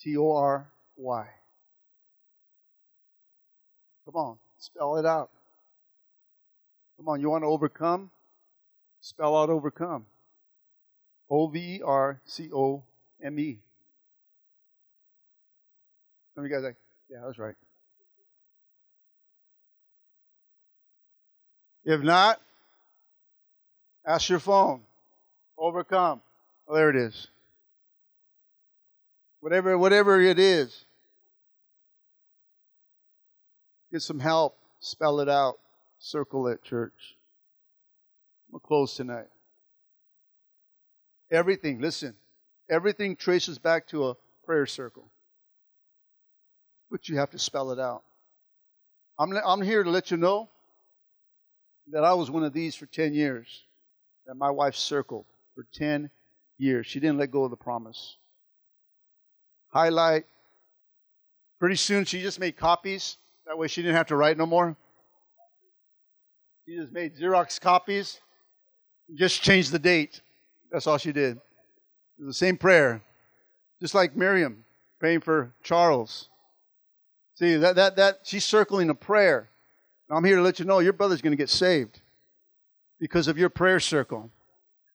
T 0.00 0.16
O 0.16 0.32
R 0.32 0.72
Y. 1.02 1.26
Come 4.04 4.16
on, 4.16 4.36
spell 4.58 4.96
it 4.96 5.06
out. 5.06 5.30
Come 6.96 7.08
on, 7.08 7.20
you 7.20 7.28
want 7.28 7.42
to 7.42 7.48
overcome? 7.48 8.10
Spell 9.00 9.36
out 9.36 9.50
overcome. 9.50 10.06
O 11.28 11.48
V 11.48 11.58
E 11.58 11.80
R 11.84 12.20
C 12.24 12.50
O 12.54 12.84
M 13.22 13.38
E. 13.38 13.58
Some 16.34 16.44
of 16.44 16.50
you 16.50 16.56
guys 16.56 16.64
like, 16.64 16.76
yeah, 17.10 17.18
that's 17.24 17.38
right. 17.38 17.54
If 21.84 22.00
not, 22.00 22.40
ask 24.06 24.28
your 24.28 24.38
phone. 24.38 24.82
Overcome. 25.58 26.20
Oh, 26.68 26.74
there 26.76 26.90
it 26.90 26.96
is. 26.96 27.26
Whatever, 29.40 29.76
whatever 29.76 30.20
it 30.20 30.38
is. 30.38 30.84
Get 33.92 34.02
some 34.02 34.18
help. 34.18 34.56
Spell 34.80 35.20
it 35.20 35.28
out. 35.28 35.58
Circle 35.98 36.48
it, 36.48 36.62
church. 36.64 37.16
We'll 38.50 38.60
close 38.60 38.96
tonight. 38.96 39.28
Everything, 41.30 41.80
listen, 41.80 42.14
everything 42.68 43.16
traces 43.16 43.58
back 43.58 43.86
to 43.88 44.08
a 44.08 44.16
prayer 44.44 44.66
circle. 44.66 45.08
But 46.90 47.08
you 47.08 47.16
have 47.18 47.30
to 47.30 47.38
spell 47.38 47.70
it 47.70 47.78
out. 47.78 48.02
I'm, 49.18 49.32
I'm 49.46 49.62
here 49.62 49.82
to 49.82 49.90
let 49.90 50.10
you 50.10 50.16
know 50.16 50.48
that 51.92 52.04
I 52.04 52.14
was 52.14 52.30
one 52.30 52.44
of 52.44 52.52
these 52.52 52.74
for 52.74 52.86
10 52.86 53.14
years, 53.14 53.62
that 54.26 54.34
my 54.34 54.50
wife 54.50 54.74
circled 54.74 55.24
for 55.54 55.66
10 55.72 56.10
years. 56.58 56.86
She 56.86 57.00
didn't 57.00 57.18
let 57.18 57.30
go 57.30 57.44
of 57.44 57.50
the 57.50 57.56
promise. 57.56 58.16
Highlight. 59.68 60.26
Pretty 61.58 61.76
soon 61.76 62.04
she 62.04 62.20
just 62.20 62.40
made 62.40 62.56
copies. 62.56 63.16
That 63.52 63.58
way 63.58 63.68
she 63.68 63.82
didn't 63.82 63.96
have 63.96 64.06
to 64.06 64.16
write 64.16 64.38
no 64.38 64.46
more. 64.46 64.74
She 66.64 66.74
just 66.74 66.90
made 66.90 67.14
Xerox 67.18 67.60
copies. 67.60 68.18
Just 69.14 69.42
changed 69.42 69.72
the 69.72 69.78
date. 69.78 70.22
That's 70.70 70.86
all 70.86 70.96
she 70.96 71.12
did. 71.12 71.38
The 72.18 72.32
same 72.32 72.56
prayer. 72.56 73.02
Just 73.78 73.94
like 73.94 74.16
Miriam 74.16 74.64
praying 74.98 75.20
for 75.20 75.52
Charles. 75.62 76.30
See, 77.34 77.56
that, 77.56 77.76
that, 77.76 77.96
that 77.96 78.20
she's 78.22 78.46
circling 78.46 78.88
a 78.88 78.94
prayer. 78.94 79.50
I'm 80.08 80.24
here 80.24 80.36
to 80.36 80.42
let 80.42 80.58
you 80.58 80.64
know 80.64 80.78
your 80.78 80.94
brother's 80.94 81.20
going 81.20 81.32
to 81.32 81.36
get 81.36 81.50
saved 81.50 82.00
because 82.98 83.28
of 83.28 83.36
your 83.36 83.50
prayer 83.50 83.80
circle. 83.80 84.30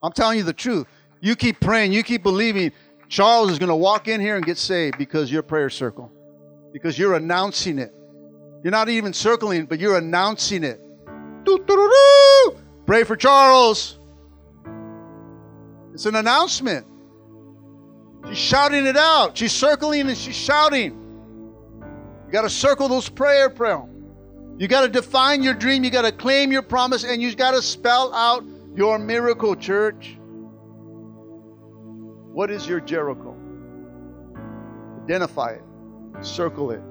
I'm 0.02 0.14
telling 0.14 0.40
you 0.40 0.44
the 0.44 0.52
truth. 0.52 0.88
You 1.22 1.36
keep 1.36 1.60
praying, 1.60 1.94
you 1.94 2.02
keep 2.02 2.24
believing. 2.24 2.72
Charles 3.08 3.52
is 3.52 3.60
going 3.60 3.70
to 3.70 3.76
walk 3.76 4.08
in 4.08 4.20
here 4.20 4.36
and 4.36 4.44
get 4.44 4.58
saved 4.58 4.98
because 4.98 5.32
your 5.32 5.44
prayer 5.44 5.70
circle. 5.70 6.12
Because 6.74 6.98
you're 6.98 7.14
announcing 7.14 7.78
it. 7.78 7.94
You're 8.64 8.72
not 8.72 8.90
even 8.90 9.14
circling, 9.14 9.66
but 9.66 9.80
you're 9.80 9.98
announcing 9.98 10.64
it. 10.64 10.82
Pray 12.86 13.04
for 13.04 13.16
Charles. 13.16 14.00
It's 15.94 16.06
an 16.06 16.16
announcement. 16.16 16.86
She's 18.28 18.38
shouting 18.38 18.86
it 18.86 18.98
out. 18.98 19.38
She's 19.38 19.54
circling 19.54 20.08
and 20.08 20.18
she's 20.18 20.36
shouting. 20.36 20.94
You 22.26 22.32
got 22.32 22.42
to 22.42 22.50
circle 22.50 22.88
those 22.90 23.08
prayer 23.08 23.50
prayer. 23.50 23.84
You 24.58 24.68
got 24.68 24.82
to 24.82 24.90
define 24.90 25.44
your 25.44 25.54
dream. 25.54 25.84
You 25.84 25.92
got 25.92 26.02
to 26.02 26.12
claim 26.12 26.52
your 26.52 26.64
promise, 26.64 27.04
and 27.04 27.22
you 27.22 27.34
got 27.36 27.52
to 27.52 27.62
spell 27.62 28.14
out 28.14 28.44
your 28.76 28.98
miracle, 29.00 29.56
church. 29.56 30.18
What 32.34 32.52
is 32.52 32.68
your 32.68 32.80
Jericho? 32.80 33.36
Identify 35.04 35.54
it, 35.54 35.64
circle 36.22 36.72
it, 36.72 36.82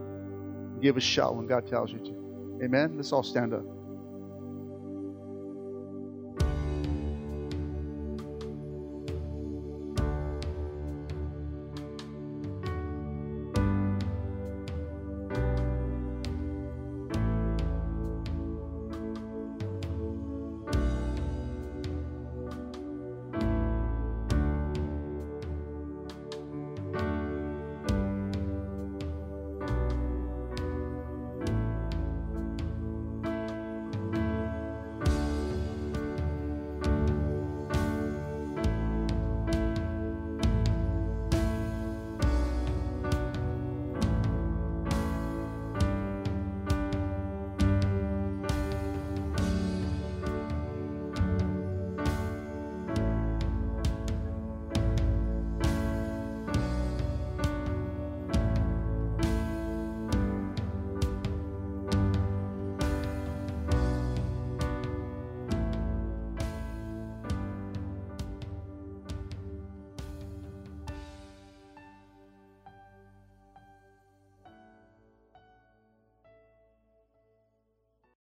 give 0.81 0.97
a 0.97 1.01
shout 1.01 1.37
when 1.37 1.47
God 1.47 1.67
tells 1.67 1.93
you 1.93 1.99
to. 1.99 2.65
Amen. 2.65 2.95
Let's 2.97 3.13
all 3.13 3.23
stand 3.23 3.55
up. 3.55 3.65